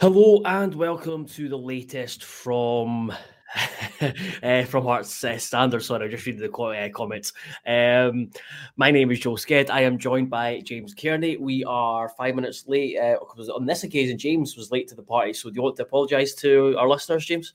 Hello 0.00 0.40
and 0.44 0.72
welcome 0.76 1.26
to 1.26 1.48
the 1.48 1.58
latest 1.58 2.22
from 2.22 3.10
uh, 4.00 4.62
from 4.66 4.84
Hearts 4.84 5.24
uh, 5.24 5.36
Standard. 5.38 5.82
Sorry, 5.82 6.06
I 6.06 6.08
just 6.08 6.24
read 6.24 6.38
the 6.38 6.52
uh, 6.52 6.88
comments. 6.90 7.32
Um, 7.66 8.30
my 8.76 8.92
name 8.92 9.10
is 9.10 9.18
Joel 9.18 9.36
Sked. 9.36 9.70
I 9.70 9.80
am 9.80 9.98
joined 9.98 10.30
by 10.30 10.60
James 10.60 10.94
Kearney. 10.94 11.36
We 11.36 11.64
are 11.64 12.10
five 12.10 12.36
minutes 12.36 12.68
late. 12.68 12.96
because 13.18 13.48
on 13.48 13.66
this 13.66 13.82
occasion, 13.82 14.18
James 14.18 14.56
was 14.56 14.70
late 14.70 14.86
to 14.86 14.94
the 14.94 15.02
party. 15.02 15.32
So 15.32 15.50
do 15.50 15.56
you 15.56 15.62
want 15.62 15.74
to 15.78 15.82
apologise 15.82 16.32
to 16.36 16.76
our 16.78 16.88
listeners, 16.88 17.26
James? 17.26 17.54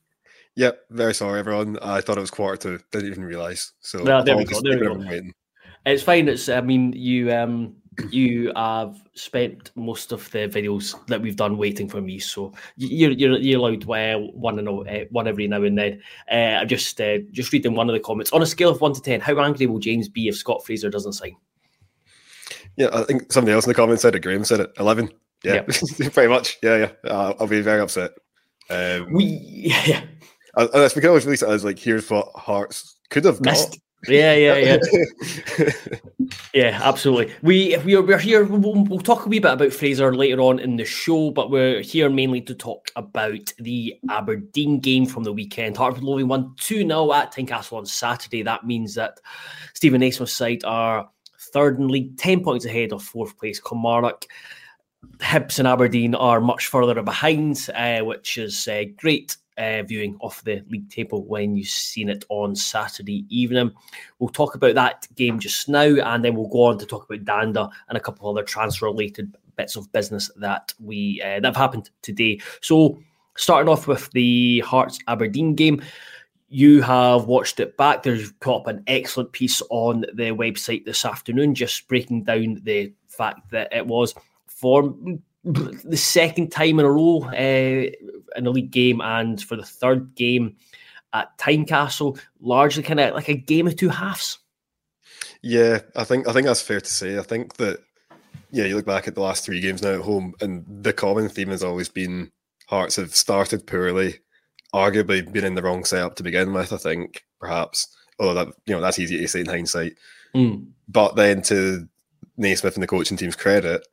Yep, 0.57 0.82
very 0.89 1.14
sorry, 1.14 1.39
everyone. 1.39 1.80
I 1.82 2.02
thought 2.02 2.18
it 2.18 2.21
was 2.21 2.30
quarter 2.30 2.78
to. 2.78 2.84
Didn't 2.91 3.10
even 3.10 3.23
realise. 3.23 3.71
So 3.80 4.00
no, 4.00 4.21
there 4.21 4.36
we 4.36 4.44
go. 4.44 4.60
There 4.60 4.94
we 4.94 5.07
go. 5.07 5.21
It's 5.86 6.04
fine. 6.04 6.28
It's. 6.28 6.50
I 6.50 6.60
mean, 6.60 6.91
you. 6.91 7.34
um 7.34 7.78
you 8.10 8.52
have 8.55 9.02
spent 9.14 9.71
most 9.76 10.12
of 10.12 10.30
the 10.32 10.48
videos 10.48 10.96
that 11.07 11.21
we've 11.21 11.36
done 11.36 11.57
waiting 11.57 11.88
for 11.88 12.02
me, 12.02 12.20
so 12.20 12.54
you're 12.76 13.12
you're, 13.12 13.38
you're 13.38 13.59
allowed 13.59 13.85
well 13.85 14.31
one 14.34 14.59
and 14.59 14.68
uh, 14.68 15.05
one 15.09 15.27
every 15.27 15.48
now 15.48 15.63
and 15.63 15.77
then. 15.77 16.02
Uh, 16.32 16.62
I'm 16.62 16.68
just 16.68 16.99
uh, 16.99 17.20
just 17.32 17.52
reading 17.52 17.76
one 17.76 17.90
of 17.90 17.94
the 17.94 17.99
comments. 17.99 18.32
On 18.32 18.41
a 18.41 18.45
scale 18.45 18.70
of 18.70 18.82
one 18.82 18.94
to 18.94 19.02
ten, 19.02 19.21
how 19.21 19.40
angry 19.40 19.68
will 19.68 19.80
James 19.80 20.09
be 20.09 20.27
if 20.27 20.35
Scott 20.35 20.66
Fraser 20.66 20.90
doesn't 20.90 21.13
sign? 21.13 21.35
Yeah, 22.76 22.90
I 22.94 23.04
think 23.04 23.32
somebody 23.32 23.54
else 23.54 23.66
in 23.66 23.70
the 23.70 23.76
comments 23.76 24.02
said 24.02 24.16
it. 24.16 24.21
Graham 24.21 24.46
said 24.46 24.60
it. 24.60 24.71
Eleven. 24.80 25.10
Yeah, 25.44 25.55
yep. 25.55 25.68
pretty 26.13 26.30
much. 26.30 26.57
Yeah, 26.63 26.77
yeah. 26.77 27.12
Uh, 27.12 27.34
I'll 27.40 27.48
be 27.48 27.62
very 27.62 27.82
upset. 27.82 28.12
Um, 28.70 29.13
we 29.13 29.23
yeah. 29.85 30.04
I, 30.55 30.63
I, 30.66 30.84
we 30.84 31.02
can 31.02 31.07
always 31.07 31.26
release 31.26 31.41
it 31.41 31.49
as 31.49 31.63
like, 31.63 31.80
here's 31.80 32.10
what 32.10 32.30
Hearts 32.35 32.98
could 33.10 33.26
have 33.26 33.41
Missed. 33.41 33.80
Yeah, 34.07 34.34
yeah, 34.34 34.77
yeah, 35.57 35.70
yeah. 36.53 36.80
Absolutely. 36.84 37.34
We 37.41 37.77
we 37.85 37.95
are 37.95 38.02
we're 38.02 38.17
here. 38.17 38.43
We'll, 38.43 38.84
we'll, 38.84 38.99
talk 38.99 39.26
a 39.26 39.29
wee 39.29 39.39
bit 39.39 39.53
about 39.53 39.71
Fraser 39.71 40.13
later 40.13 40.41
on 40.41 40.59
in 40.59 40.76
the 40.76 40.84
show, 40.84 41.31
but 41.31 41.49
we're 41.49 41.81
here 41.81 42.09
mainly 42.09 42.41
to 42.41 42.55
talk 42.55 42.91
about 42.95 43.53
the 43.59 43.95
Aberdeen 44.09 44.79
game 44.79 45.05
from 45.05 45.23
the 45.23 45.32
weekend. 45.32 45.77
Hartford 45.77 46.04
Loving 46.04 46.27
won 46.27 46.54
two 46.60 46.85
0 46.85 47.13
at 47.13 47.34
Tynecastle 47.34 47.77
on 47.77 47.85
Saturday. 47.85 48.43
That 48.43 48.65
means 48.65 48.93
that 48.95 49.20
Steven 49.73 50.01
Naismith's 50.01 50.34
side 50.34 50.63
are 50.65 51.10
third 51.40 51.79
in 51.79 51.88
league, 51.88 52.17
ten 52.17 52.43
points 52.43 52.65
ahead 52.65 52.91
of 52.91 53.04
fourth 53.04 53.38
place 53.38 53.60
Kilmarnock. 53.60 54.26
Hibs 55.20 55.60
and 55.60 55.67
Aberdeen 55.67 56.15
are 56.15 56.41
much 56.41 56.67
further 56.67 57.01
behind, 57.01 57.70
uh, 57.76 57.99
which 57.99 58.38
is 58.38 58.67
uh, 58.67 58.84
great 58.98 59.38
uh, 59.57 59.84
viewing 59.84 60.18
of 60.21 60.41
the 60.43 60.63
league 60.70 60.90
table 60.90 61.23
when 61.26 61.55
you've 61.55 61.68
seen 61.68 62.09
it 62.09 62.26
on 62.29 62.55
Saturday 62.55 63.26
evening. 63.29 63.71
We'll 64.19 64.29
talk 64.29 64.56
about 64.56 64.75
that 64.75 65.07
game 65.16 65.40
just 65.40 65.69
now, 65.69 65.84
and 65.84 66.23
then 66.23 66.35
we'll 66.35 66.47
go 66.47 66.66
on 66.66 66.78
to 66.79 66.85
talk 66.85 67.09
about 67.09 67.25
Dhanda 67.25 67.69
and 67.90 67.97
a 67.97 68.01
couple 68.01 68.29
of 68.29 68.35
other 68.35 68.45
transfer 68.45 68.85
related 68.85 69.35
bits 69.56 69.75
of 69.75 69.91
business 69.91 70.31
that 70.38 70.73
we 70.79 71.22
uh, 71.22 71.40
that 71.40 71.45
have 71.45 71.56
happened 71.56 71.90
today. 72.01 72.40
So, 72.62 73.00
starting 73.38 73.69
off 73.69 73.88
with 73.88 74.12
the 74.12 74.59
Hearts 74.62 75.00
Aberdeen 75.07 75.56
game. 75.56 75.81
You 76.50 76.84
have 76.84 77.25
watched 77.25 77.59
it 77.59 77.78
back. 77.78 78.03
There's 78.03 78.29
got 78.34 78.57
up 78.57 78.67
an 78.67 78.84
excellent 78.85 79.31
piece 79.31 79.59
on 79.72 80.01
the 80.13 80.29
website 80.29 80.85
this 80.85 81.03
afternoon, 81.03 81.56
just 81.56 81.88
breaking 81.88 82.25
down 82.25 82.62
the 82.62 82.94
fact 83.07 83.50
that 83.50 83.73
it 83.73 83.88
was 83.88 84.13
for 84.45 84.95
the 85.44 85.97
second 85.97 86.52
time 86.52 86.80
in 86.80 86.86
a 86.86 86.91
row 86.91 87.24
uh, 87.25 87.91
in 88.38 88.47
a 88.47 88.50
league 88.50 88.72
game, 88.72 89.02
and 89.02 89.41
for 89.41 89.56
the 89.56 89.66
third 89.66 90.16
game 90.16 90.56
at 91.13 91.38
Tynecastle, 91.38 92.19
largely 92.40 92.84
kind 92.84 93.00
of 93.00 93.13
like 93.13 93.30
a 93.30 93.35
game 93.35 93.68
of 93.68 93.75
two 93.75 93.90
halves. 93.90 94.40
Yeah, 95.41 95.80
I 95.96 96.06
think 96.06 96.28
I 96.28 96.34
think 96.34 96.47
that's 96.47 96.62
fair 96.62 96.80
to 96.80 96.90
say. 96.90 97.19
I 97.19 97.24
think 97.24 97.56
that 97.58 97.80
yeah, 98.52 98.66
you 98.66 98.75
look 98.75 98.85
back 98.85 99.08
at 99.08 99.16
the 99.16 99.22
last 99.22 99.44
three 99.44 99.59
games 99.59 99.81
now 99.81 99.96
at 99.96 100.02
home, 100.02 100.34
and 100.41 100.63
the 100.68 100.94
common 100.94 101.28
theme 101.28 101.50
has 101.50 101.63
always 101.63 101.90
been 101.90 102.31
Hearts 102.68 102.96
have 102.96 103.13
started 103.13 103.68
poorly, 103.68 104.19
arguably 104.74 105.30
been 105.31 105.44
in 105.44 105.56
the 105.56 105.62
wrong 105.62 105.84
setup 105.84 106.16
to 106.16 106.24
begin 106.24 106.53
with. 106.53 106.72
I 106.72 106.78
think 106.78 107.24
perhaps, 107.40 107.88
although 108.19 108.46
that 108.46 108.53
you 108.66 108.73
know 108.73 108.81
that's 108.81 109.00
easy 109.00 109.17
to 109.17 109.28
say 109.28 109.41
in 109.41 109.46
hindsight. 109.47 109.97
Mm. 110.34 110.67
But 110.88 111.16
then 111.16 111.41
to 111.44 111.88
Naismith 112.38 112.75
and 112.75 112.81
the 112.81 112.88
coaching 112.88 113.17
team's 113.17 113.35
credit, 113.35 113.85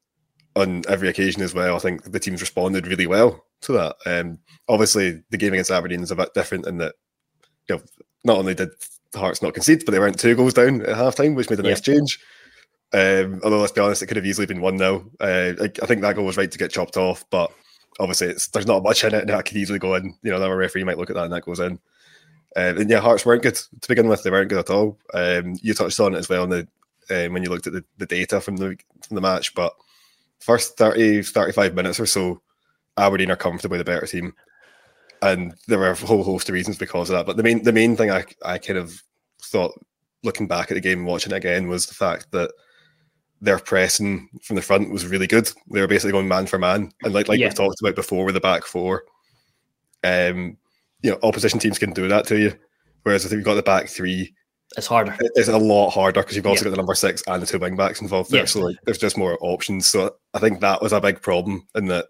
on 0.56 0.82
every 0.88 1.08
occasion 1.08 1.42
as 1.42 1.54
well. 1.54 1.76
I 1.76 1.78
think 1.78 2.10
the 2.10 2.20
teams 2.20 2.40
responded 2.40 2.86
really 2.86 3.06
well 3.06 3.44
to 3.62 3.72
that. 3.72 3.96
Um, 4.06 4.38
obviously, 4.68 5.22
the 5.30 5.36
game 5.36 5.52
against 5.52 5.70
Aberdeen 5.70 6.02
is 6.02 6.10
a 6.10 6.16
bit 6.16 6.34
different 6.34 6.66
in 6.66 6.78
that 6.78 6.94
you 7.68 7.76
know 7.76 7.82
not 8.24 8.38
only 8.38 8.54
did 8.54 8.70
Hearts 9.14 9.42
not 9.42 9.54
concede, 9.54 9.84
but 9.84 9.92
they 9.92 9.98
weren't 9.98 10.18
two 10.18 10.36
goals 10.36 10.54
down 10.54 10.82
at 10.82 10.96
half 10.96 11.16
time, 11.16 11.34
which 11.34 11.50
made 11.50 11.58
a 11.58 11.62
nice 11.62 11.80
change. 11.80 12.18
Um, 12.92 13.40
although 13.42 13.60
let's 13.60 13.72
be 13.72 13.80
honest, 13.80 14.02
it 14.02 14.06
could 14.06 14.16
have 14.16 14.26
easily 14.26 14.46
been 14.46 14.60
one 14.60 14.78
0 14.78 15.08
uh, 15.20 15.52
I, 15.60 15.64
I, 15.64 15.86
think 15.86 16.00
that 16.02 16.16
goal 16.16 16.24
was 16.24 16.36
right 16.36 16.50
to 16.50 16.58
get 16.58 16.72
chopped 16.72 16.96
off, 16.96 17.24
but 17.30 17.52
obviously 18.00 18.34
there's 18.52 18.66
not 18.66 18.82
much 18.82 19.04
in 19.04 19.14
it, 19.14 19.20
and 19.20 19.28
that 19.28 19.44
could 19.44 19.56
easily 19.56 19.78
go 19.78 19.94
in. 19.94 20.16
You 20.22 20.30
know, 20.30 20.36
another 20.36 20.56
referee 20.56 20.84
might 20.84 20.98
look 20.98 21.10
at 21.10 21.14
that 21.14 21.24
and 21.24 21.32
that 21.32 21.44
goes 21.44 21.60
in. 21.60 21.78
Um, 22.56 22.78
and 22.78 22.90
yeah, 22.90 23.00
Hearts 23.00 23.24
weren't 23.24 23.42
good 23.42 23.54
to 23.54 23.88
begin 23.88 24.08
with; 24.08 24.22
they 24.22 24.30
weren't 24.30 24.48
good 24.48 24.58
at 24.58 24.70
all. 24.70 24.98
Um, 25.14 25.56
you 25.62 25.72
touched 25.72 26.00
on 26.00 26.14
it 26.14 26.18
as 26.18 26.28
well 26.28 26.46
the 26.46 26.66
um, 27.10 27.32
when 27.32 27.42
you 27.42 27.50
looked 27.50 27.66
at 27.66 27.72
the, 27.72 27.84
the 27.98 28.06
data 28.06 28.40
from 28.40 28.56
the 28.56 28.76
from 29.06 29.14
the 29.14 29.20
match, 29.20 29.54
but 29.54 29.74
first 30.40 30.76
30, 30.76 31.22
35 31.22 31.74
minutes 31.74 32.00
or 32.00 32.06
so, 32.06 32.42
Aberdeen 32.96 33.30
are 33.30 33.36
comfortably 33.36 33.78
the 33.78 33.84
better 33.84 34.06
team. 34.06 34.34
And 35.22 35.54
there 35.68 35.78
were 35.78 35.90
a 35.90 35.94
whole 35.94 36.24
host 36.24 36.48
of 36.48 36.54
reasons 36.54 36.78
because 36.78 37.10
of 37.10 37.16
that. 37.16 37.26
But 37.26 37.36
the 37.36 37.42
main 37.42 37.62
the 37.62 37.72
main 37.72 37.94
thing 37.94 38.10
I, 38.10 38.24
I 38.44 38.58
kind 38.58 38.78
of 38.78 39.02
thought 39.42 39.72
looking 40.22 40.48
back 40.48 40.70
at 40.70 40.74
the 40.74 40.80
game 40.80 41.00
and 41.00 41.06
watching 41.06 41.32
it 41.32 41.36
again 41.36 41.68
was 41.68 41.86
the 41.86 41.94
fact 41.94 42.30
that 42.32 42.50
their 43.42 43.58
pressing 43.58 44.28
from 44.42 44.56
the 44.56 44.62
front 44.62 44.90
was 44.90 45.06
really 45.06 45.26
good. 45.26 45.50
They 45.70 45.80
were 45.80 45.86
basically 45.86 46.12
going 46.12 46.28
man 46.28 46.46
for 46.46 46.58
man. 46.58 46.92
And 47.02 47.12
like 47.14 47.28
like 47.28 47.38
yeah. 47.38 47.46
we've 47.46 47.54
talked 47.54 47.80
about 47.80 47.94
before 47.94 48.24
with 48.24 48.34
the 48.34 48.40
back 48.40 48.64
four, 48.64 49.04
um, 50.04 50.56
you 51.02 51.10
know, 51.10 51.18
opposition 51.22 51.58
teams 51.58 51.78
can 51.78 51.92
do 51.92 52.08
that 52.08 52.26
to 52.28 52.38
you. 52.38 52.54
Whereas 53.02 53.24
if 53.24 53.32
you've 53.32 53.44
got 53.44 53.54
the 53.54 53.62
back 53.62 53.88
three, 53.88 54.34
it's 54.76 54.86
harder. 54.86 55.16
It's 55.20 55.48
a 55.48 55.58
lot 55.58 55.90
harder 55.90 56.20
because 56.20 56.36
you've 56.36 56.46
also 56.46 56.60
yeah. 56.60 56.64
got 56.64 56.70
the 56.70 56.76
number 56.76 56.94
six 56.94 57.22
and 57.26 57.42
the 57.42 57.46
two 57.46 57.58
wing 57.58 57.76
backs 57.76 58.00
involved 58.00 58.30
there. 58.30 58.40
Yeah. 58.40 58.46
So 58.46 58.60
like, 58.60 58.76
there's 58.84 58.98
just 58.98 59.18
more 59.18 59.36
options. 59.40 59.86
So 59.86 60.14
I 60.34 60.38
think 60.38 60.60
that 60.60 60.80
was 60.80 60.92
a 60.92 61.00
big 61.00 61.20
problem 61.20 61.66
in 61.74 61.86
that 61.86 62.06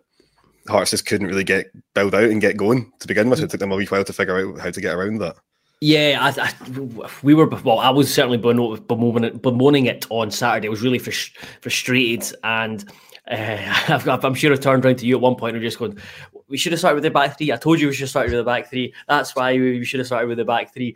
Hearts 0.69 0.91
just 0.91 1.06
couldn't 1.06 1.26
really 1.26 1.44
get 1.44 1.70
build 1.94 2.15
out 2.15 2.25
and 2.25 2.41
get 2.41 2.56
going 2.56 2.93
to 3.00 3.09
begin 3.09 3.31
with. 3.31 3.41
It 3.41 3.50
took 3.50 3.60
them 3.60 3.72
a 3.72 3.76
wee 3.76 3.87
while 3.87 4.04
to 4.04 4.12
figure 4.12 4.38
out 4.38 4.60
how 4.60 4.70
to 4.70 4.81
get 4.81 4.94
around 4.94 5.19
that. 5.19 5.37
Yeah, 5.81 6.19
I, 6.20 6.49
I, 6.49 7.09
we 7.22 7.32
were. 7.32 7.47
Well, 7.47 7.78
I 7.78 7.88
was 7.88 8.12
certainly 8.12 8.37
bemoaning 8.37 9.25
it, 9.25 9.41
bemoaning 9.41 9.87
it 9.87 10.06
on 10.10 10.31
Saturday. 10.31 10.69
I 10.69 10.70
was 10.70 10.82
really 10.82 10.99
frustrated, 10.99 12.37
and 12.44 12.84
uh, 13.31 14.06
I'm 14.22 14.34
sure 14.34 14.53
I 14.53 14.56
turned 14.56 14.84
around 14.84 14.99
to 14.99 15.06
you 15.06 15.16
at 15.16 15.22
one 15.22 15.37
point 15.37 15.56
and 15.56 15.65
just 15.65 15.78
going, 15.78 15.99
"We 16.49 16.59
should 16.59 16.72
have 16.72 16.78
started 16.78 16.97
with 16.97 17.04
the 17.04 17.10
back 17.10 17.38
three. 17.38 17.53
I 17.53 17.56
told 17.56 17.81
you 17.81 17.88
we 17.88 17.94
should 17.94 18.03
have 18.03 18.10
started 18.10 18.32
with 18.32 18.41
the 18.41 18.50
back 18.50 18.69
three. 18.69 18.93
That's 19.09 19.34
why 19.34 19.54
we 19.54 19.82
should 19.84 20.00
have 20.00 20.06
started 20.06 20.28
with 20.28 20.37
the 20.37 20.44
back 20.44 20.75
three 20.75 20.94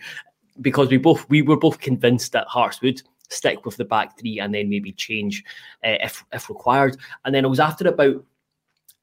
because 0.60 0.88
we 0.88 0.96
both 0.96 1.28
we 1.28 1.42
were 1.42 1.56
both 1.56 1.80
convinced 1.80 2.32
that 2.32 2.46
Hearts 2.46 2.80
would 2.82 3.02
stick 3.28 3.64
with 3.64 3.76
the 3.76 3.84
back 3.84 4.18
three 4.18 4.38
and 4.38 4.54
then 4.54 4.68
maybe 4.68 4.92
change 4.92 5.44
uh, 5.84 5.96
if 6.00 6.24
if 6.32 6.48
required. 6.48 6.96
And 7.24 7.34
then 7.34 7.44
it 7.44 7.48
was 7.48 7.60
after 7.60 7.88
about 7.88 8.24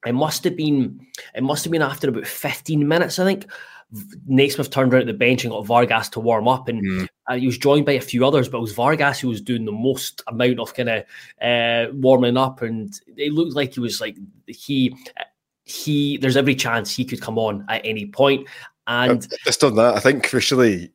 it 0.06 0.12
must 0.14 0.44
have 0.44 0.56
been 0.56 1.06
it 1.34 1.42
must 1.42 1.64
have 1.64 1.72
been 1.72 1.82
after 1.82 2.08
about 2.08 2.26
15 2.26 2.86
minutes, 2.86 3.18
I 3.18 3.24
think. 3.24 3.46
Naismith 4.26 4.70
turned 4.70 4.92
around 4.92 5.02
at 5.02 5.06
the 5.06 5.12
bench 5.12 5.44
and 5.44 5.52
got 5.52 5.66
Vargas 5.66 6.08
to 6.10 6.20
warm 6.20 6.48
up, 6.48 6.66
and 6.66 6.82
mm. 6.82 7.08
uh, 7.28 7.34
he 7.34 7.44
was 7.44 7.58
joined 7.58 7.84
by 7.84 7.92
a 7.92 8.00
few 8.00 8.26
others, 8.26 8.48
but 8.48 8.56
it 8.56 8.62
was 8.62 8.72
Vargas 8.72 9.20
who 9.20 9.28
was 9.28 9.42
doing 9.42 9.66
the 9.66 9.72
most 9.72 10.22
amount 10.28 10.60
of 10.60 10.72
kind 10.72 10.88
of 10.88 11.04
uh, 11.42 11.92
warming 11.92 12.38
up, 12.38 12.62
and 12.62 12.98
it 13.18 13.34
looked 13.34 13.54
like 13.54 13.74
he 13.74 13.80
was 13.80 14.00
like 14.00 14.16
he 14.46 14.96
he. 15.64 16.16
There's 16.16 16.38
every 16.38 16.54
chance 16.54 16.96
he 16.96 17.04
could 17.04 17.20
come 17.20 17.38
on 17.38 17.66
at 17.68 17.82
any 17.84 18.06
point, 18.06 18.48
and 18.86 19.28
just 19.44 19.62
on 19.62 19.76
that, 19.76 19.94
I 19.94 20.00
think 20.00 20.26
crucially 20.26 20.90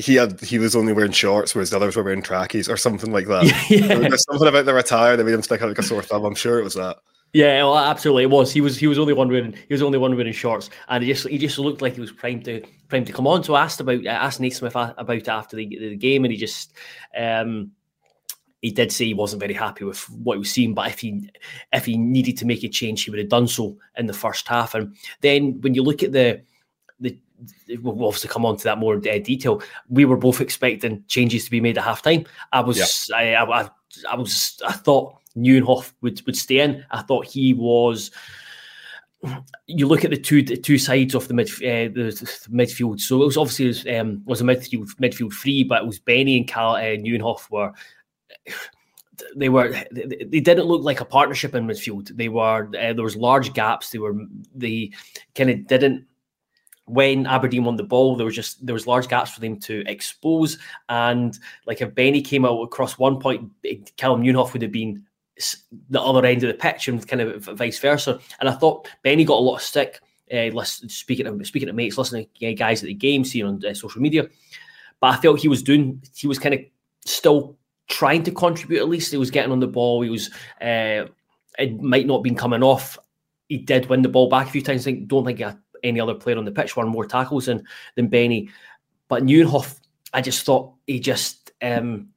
he 0.00 0.14
had 0.14 0.40
he 0.40 0.58
was 0.58 0.74
only 0.74 0.92
wearing 0.92 1.12
shorts, 1.12 1.54
whereas 1.54 1.70
the 1.70 1.76
others 1.76 1.96
were 1.96 2.02
wearing 2.02 2.22
trackies 2.22 2.68
or 2.68 2.76
something 2.76 3.12
like 3.12 3.26
that. 3.26 3.44
yeah. 3.70 3.94
There's 3.96 4.24
something 4.24 4.48
about 4.48 4.64
the 4.64 4.76
attire 4.76 5.16
that 5.16 5.24
made 5.24 5.34
him 5.34 5.42
stick 5.42 5.60
out 5.60 5.68
like 5.68 5.78
a 5.78 5.82
sore 5.82 6.02
thumb. 6.02 6.24
I'm 6.24 6.34
sure 6.34 6.58
it 6.58 6.64
was 6.64 6.74
that. 6.74 6.98
Yeah, 7.32 7.62
well, 7.62 7.78
absolutely, 7.78 8.24
it 8.24 8.30
was. 8.30 8.52
He 8.52 8.60
was 8.60 8.76
he 8.78 8.86
was 8.86 8.98
only 8.98 9.12
one 9.12 9.28
wearing 9.28 9.52
he 9.52 9.74
was 9.74 9.82
only 9.82 9.98
one 9.98 10.16
wearing 10.16 10.32
shorts, 10.32 10.70
and 10.88 11.04
he 11.04 11.12
just 11.12 11.28
he 11.28 11.38
just 11.38 11.58
looked 11.58 11.82
like 11.82 11.94
he 11.94 12.00
was 12.00 12.12
primed 12.12 12.44
to 12.46 12.62
primed 12.88 13.06
to 13.06 13.12
come 13.12 13.26
on. 13.26 13.44
So 13.44 13.54
I 13.54 13.62
asked 13.62 13.80
about 13.80 14.06
I 14.06 14.12
asked 14.12 14.40
Naismith 14.40 14.74
about 14.74 15.16
it 15.16 15.28
after 15.28 15.56
the, 15.56 15.66
the 15.66 15.96
game, 15.96 16.24
and 16.24 16.32
he 16.32 16.38
just 16.38 16.72
um, 17.16 17.70
he 18.62 18.70
did 18.70 18.90
say 18.90 19.04
he 19.06 19.14
wasn't 19.14 19.40
very 19.40 19.54
happy 19.54 19.84
with 19.84 20.08
what 20.10 20.34
he 20.34 20.38
was 20.40 20.50
seeing, 20.50 20.74
but 20.74 20.88
if 20.88 21.00
he 21.00 21.30
if 21.72 21.84
he 21.84 21.96
needed 21.96 22.36
to 22.38 22.46
make 22.46 22.64
a 22.64 22.68
change, 22.68 23.04
he 23.04 23.10
would 23.10 23.20
have 23.20 23.28
done 23.28 23.46
so 23.46 23.76
in 23.96 24.06
the 24.06 24.12
first 24.12 24.48
half. 24.48 24.74
And 24.74 24.96
then 25.20 25.60
when 25.60 25.74
you 25.74 25.82
look 25.82 26.02
at 26.02 26.12
the 26.12 26.42
the 26.98 27.16
we'll 27.80 28.06
obviously 28.06 28.28
come 28.28 28.46
on 28.46 28.56
to 28.56 28.64
that 28.64 28.78
more 28.78 28.94
in 28.94 29.22
detail. 29.22 29.62
We 29.88 30.04
were 30.04 30.16
both 30.16 30.40
expecting 30.40 31.04
changes 31.08 31.44
to 31.44 31.50
be 31.50 31.60
made 31.60 31.78
at 31.78 31.84
halftime. 31.84 32.26
I 32.52 32.60
was, 32.60 33.10
yeah. 33.10 33.44
I, 33.44 33.62
I, 33.62 33.70
I, 34.10 34.16
was, 34.16 34.60
I 34.66 34.72
thought 34.72 35.16
Nieuwenhof 35.36 35.92
would 36.00 36.24
would 36.26 36.36
stay 36.36 36.60
in. 36.60 36.84
I 36.90 37.02
thought 37.02 37.26
he 37.26 37.54
was. 37.54 38.10
You 39.66 39.86
look 39.86 40.04
at 40.04 40.10
the 40.10 40.16
two 40.16 40.42
the 40.42 40.56
two 40.56 40.78
sides 40.78 41.14
of 41.14 41.28
the 41.28 41.34
mid 41.34 41.48
uh, 41.48 41.92
the, 41.92 42.10
the, 42.10 42.48
midfield. 42.50 43.00
So 43.00 43.22
it 43.22 43.26
was 43.26 43.36
obviously 43.36 43.66
it 43.66 43.68
was, 43.68 43.86
um, 43.86 44.22
was 44.24 44.40
a 44.40 44.44
midfield 44.44 44.88
midfield 44.96 45.32
free, 45.32 45.62
but 45.62 45.82
it 45.82 45.86
was 45.86 45.98
Benny 45.98 46.38
and 46.38 46.48
Cal 46.48 46.76
uh, 46.76 46.80
Nieuwenhof 46.80 47.50
were 47.50 47.72
they 49.36 49.48
were 49.48 49.74
they 49.92 50.40
didn't 50.40 50.66
look 50.66 50.82
like 50.82 51.00
a 51.00 51.04
partnership 51.04 51.54
in 51.54 51.66
midfield. 51.66 52.16
They 52.16 52.28
were 52.28 52.66
uh, 52.68 52.92
there 52.92 53.04
was 53.04 53.16
large 53.16 53.52
gaps. 53.52 53.90
They 53.90 53.98
were 53.98 54.16
they 54.54 54.90
kind 55.34 55.50
of 55.50 55.66
didn't 55.66 56.06
when 56.90 57.26
Aberdeen 57.26 57.64
won 57.64 57.76
the 57.76 57.84
ball, 57.84 58.16
there 58.16 58.26
was 58.26 58.34
just 58.34 58.64
there 58.66 58.74
was 58.74 58.86
large 58.86 59.08
gaps 59.08 59.30
for 59.30 59.40
them 59.40 59.58
to 59.60 59.84
expose. 59.86 60.58
And 60.88 61.38
like 61.66 61.80
if 61.80 61.94
Benny 61.94 62.20
came 62.20 62.44
out 62.44 62.60
across 62.62 62.98
one 62.98 63.20
point, 63.20 63.50
Calem 63.96 64.22
Nieuwenhof 64.22 64.52
would 64.52 64.62
have 64.62 64.72
been 64.72 65.04
the 65.88 66.00
other 66.00 66.26
end 66.26 66.42
of 66.42 66.48
the 66.48 66.54
pitch 66.54 66.88
and 66.88 67.06
kind 67.06 67.22
of 67.22 67.44
vice 67.44 67.78
versa. 67.78 68.18
And 68.40 68.48
I 68.48 68.52
thought 68.52 68.88
Benny 69.02 69.24
got 69.24 69.38
a 69.38 69.40
lot 69.40 69.56
of 69.56 69.62
stick. 69.62 70.00
Uh, 70.32 70.50
speaking 70.64 71.44
speaking 71.44 71.66
to 71.66 71.72
mates, 71.72 71.98
listening 71.98 72.26
to 72.38 72.54
guys 72.54 72.82
at 72.82 72.86
the 72.86 72.94
game, 72.94 73.24
seeing 73.24 73.46
on 73.46 73.64
uh, 73.64 73.74
social 73.74 74.00
media, 74.00 74.28
but 75.00 75.14
I 75.14 75.20
felt 75.20 75.40
he 75.40 75.48
was 75.48 75.62
doing 75.62 76.02
he 76.14 76.28
was 76.28 76.38
kind 76.38 76.54
of 76.54 76.60
still 77.04 77.56
trying 77.88 78.22
to 78.24 78.30
contribute. 78.30 78.80
At 78.80 78.88
least 78.88 79.10
he 79.10 79.16
was 79.16 79.32
getting 79.32 79.50
on 79.50 79.58
the 79.58 79.66
ball. 79.66 80.02
He 80.02 80.10
was 80.10 80.30
uh, 80.60 81.06
it 81.58 81.80
might 81.80 82.06
not 82.06 82.22
been 82.22 82.36
coming 82.36 82.62
off. 82.62 82.96
He 83.48 83.58
did 83.58 83.86
win 83.86 84.02
the 84.02 84.08
ball 84.08 84.28
back 84.28 84.46
a 84.46 84.50
few 84.50 84.62
times. 84.62 84.82
I 84.82 84.92
think, 84.92 85.08
don't 85.08 85.24
think 85.24 85.40
I 85.40 85.56
any 85.82 86.00
other 86.00 86.14
player 86.14 86.38
on 86.38 86.44
the 86.44 86.52
pitch 86.52 86.76
won 86.76 86.88
more 86.88 87.06
tackles 87.06 87.46
than 87.46 87.64
than 87.96 88.08
Benny. 88.08 88.50
But 89.08 89.24
Nieuwenhof, 89.24 89.78
I 90.12 90.20
just 90.20 90.44
thought 90.44 90.72
he 90.86 91.00
just 91.00 91.50
um, 91.62 92.08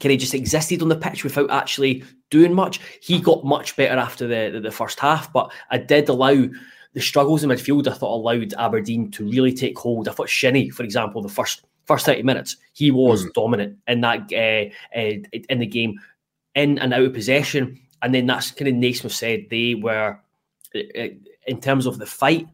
kind 0.00 0.12
of 0.12 0.18
just 0.18 0.34
existed 0.34 0.82
on 0.82 0.88
the 0.88 0.96
pitch 0.96 1.24
without 1.24 1.50
actually 1.50 2.04
doing 2.30 2.54
much. 2.54 2.80
He 3.00 3.20
got 3.20 3.44
much 3.44 3.76
better 3.76 3.98
after 3.98 4.26
the, 4.26 4.50
the, 4.52 4.60
the 4.60 4.70
first 4.70 4.98
half, 4.98 5.32
but 5.32 5.52
I 5.70 5.78
did 5.78 6.08
allow 6.08 6.46
the 6.94 7.00
struggles 7.00 7.44
in 7.44 7.50
midfield. 7.50 7.88
I 7.88 7.92
thought 7.92 8.16
allowed 8.16 8.54
Aberdeen 8.54 9.10
to 9.12 9.28
really 9.28 9.52
take 9.52 9.78
hold. 9.78 10.08
I 10.08 10.12
thought 10.12 10.28
Shinnie, 10.28 10.70
for 10.70 10.82
example, 10.82 11.22
the 11.22 11.28
first 11.28 11.64
first 11.84 12.06
thirty 12.06 12.22
minutes, 12.22 12.56
he 12.72 12.90
was 12.90 13.26
mm. 13.26 13.32
dominant 13.34 13.78
in 13.86 14.00
that 14.00 14.32
uh, 14.32 14.98
uh, 14.98 15.40
in 15.48 15.58
the 15.58 15.66
game, 15.66 16.00
in 16.54 16.78
and 16.78 16.94
out 16.94 17.02
of 17.02 17.12
possession. 17.12 17.78
And 18.00 18.14
then 18.14 18.26
that's 18.26 18.50
kind 18.50 18.68
of 18.68 18.74
Naismith 18.74 19.14
said 19.14 19.46
they 19.50 19.74
were, 19.74 20.18
uh, 20.74 21.08
in 21.46 21.60
terms 21.60 21.86
of 21.86 21.98
the 21.98 22.06
fight, 22.06 22.46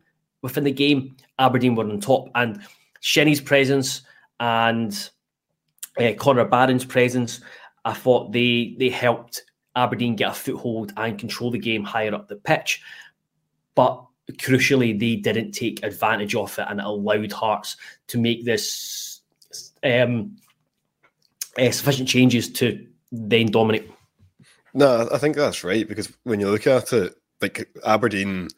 within 0.42 0.64
the 0.64 0.72
game, 0.72 1.16
Aberdeen 1.38 1.74
were 1.74 1.84
on 1.84 2.00
top. 2.00 2.28
And 2.34 2.60
Shinnie's 3.02 3.40
presence 3.40 4.02
and 4.38 5.10
uh, 5.98 6.12
Connor 6.18 6.44
Barron's 6.44 6.84
presence, 6.84 7.40
I 7.84 7.94
thought 7.94 8.32
they 8.32 8.76
they 8.78 8.90
helped 8.90 9.44
Aberdeen 9.76 10.16
get 10.16 10.30
a 10.30 10.34
foothold 10.34 10.92
and 10.96 11.18
control 11.18 11.50
the 11.50 11.58
game 11.58 11.84
higher 11.84 12.14
up 12.14 12.28
the 12.28 12.36
pitch. 12.36 12.82
But 13.74 14.04
crucially, 14.32 14.98
they 14.98 15.16
didn't 15.16 15.52
take 15.52 15.82
advantage 15.82 16.34
of 16.34 16.58
it 16.58 16.66
and 16.68 16.80
it 16.80 16.86
allowed 16.86 17.32
Hearts 17.32 17.76
to 18.08 18.18
make 18.18 18.44
this 18.44 19.20
um, 19.82 20.36
uh, 21.58 21.70
sufficient 21.70 22.08
changes 22.08 22.50
to 22.52 22.86
then 23.10 23.46
dominate. 23.46 23.90
No, 24.72 25.08
I 25.12 25.18
think 25.18 25.36
that's 25.36 25.64
right 25.64 25.88
because 25.88 26.12
when 26.22 26.40
you 26.40 26.48
look 26.48 26.66
at 26.66 26.92
it, 26.92 27.14
like 27.40 27.68
Aberdeen 27.84 28.48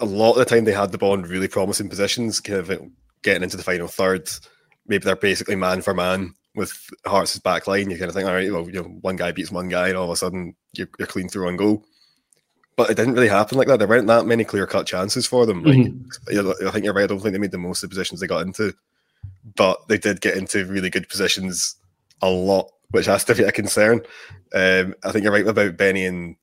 a 0.00 0.04
lot 0.04 0.32
of 0.32 0.38
the 0.38 0.44
time 0.44 0.64
they 0.64 0.72
had 0.72 0.92
the 0.92 0.98
ball 0.98 1.14
in 1.14 1.22
really 1.22 1.48
promising 1.48 1.88
positions, 1.88 2.40
kind 2.40 2.58
of 2.58 2.90
getting 3.22 3.42
into 3.42 3.56
the 3.56 3.62
final 3.62 3.88
third. 3.88 4.28
Maybe 4.86 5.04
they're 5.04 5.16
basically 5.16 5.56
man 5.56 5.82
for 5.82 5.94
man 5.94 6.34
with 6.54 6.72
Hearts' 7.06 7.38
back 7.38 7.66
line. 7.66 7.90
You 7.90 7.98
kind 7.98 8.08
of 8.08 8.14
think, 8.14 8.26
all 8.26 8.34
right, 8.34 8.50
well, 8.50 8.66
you 8.66 8.82
know, 8.82 8.88
one 9.00 9.16
guy 9.16 9.32
beats 9.32 9.52
one 9.52 9.68
guy, 9.68 9.88
and 9.88 9.96
all 9.96 10.04
of 10.04 10.10
a 10.10 10.16
sudden 10.16 10.54
you're, 10.72 10.88
you're 10.98 11.06
clean 11.06 11.28
through 11.28 11.48
on 11.48 11.56
goal. 11.56 11.84
But 12.76 12.90
it 12.90 12.96
didn't 12.96 13.14
really 13.14 13.28
happen 13.28 13.58
like 13.58 13.66
that. 13.66 13.78
There 13.78 13.88
weren't 13.88 14.06
that 14.06 14.26
many 14.26 14.44
clear 14.44 14.66
cut 14.66 14.86
chances 14.86 15.26
for 15.26 15.46
them. 15.46 15.64
Like, 15.64 15.76
mm-hmm. 15.76 16.66
I 16.66 16.70
think 16.70 16.84
you're 16.84 16.94
right. 16.94 17.04
I 17.04 17.06
don't 17.08 17.20
think 17.20 17.32
they 17.32 17.38
made 17.38 17.50
the 17.50 17.58
most 17.58 17.82
of 17.82 17.90
the 17.90 17.94
positions 17.94 18.20
they 18.20 18.28
got 18.28 18.46
into, 18.46 18.72
but 19.56 19.88
they 19.88 19.98
did 19.98 20.20
get 20.20 20.36
into 20.36 20.64
really 20.64 20.88
good 20.88 21.08
positions 21.08 21.74
a 22.22 22.30
lot, 22.30 22.70
which 22.90 23.06
has 23.06 23.24
to 23.24 23.34
be 23.34 23.42
a 23.42 23.52
concern. 23.52 24.00
Um, 24.54 24.94
I 25.04 25.10
think 25.10 25.24
you're 25.24 25.32
right 25.32 25.46
about 25.46 25.76
Benny 25.76 26.06
and 26.06 26.36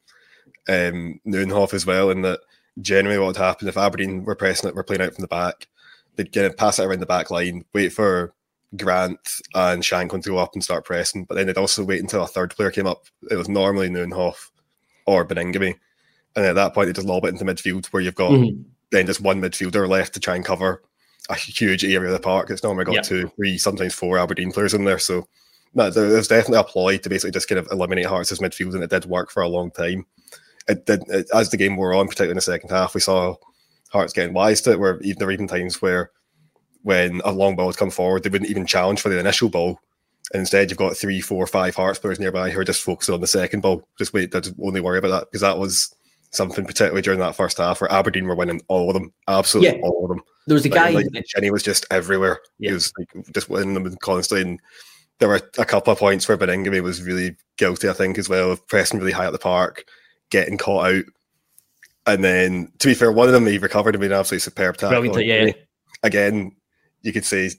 um, 0.68 1.22
Nieuwenhof 1.26 1.74
as 1.74 1.86
well, 1.86 2.10
in 2.10 2.22
that 2.24 2.42
generally 2.82 3.18
what 3.18 3.28
would 3.28 3.38
happen 3.38 3.68
if 3.68 3.78
Aberdeen 3.78 4.24
were 4.24 4.36
pressing 4.36 4.70
it, 4.70 4.76
were 4.76 4.84
playing 4.84 5.02
out 5.02 5.14
from 5.14 5.22
the 5.22 5.28
back, 5.28 5.68
they'd 6.16 6.32
get 6.32 6.46
it, 6.46 6.58
pass 6.58 6.80
it 6.80 6.86
around 6.86 7.00
the 7.00 7.06
back 7.06 7.32
line, 7.32 7.66
wait 7.74 7.90
for 7.90 8.34
Grant 8.76 9.20
and 9.54 9.82
Shankland 9.84 10.24
to 10.24 10.30
go 10.30 10.38
up 10.38 10.54
and 10.54 10.64
start 10.64 10.86
pressing, 10.86 11.26
but 11.26 11.36
then 11.36 11.48
they'd 11.48 11.58
also 11.58 11.84
wait 11.84 12.02
until 12.02 12.24
a 12.24 12.28
third 12.28 12.56
player 12.56 12.72
came 12.72 12.88
up. 12.88 13.06
It 13.30 13.36
was 13.36 13.50
normally 13.50 13.90
Nieuwenhof 13.90 14.50
or 15.06 15.26
Baningime. 15.26 15.76
And 16.36 16.46
at 16.46 16.56
that 16.56 16.74
point, 16.74 16.88
they 16.88 16.94
just 16.94 17.08
lob 17.08 17.24
it 17.26 17.30
into 17.30 17.46
midfield 17.46 17.86
where 17.88 18.02
you've 18.02 18.16
got 18.16 18.32
mm-hmm. 18.32 18.62
then 18.92 19.06
just 19.06 19.22
one 19.22 19.42
midfielder 19.42 19.88
left 19.88 20.14
to 20.16 20.20
try 20.20 20.36
and 20.36 20.44
cover 20.44 20.84
a 21.30 21.36
huge 21.36 21.86
area 21.86 22.08
of 22.08 22.12
the 22.12 22.20
park. 22.20 22.50
It's 22.50 22.64
normally 22.64 22.86
got 22.86 23.06
two, 23.06 23.32
three, 23.38 23.58
sometimes 23.58 23.94
four 23.94 24.18
Aberdeen 24.18 24.52
players 24.52 24.74
in 24.74 24.84
there. 24.84 25.00
So 25.00 25.28
no, 25.74 25.90
there's 25.90 26.28
definitely 26.28 26.60
a 26.60 26.64
ploy 26.64 26.98
to 26.98 27.10
basically 27.10 27.32
just 27.32 27.48
kind 27.48 27.60
of 27.60 27.68
eliminate 27.72 28.06
Hearts' 28.06 28.40
midfield, 28.40 28.76
and 28.76 28.84
it 28.84 28.90
did 28.90 29.06
work 29.06 29.32
for 29.32 29.44
a 29.44 29.48
long 29.48 29.72
time 29.72 30.06
it 30.68 30.84
it, 30.88 31.28
as 31.34 31.50
the 31.50 31.58
game 31.58 31.76
wore 31.78 31.94
on, 31.94 32.08
particularly 32.08 32.32
in 32.32 32.38
the 32.38 32.42
second 32.42 32.70
half, 32.70 32.94
we 32.94 33.02
saw 33.02 33.36
Hearts 33.92 34.14
getting 34.14 34.34
wise 34.34 34.62
to 34.62 34.72
it. 34.72 34.80
Where 34.80 35.00
even 35.02 35.20
there 35.20 35.28
were 35.28 35.34
even 35.34 35.48
times 35.48 35.82
where 35.82 36.12
when 36.84 37.22
a 37.24 37.32
long 37.32 37.56
ball 37.56 37.68
would 37.68 37.78
come 37.78 37.92
forward, 37.92 38.24
they 38.24 38.30
wouldn't 38.30 38.50
even 38.50 38.66
challenge 38.66 39.02
for 39.02 39.10
the 39.10 39.20
initial 39.20 39.50
ball. 39.50 39.80
And 40.34 40.40
instead, 40.40 40.70
you've 40.70 40.80
got 40.80 40.98
three, 40.98 41.22
four, 41.22 41.46
five 41.48 41.76
Hearts 41.76 42.00
players 42.00 42.20
nearby 42.20 42.50
who 42.50 42.60
are 42.60 42.66
just 42.66 42.84
focusing 42.84 43.14
on 43.14 43.22
the 43.22 43.28
second 43.28 43.62
ball. 43.62 43.88
Just 43.98 44.14
wait, 44.14 44.32
just 44.32 44.54
only 44.62 44.82
worry 44.82 44.98
about 44.98 45.10
that 45.10 45.28
because 45.32 45.42
that 45.42 45.58
was 45.60 45.96
something 46.32 46.66
particularly 46.66 47.02
during 47.02 47.20
that 47.20 47.36
first 47.36 47.58
half 47.58 47.80
where 47.80 47.92
Aberdeen 47.92 48.26
were 48.26 48.36
winning 48.36 48.62
all 48.68 48.90
of 48.90 48.94
them, 48.94 49.14
absolutely 49.28 49.80
yeah. 49.80 49.86
all 49.86 50.04
of 50.04 50.10
them. 50.10 50.22
There 50.48 50.56
was 50.56 50.66
a 50.66 50.70
like, 50.70 50.76
guy, 50.76 50.90
like 50.90 51.26
Shinnie 51.28 51.52
was 51.52 51.64
just 51.64 51.86
everywhere. 51.92 52.40
Yeah. 52.60 52.70
He 52.70 52.74
was 52.74 52.92
like, 52.98 53.34
just 53.34 53.50
winning 53.50 53.74
them 53.74 53.96
constantly. 53.98 54.50
And 54.50 54.60
there 55.20 55.30
were 55.30 55.42
a 55.58 55.66
couple 55.66 55.94
of 55.94 56.00
points 56.00 56.28
where 56.28 56.38
Baningime 56.38 56.84
was 56.84 57.02
really 57.02 57.36
guilty, 57.58 57.90
I 57.90 57.94
think, 57.94 58.18
as 58.18 58.30
well, 58.30 58.52
of 58.52 58.68
pressing 58.68 59.00
really 59.00 59.12
high 59.12 59.26
at 59.26 59.32
the 59.32 59.40
park, 59.40 59.86
getting 60.36 60.58
caught 60.58 60.88
out 60.88 61.06
and 62.06 62.24
then, 62.24 62.72
to 62.80 62.88
be 62.88 62.94
fair, 62.94 63.12
one 63.12 63.28
of 63.28 63.34
them 63.34 63.48
he 63.48 63.58
recovered 63.58 63.96
and 63.96 64.02
made 64.02 64.12
an 64.12 64.20
absolutely 64.20 64.42
superb 64.42 64.78
tackle. 64.78 65.02
Brilliant, 65.02 65.26
yeah. 65.26 65.52
Again, 66.04 66.56
you 67.02 67.12
could 67.12 67.26
say 67.26 67.50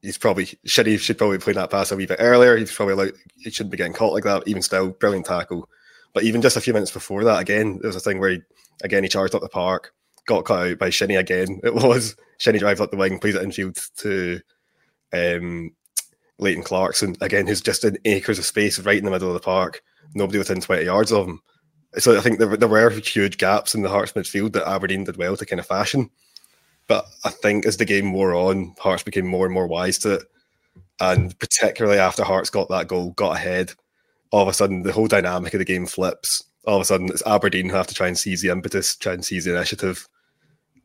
he's 0.00 0.18
probably 0.18 0.48
should 0.64 0.86
he 0.86 0.96
should 0.96 1.18
probably 1.18 1.38
play 1.38 1.52
that 1.52 1.70
pass 1.70 1.92
a 1.92 1.96
wee 1.96 2.06
bit 2.06 2.16
earlier. 2.20 2.56
He's 2.56 2.74
probably 2.74 2.94
like 2.94 3.14
he 3.36 3.50
shouldn't 3.50 3.70
be 3.70 3.76
getting 3.76 3.92
caught 3.92 4.12
like 4.12 4.24
that. 4.24 4.42
Even 4.46 4.62
still, 4.62 4.90
brilliant 4.90 5.26
tackle. 5.26 5.68
But 6.12 6.24
even 6.24 6.42
just 6.42 6.56
a 6.56 6.60
few 6.60 6.72
minutes 6.72 6.90
before 6.90 7.22
that, 7.24 7.40
again, 7.40 7.78
there 7.80 7.88
was 7.88 7.96
a 7.96 8.00
thing 8.00 8.18
where 8.18 8.30
he 8.30 8.42
again 8.82 9.04
he 9.04 9.08
charged 9.08 9.36
up 9.36 9.42
the 9.42 9.48
park, 9.48 9.94
got 10.26 10.44
cut 10.44 10.66
out 10.66 10.78
by 10.78 10.90
Shinnie 10.90 11.16
again. 11.16 11.60
It 11.64 11.74
was 11.74 12.16
Shinnie 12.38 12.58
drives 12.58 12.80
up 12.80 12.90
the 12.90 12.96
wing, 12.96 13.20
plays 13.20 13.36
it 13.36 13.42
infield 13.42 13.78
to 13.98 14.40
um, 15.12 15.70
Leighton 16.38 16.64
Clarkson 16.64 17.14
again, 17.20 17.46
who's 17.46 17.60
just 17.60 17.84
in 17.84 17.98
acres 18.04 18.40
of 18.40 18.44
space 18.44 18.80
right 18.80 18.98
in 18.98 19.04
the 19.04 19.12
middle 19.12 19.28
of 19.28 19.34
the 19.34 19.40
park. 19.40 19.80
Nobody 20.14 20.38
within 20.38 20.60
twenty 20.60 20.86
yards 20.86 21.12
of 21.12 21.28
him. 21.28 21.40
So 21.98 22.16
I 22.16 22.20
think 22.20 22.38
there, 22.38 22.56
there 22.56 22.68
were 22.68 22.90
huge 22.90 23.38
gaps 23.38 23.74
in 23.74 23.82
the 23.82 23.88
Hearts 23.88 24.12
midfield 24.12 24.52
that 24.52 24.68
Aberdeen 24.68 25.04
did 25.04 25.16
well 25.16 25.36
to 25.36 25.46
kind 25.46 25.60
of 25.60 25.66
fashion. 25.66 26.10
But 26.88 27.06
I 27.24 27.30
think 27.30 27.66
as 27.66 27.76
the 27.76 27.84
game 27.84 28.12
wore 28.12 28.34
on, 28.34 28.74
Hearts 28.78 29.02
became 29.02 29.26
more 29.26 29.44
and 29.44 29.54
more 29.54 29.66
wise 29.66 29.98
to 29.98 30.14
it. 30.14 30.22
And 31.00 31.38
particularly 31.38 31.98
after 31.98 32.24
Hearts 32.24 32.50
got 32.50 32.68
that 32.70 32.88
goal, 32.88 33.10
got 33.10 33.36
ahead, 33.36 33.72
all 34.30 34.42
of 34.42 34.48
a 34.48 34.54
sudden 34.54 34.82
the 34.82 34.92
whole 34.92 35.06
dynamic 35.06 35.54
of 35.54 35.58
the 35.58 35.64
game 35.64 35.86
flips. 35.86 36.44
All 36.64 36.76
of 36.76 36.82
a 36.82 36.84
sudden 36.84 37.08
it's 37.08 37.26
Aberdeen 37.26 37.68
who 37.68 37.76
have 37.76 37.88
to 37.88 37.94
try 37.94 38.08
and 38.08 38.16
seize 38.16 38.40
the 38.40 38.50
impetus, 38.50 38.96
try 38.96 39.12
and 39.12 39.24
seize 39.24 39.44
the 39.44 39.54
initiative. 39.54 40.08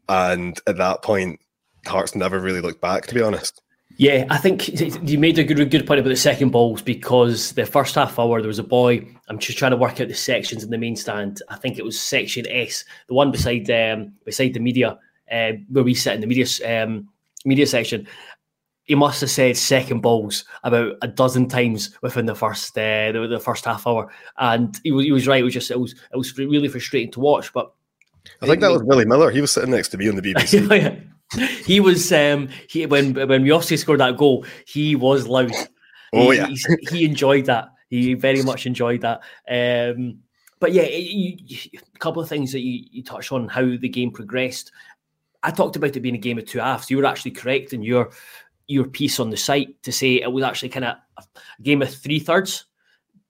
And 0.09 0.59
at 0.67 0.77
that 0.77 1.03
point, 1.03 1.39
Hearts 1.85 2.15
never 2.15 2.39
really 2.39 2.61
looked 2.61 2.81
back, 2.81 3.07
to 3.07 3.15
be 3.15 3.21
honest. 3.21 3.61
Yeah, 3.97 4.25
I 4.29 4.37
think 4.37 4.67
you 5.09 5.17
made 5.17 5.39
a 5.39 5.43
good 5.43 5.71
good 5.71 5.87
point 5.87 5.99
about 5.99 6.09
the 6.09 6.15
second 6.15 6.51
balls 6.51 6.83
because 6.83 7.53
the 7.53 7.65
first 7.65 7.95
half 7.95 8.19
hour 8.19 8.39
there 8.39 8.47
was 8.47 8.59
a 8.59 8.63
boy. 8.63 9.07
I'm 9.27 9.39
just 9.39 9.57
trying 9.57 9.71
to 9.71 9.77
work 9.77 9.99
out 9.99 10.07
the 10.07 10.13
sections 10.13 10.63
in 10.63 10.69
the 10.69 10.77
main 10.77 10.95
stand. 10.95 11.41
I 11.49 11.55
think 11.55 11.79
it 11.79 11.85
was 11.85 11.99
section 11.99 12.45
S, 12.47 12.85
the 13.07 13.15
one 13.15 13.31
beside 13.31 13.69
um, 13.71 14.13
beside 14.23 14.53
the 14.53 14.59
media 14.59 14.99
uh, 15.31 15.51
where 15.69 15.83
we 15.83 15.95
sit 15.95 16.13
in 16.13 16.21
the 16.21 16.27
media 16.27 16.45
um, 16.65 17.09
media 17.43 17.65
section. 17.65 18.07
He 18.83 18.93
must 18.93 19.19
have 19.21 19.31
said 19.31 19.57
second 19.57 20.01
balls 20.01 20.45
about 20.63 20.93
a 21.01 21.07
dozen 21.07 21.49
times 21.49 21.97
within 22.01 22.27
the 22.27 22.35
first 22.35 22.77
uh, 22.77 23.11
the, 23.11 23.27
the, 23.27 23.39
first 23.39 23.65
half 23.65 23.87
hour, 23.87 24.11
and 24.37 24.79
he 24.83 24.91
was 24.91 25.05
he 25.05 25.11
was 25.11 25.27
right. 25.27 25.41
It 25.41 25.43
was 25.43 25.55
just 25.55 25.71
it 25.71 25.79
was 25.79 25.93
it 26.13 26.17
was 26.17 26.37
really 26.37 26.67
frustrating 26.67 27.11
to 27.13 27.19
watch. 27.19 27.51
But 27.51 27.73
I 28.43 28.45
think 28.45 28.61
that 28.61 28.71
was 28.71 28.83
Willie 28.83 29.05
Miller. 29.05 29.31
He 29.31 29.41
was 29.41 29.51
sitting 29.51 29.71
next 29.71 29.89
to 29.89 29.97
me 29.97 30.07
on 30.07 30.17
the 30.17 30.21
BBC. 30.21 31.03
he 31.65 31.79
was 31.79 32.11
um 32.11 32.49
he 32.69 32.85
when 32.85 33.13
when 33.13 33.43
Miovski 33.43 33.77
scored 33.77 33.99
that 33.99 34.17
goal, 34.17 34.45
he 34.65 34.95
was 34.95 35.27
loud. 35.27 35.51
Oh 36.13 36.31
he, 36.31 36.37
yeah, 36.37 36.47
he 36.89 37.05
enjoyed 37.05 37.45
that. 37.45 37.69
He 37.89 38.13
very 38.13 38.41
much 38.43 38.65
enjoyed 38.65 39.01
that. 39.01 39.21
Um, 39.49 40.19
but 40.59 40.73
yeah, 40.73 40.83
you, 40.83 41.37
you, 41.37 41.79
a 41.95 41.99
couple 41.99 42.21
of 42.21 42.29
things 42.29 42.51
that 42.51 42.61
you, 42.61 42.85
you 42.91 43.03
touched 43.03 43.31
on 43.31 43.47
how 43.47 43.61
the 43.61 43.89
game 43.89 44.11
progressed. 44.11 44.71
I 45.43 45.51
talked 45.51 45.75
about 45.75 45.95
it 45.95 45.99
being 45.99 46.15
a 46.15 46.19
game 46.19 46.37
of 46.37 46.45
two 46.45 46.59
halves. 46.59 46.89
You 46.89 46.97
were 46.97 47.05
actually 47.05 47.31
correct 47.31 47.73
in 47.73 47.83
your 47.83 48.11
your 48.67 48.85
piece 48.85 49.19
on 49.19 49.29
the 49.29 49.37
site 49.37 49.81
to 49.83 49.91
say 49.91 50.21
it 50.21 50.31
was 50.31 50.43
actually 50.43 50.69
kind 50.69 50.85
of 50.85 50.97
a 51.17 51.23
game 51.61 51.81
of 51.81 51.93
three 51.93 52.19
thirds 52.19 52.65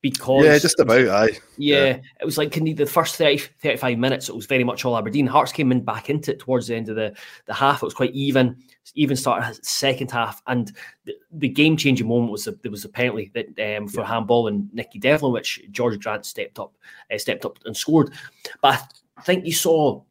because 0.01 0.45
yeah, 0.45 0.57
just 0.59 0.79
about. 0.79 1.07
I 1.07 1.27
yeah, 1.57 1.85
yeah, 1.85 1.99
it 2.21 2.25
was 2.25 2.37
like 2.37 2.53
the 2.53 2.85
first 2.85 3.15
30, 3.15 3.37
35 3.61 3.97
minutes. 3.97 4.29
It 4.29 4.35
was 4.35 4.45
very 4.45 4.63
much 4.63 4.85
all 4.85 4.97
Aberdeen. 4.97 5.27
Hearts 5.27 5.51
came 5.51 5.71
in 5.71 5.83
back 5.83 6.09
into 6.09 6.31
it 6.31 6.39
towards 6.39 6.67
the 6.67 6.75
end 6.75 6.89
of 6.89 6.95
the 6.95 7.15
the 7.45 7.53
half. 7.53 7.81
It 7.81 7.85
was 7.85 7.93
quite 7.93 8.13
even, 8.13 8.55
even 8.93 9.17
start 9.17 9.59
second 9.65 10.11
half, 10.11 10.41
and 10.47 10.71
the, 11.05 11.13
the 11.31 11.49
game 11.49 11.77
changing 11.77 12.07
moment 12.07 12.31
was 12.31 12.45
there 12.45 12.71
was 12.71 12.85
apparently 12.85 13.31
that 13.33 13.77
um, 13.77 13.87
for 13.87 14.01
yeah. 14.01 14.07
handball 14.07 14.47
and 14.47 14.71
Nicky 14.73 14.99
Devlin, 14.99 15.33
which 15.33 15.61
Jorge 15.75 15.97
Grant 15.97 16.25
stepped 16.25 16.59
up, 16.59 16.73
uh, 17.11 17.17
stepped 17.17 17.45
up 17.45 17.57
and 17.65 17.75
scored. 17.75 18.13
But 18.61 18.81
I 19.17 19.21
think 19.21 19.45
you 19.45 19.53
saw 19.53 20.03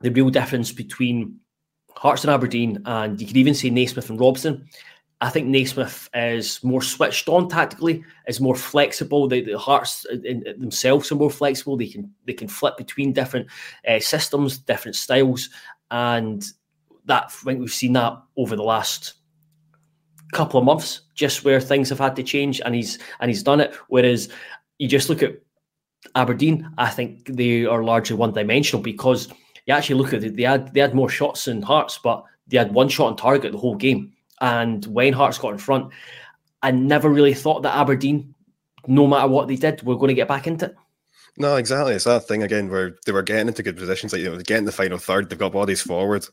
the 0.00 0.10
real 0.10 0.30
difference 0.30 0.70
between 0.70 1.40
Hearts 1.96 2.22
and 2.22 2.30
Aberdeen, 2.30 2.82
and 2.84 3.20
you 3.20 3.26
could 3.26 3.36
even 3.36 3.54
say 3.54 3.70
Naismith 3.70 4.10
and 4.10 4.20
Robson. 4.20 4.68
I 5.20 5.30
think 5.30 5.48
Naismith 5.48 6.08
is 6.14 6.62
more 6.62 6.82
switched 6.82 7.28
on 7.28 7.48
tactically, 7.48 8.04
is 8.28 8.40
more 8.40 8.54
flexible. 8.54 9.26
The, 9.26 9.42
the 9.42 9.58
Hearts 9.58 10.06
in, 10.10 10.46
in 10.46 10.60
themselves 10.60 11.10
are 11.10 11.16
more 11.16 11.30
flexible. 11.30 11.76
They 11.76 11.88
can 11.88 12.12
they 12.24 12.34
can 12.34 12.46
flip 12.46 12.76
between 12.76 13.12
different 13.12 13.48
uh, 13.88 13.98
systems, 13.98 14.58
different 14.58 14.94
styles, 14.94 15.50
and 15.90 16.44
that 17.06 17.24
I 17.24 17.44
think 17.44 17.58
we've 17.58 17.70
seen 17.72 17.94
that 17.94 18.16
over 18.36 18.54
the 18.54 18.62
last 18.62 19.14
couple 20.32 20.60
of 20.60 20.66
months, 20.66 21.00
just 21.14 21.44
where 21.44 21.60
things 21.60 21.88
have 21.88 21.98
had 21.98 22.14
to 22.16 22.22
change, 22.22 22.60
and 22.64 22.74
he's 22.74 22.98
and 23.18 23.28
he's 23.28 23.42
done 23.42 23.60
it. 23.60 23.74
Whereas 23.88 24.28
you 24.78 24.86
just 24.86 25.08
look 25.08 25.24
at 25.24 25.32
Aberdeen, 26.14 26.70
I 26.78 26.90
think 26.90 27.26
they 27.26 27.64
are 27.64 27.82
largely 27.82 28.14
one 28.14 28.32
dimensional 28.32 28.82
because 28.82 29.28
you 29.66 29.74
actually 29.74 30.00
look 30.00 30.12
at 30.14 30.22
it, 30.22 30.36
they 30.36 30.44
had 30.44 30.72
they 30.74 30.80
had 30.80 30.94
more 30.94 31.08
shots 31.08 31.46
than 31.46 31.60
Hearts, 31.60 31.98
but 31.98 32.22
they 32.46 32.56
had 32.56 32.72
one 32.72 32.88
shot 32.88 33.08
on 33.08 33.16
target 33.16 33.50
the 33.50 33.58
whole 33.58 33.74
game. 33.74 34.12
And 34.40 34.84
when 34.86 35.12
Hearts 35.12 35.38
got 35.38 35.52
in 35.52 35.58
front, 35.58 35.92
I 36.62 36.70
never 36.70 37.08
really 37.08 37.34
thought 37.34 37.62
that 37.62 37.76
Aberdeen, 37.76 38.34
no 38.86 39.06
matter 39.06 39.28
what 39.28 39.48
they 39.48 39.56
did, 39.56 39.82
were 39.82 39.96
going 39.96 40.08
to 40.08 40.14
get 40.14 40.28
back 40.28 40.46
into 40.46 40.66
it. 40.66 40.76
No, 41.36 41.56
exactly. 41.56 41.94
It's 41.94 42.04
that 42.04 42.26
thing 42.26 42.42
again 42.42 42.68
where 42.68 42.96
they 43.06 43.12
were 43.12 43.22
getting 43.22 43.48
into 43.48 43.62
good 43.62 43.76
positions, 43.76 44.12
like 44.12 44.22
you 44.22 44.30
know, 44.30 44.38
getting 44.38 44.64
the 44.64 44.72
final 44.72 44.98
third, 44.98 45.30
they've 45.30 45.38
got 45.38 45.52
bodies 45.52 45.80
forward, 45.80 46.26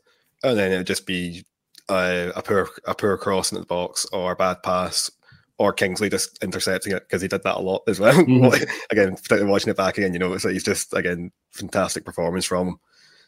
and 0.43 0.57
then 0.57 0.71
it 0.71 0.77
would 0.77 0.88
just 0.88 1.05
be 1.05 1.45
a, 1.89 2.31
a 2.35 2.41
poor 2.41 2.69
a 2.85 2.95
poor 2.95 3.17
cross 3.17 3.51
into 3.51 3.62
the 3.62 3.67
box 3.67 4.05
or 4.12 4.31
a 4.31 4.35
bad 4.35 4.63
pass 4.63 5.12
or 5.57 5.71
Kingsley 5.74 6.09
just 6.09 6.43
intercepting 6.43 6.93
it 6.93 7.03
because 7.03 7.21
he 7.21 7.27
did 7.27 7.43
that 7.43 7.57
a 7.57 7.62
lot 7.62 7.83
as 7.88 8.00
well. 8.00 8.13
Mm-hmm. 8.13 8.63
again, 8.91 9.15
particularly 9.15 9.50
watching 9.50 9.69
it 9.69 9.77
back 9.77 9.97
again, 9.97 10.13
you 10.13 10.19
know, 10.19 10.33
it's 10.33 10.43
like 10.43 10.53
he's 10.53 10.63
just 10.63 10.93
again 10.93 11.31
fantastic 11.51 12.03
performance 12.03 12.45
from 12.45 12.69
him. 12.69 12.79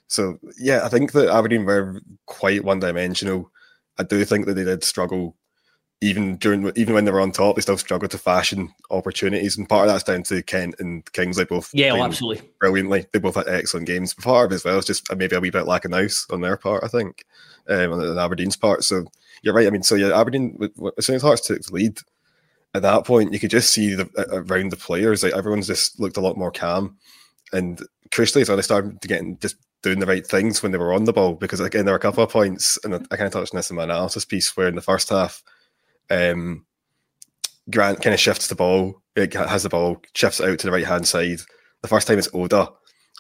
So 0.08 0.40
yeah, 0.58 0.82
I 0.84 0.90
think 0.90 1.12
that 1.12 1.30
Aberdeen 1.30 1.66
were 1.66 2.02
quite 2.26 2.64
one 2.64 2.80
dimensional. 2.80 3.52
I 4.00 4.04
do 4.04 4.24
think 4.26 4.46
that 4.46 4.54
they 4.54 4.64
did 4.64 4.84
struggle 4.84 5.36
even 6.02 6.38
during 6.38 6.72
even 6.76 6.94
when 6.94 7.06
they 7.06 7.12
were 7.12 7.22
on 7.22 7.32
top, 7.32 7.56
they 7.56 7.62
still 7.62 7.78
struggled 7.78 8.12
to 8.12 8.18
fashion 8.18 8.72
opportunities, 8.92 9.58
and 9.58 9.68
part 9.68 9.88
of 9.88 9.94
that's 9.94 10.04
down 10.04 10.22
to 10.24 10.44
Kent 10.44 10.76
and 10.80 11.12
Kingsley 11.14 11.46
both. 11.46 11.72
Yeah, 11.74 11.94
oh, 11.94 12.04
absolutely, 12.04 12.48
brilliantly. 12.60 13.08
They 13.12 13.20
both 13.20 13.36
had 13.36 13.48
excellent 13.48 13.88
games. 13.88 14.14
But 14.14 14.26
part 14.26 14.46
of 14.46 14.52
it 14.52 14.56
as 14.56 14.64
well 14.64 14.78
is 14.78 14.86
just 14.86 15.14
maybe 15.16 15.36
a 15.36 15.40
wee 15.40 15.50
bit 15.50 15.66
lack 15.66 15.86
of 15.86 15.92
nous 15.92 16.28
on 16.30 16.42
their 16.42 16.58
part, 16.58 16.84
I 16.84 16.88
think, 16.88 17.26
um, 17.68 17.94
on 17.94 18.18
Aberdeen's 18.20 18.56
part. 18.56 18.84
So 18.84 19.06
you're 19.42 19.56
right. 19.56 19.66
I 19.66 19.72
mean, 19.72 19.84
so 19.84 19.96
yeah, 19.96 20.18
Aberdeen 20.20 20.58
as 20.98 21.06
soon 21.06 21.16
as 21.16 21.24
Hearts 21.24 21.48
took 21.48 21.64
the 21.64 21.74
lead, 21.74 21.98
at 22.76 22.84
that 22.84 23.06
point 23.06 23.34
you 23.34 23.40
could 23.40 23.50
just 23.50 23.72
see 23.72 23.96
the 23.96 24.08
around 24.32 24.72
the 24.72 24.78
players, 24.78 25.24
like 25.24 25.34
everyone's 25.34 25.68
just 25.68 26.00
looked 26.00 26.18
a 26.18 26.22
lot 26.22 26.38
more 26.38 26.52
calm, 26.52 26.98
and 27.54 27.82
crucially, 28.12 28.46
so 28.46 28.56
they 28.56 28.62
started 28.62 29.02
to 29.02 29.08
get 29.08 29.24
just 29.42 29.56
doing 29.88 30.00
the 30.00 30.06
right 30.06 30.28
things 30.28 30.62
when 30.62 30.72
they 30.72 30.78
were 30.78 30.94
on 30.94 31.06
the 31.06 31.14
ball. 31.14 31.34
Because 31.34 31.60
again, 31.60 31.86
there 31.86 31.94
were 31.94 31.98
a 31.98 32.02
couple 32.02 32.24
of 32.24 32.30
points, 32.30 32.78
and 32.84 32.94
I 32.94 33.16
kind 33.16 33.28
of 33.28 33.32
touched 33.32 33.54
on 33.54 33.58
this 33.58 33.70
in 33.70 33.78
my 33.78 33.84
analysis 33.84 34.26
piece, 34.26 34.56
where 34.58 34.68
in 34.68 34.76
the 34.76 34.82
first 34.82 35.10
half, 35.10 35.42
um, 36.10 36.66
Grant 37.70 38.02
kind 38.02 38.14
of 38.14 38.20
shifts 38.20 38.48
the 38.48 38.56
ball, 38.56 39.02
it 39.16 39.34
has 39.34 39.64
the 39.64 39.70
ball, 39.70 40.02
shifts 40.14 40.42
out 40.42 40.60
to 40.60 40.68
the 40.68 40.72
right 40.72 40.86
hand 40.86 41.08
side. 41.08 41.40
The 41.82 41.88
first 41.88 42.08
time 42.08 42.18
it's 42.18 42.30
Oda. 42.34 42.70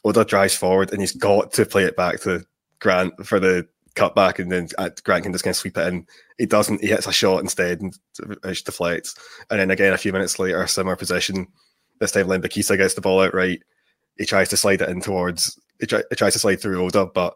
Oda 0.03 0.25
drives 0.25 0.55
forward, 0.55 0.91
and 0.91 1.01
he's 1.01 1.15
got 1.15 1.51
to 1.53 1.65
play 1.65 1.83
it 1.83 1.95
back 1.95 2.21
to 2.21 2.45
Grant 2.79 3.25
for 3.25 3.39
the 3.39 3.67
cutback, 3.95 4.39
and 4.39 4.51
then 4.51 4.69
uh, 4.77 4.89
Grant 5.03 5.23
can 5.23 5.33
just 5.33 5.43
kind 5.43 5.51
of 5.51 5.57
sweep 5.57 5.77
it 5.77 5.87
in. 5.87 6.05
He 6.37 6.45
doesn't. 6.45 6.81
He 6.81 6.87
hits 6.87 7.07
a 7.07 7.11
shot 7.11 7.41
instead 7.41 7.81
and 7.81 7.97
it 8.43 8.65
deflects. 8.65 9.15
And 9.49 9.59
then 9.59 9.71
again, 9.71 9.93
a 9.93 9.97
few 9.97 10.13
minutes 10.13 10.39
later, 10.39 10.65
similar 10.67 10.95
position. 10.95 11.47
This 11.99 12.11
time, 12.11 12.27
Lembikisa 12.27 12.77
gets 12.77 12.93
the 12.93 13.01
ball 13.01 13.21
out 13.21 13.33
right. 13.33 13.61
He 14.17 14.25
tries 14.25 14.49
to 14.49 14.57
slide 14.57 14.81
it 14.81 14.89
in 14.89 15.01
towards 15.01 15.59
it, 15.79 15.87
try, 15.89 16.03
it 16.11 16.17
tries 16.17 16.33
to 16.33 16.39
slide 16.39 16.61
through 16.61 16.83
Oda, 16.83 17.05
but 17.05 17.35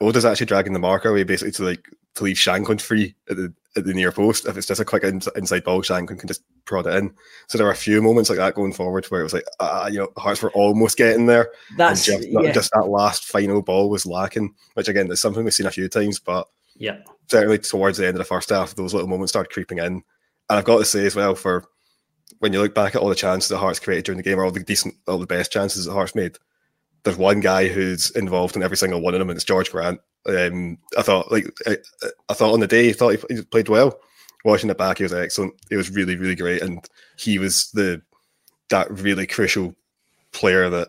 Oda's 0.00 0.24
actually 0.24 0.46
dragging 0.46 0.72
the 0.72 0.78
marker 0.78 1.10
away 1.10 1.24
basically 1.24 1.52
to 1.52 1.64
like 1.64 1.88
to 2.14 2.24
leave 2.24 2.36
Shankland 2.36 2.80
free 2.80 3.14
at 3.28 3.36
the 3.36 3.52
at 3.76 3.84
the 3.84 3.94
near 3.94 4.12
post. 4.12 4.46
If 4.46 4.56
it's 4.56 4.66
just 4.66 4.80
a 4.80 4.84
quick 4.84 5.02
in, 5.02 5.20
inside 5.36 5.64
ball, 5.64 5.82
Shankland 5.82 6.20
can 6.20 6.28
just 6.28 6.42
prod 6.64 6.86
it 6.86 6.94
in. 6.94 7.12
So 7.48 7.58
there 7.58 7.66
are 7.66 7.72
a 7.72 7.76
few 7.76 8.00
moments 8.00 8.30
like 8.30 8.38
that 8.38 8.54
going 8.54 8.72
forward 8.72 9.04
where 9.06 9.20
it 9.20 9.24
was 9.24 9.34
like, 9.34 9.44
uh, 9.58 9.88
you 9.90 9.98
know, 9.98 10.08
Hearts 10.16 10.42
were 10.42 10.52
almost 10.52 10.96
getting 10.96 11.26
there. 11.26 11.50
That's 11.76 12.04
just, 12.04 12.28
yeah. 12.28 12.52
just 12.52 12.70
that 12.72 12.88
last 12.88 13.24
final 13.24 13.62
ball 13.62 13.90
was 13.90 14.06
lacking, 14.06 14.54
which 14.74 14.88
again 14.88 15.10
is 15.10 15.20
something 15.20 15.44
we've 15.44 15.54
seen 15.54 15.66
a 15.66 15.72
few 15.72 15.88
times, 15.88 16.20
but 16.20 16.46
yeah, 16.76 16.98
certainly 17.28 17.58
towards 17.58 17.98
the 17.98 18.06
end 18.06 18.16
of 18.16 18.18
the 18.18 18.24
first 18.24 18.50
half, 18.50 18.74
those 18.74 18.94
little 18.94 19.08
moments 19.08 19.32
started 19.32 19.52
creeping 19.52 19.78
in. 19.78 19.84
And 19.84 20.02
I've 20.48 20.64
got 20.64 20.78
to 20.78 20.84
say 20.84 21.06
as 21.06 21.16
well, 21.16 21.34
for 21.34 21.64
when 22.38 22.52
you 22.52 22.60
look 22.60 22.74
back 22.74 22.94
at 22.94 23.00
all 23.00 23.08
the 23.08 23.14
chances 23.14 23.48
that 23.48 23.58
Hearts 23.58 23.78
created 23.78 24.04
during 24.04 24.18
the 24.18 24.22
game, 24.22 24.38
or 24.38 24.44
all 24.44 24.50
the 24.50 24.60
decent, 24.60 24.94
all 25.06 25.18
the 25.18 25.26
best 25.26 25.52
chances 25.52 25.84
that 25.84 25.92
Hearts 25.92 26.14
made, 26.14 26.36
there's 27.04 27.16
one 27.16 27.40
guy 27.40 27.68
who's 27.68 28.10
involved 28.12 28.56
in 28.56 28.62
every 28.62 28.76
single 28.76 29.00
one 29.00 29.14
of 29.14 29.20
them, 29.20 29.30
and 29.30 29.36
it's 29.36 29.48
Jorge 29.48 29.70
Grant. 29.70 30.00
Um, 30.26 30.78
I 30.96 31.02
thought, 31.02 31.30
like, 31.30 31.46
I, 31.66 31.76
I, 32.30 32.34
thought 32.34 32.54
on 32.54 32.60
the 32.60 32.66
day, 32.66 32.86
he 32.86 32.92
thought 32.94 33.16
he, 33.30 33.42
played 33.42 33.68
well. 33.68 33.98
Watching 34.44 34.70
it 34.70 34.78
back, 34.78 34.98
he 34.98 35.04
was 35.04 35.12
excellent. 35.12 35.54
He 35.68 35.76
was 35.76 35.90
really, 35.90 36.16
really 36.16 36.34
great, 36.34 36.62
and 36.62 36.86
he 37.16 37.38
was 37.38 37.70
the 37.72 38.02
that 38.70 38.90
really 38.90 39.26
crucial 39.26 39.74
player 40.32 40.68
that 40.70 40.88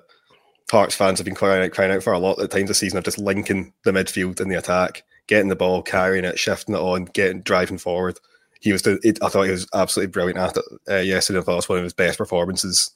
Hearts 0.71 0.95
fans 0.95 1.19
have 1.19 1.25
been 1.25 1.35
crying 1.35 1.63
out, 1.63 1.71
crying 1.71 1.91
out 1.91 2.03
for 2.03 2.13
a 2.13 2.19
lot 2.19 2.39
of 2.39 2.49
times 2.49 2.69
this 2.69 2.79
season 2.79 2.97
of 2.97 3.03
just 3.03 3.19
linking 3.19 3.71
the 3.83 3.91
midfield 3.91 4.39
and 4.39 4.51
the 4.51 4.57
attack, 4.57 5.03
getting 5.27 5.49
the 5.49 5.55
ball, 5.55 5.81
carrying 5.81 6.25
it, 6.25 6.39
shifting 6.39 6.75
it 6.75 6.79
on, 6.79 7.05
getting 7.05 7.41
driving 7.41 7.77
forward. 7.77 8.19
He 8.61 8.71
was 8.71 8.81
the. 8.81 8.99
It, 9.03 9.19
I 9.21 9.29
thought 9.29 9.43
he 9.43 9.51
was 9.51 9.67
absolutely 9.73 10.11
brilliant 10.11 10.39
at 10.39 10.57
it 10.57 10.65
uh, 10.89 10.95
yesterday. 10.95 11.39
I 11.39 11.41
thought 11.43 11.53
it 11.53 11.55
was 11.55 11.69
one 11.69 11.77
of 11.77 11.83
his 11.83 11.93
best 11.93 12.17
performances 12.17 12.91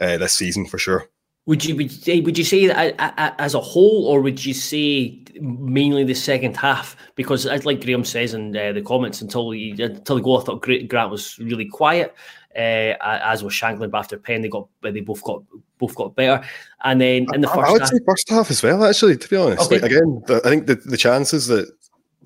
uh, 0.00 0.18
this 0.18 0.34
season 0.34 0.66
for 0.66 0.78
sure. 0.78 1.08
Would 1.46 1.64
you 1.64 1.76
would 1.76 1.92
you 1.92 1.98
say, 1.98 2.20
would 2.20 2.38
you 2.38 2.44
say 2.44 2.66
that 2.68 2.94
as 3.38 3.54
a 3.54 3.60
whole, 3.60 4.06
or 4.06 4.22
would 4.22 4.44
you 4.44 4.54
say 4.54 5.22
mainly 5.38 6.02
the 6.02 6.14
second 6.14 6.56
half? 6.56 6.96
Because, 7.16 7.44
as 7.44 7.66
like 7.66 7.84
Graham 7.84 8.04
says 8.04 8.32
in 8.32 8.56
uh, 8.56 8.72
the 8.72 8.80
comments, 8.80 9.20
until 9.20 9.50
he 9.50 9.72
until 9.72 10.16
the 10.16 10.22
goal, 10.22 10.40
I 10.40 10.44
thought 10.44 10.62
Grant 10.62 11.10
was 11.10 11.38
really 11.38 11.66
quiet, 11.66 12.14
uh, 12.56 12.96
as 13.02 13.42
was 13.42 13.52
Shankland. 13.52 13.90
But 13.90 13.98
after 13.98 14.16
Penn, 14.16 14.40
they 14.40 14.48
got 14.48 14.68
they 14.82 15.00
both 15.00 15.22
got 15.22 15.42
both 15.76 15.94
got 15.94 16.16
better. 16.16 16.42
And 16.82 16.98
then 16.98 17.26
in 17.34 17.42
the 17.42 17.48
first, 17.48 17.58
I 17.58 17.72
would 17.72 17.82
half, 17.82 17.90
say 17.90 17.98
first 18.06 18.30
half 18.30 18.50
as 18.50 18.62
well. 18.62 18.82
Actually, 18.82 19.18
to 19.18 19.28
be 19.28 19.36
honest, 19.36 19.66
okay. 19.66 19.80
like, 19.80 19.90
again, 19.90 20.22
the, 20.26 20.40
I 20.46 20.48
think 20.48 20.66
the, 20.66 20.76
the 20.76 20.96
chances 20.96 21.46
that 21.48 21.70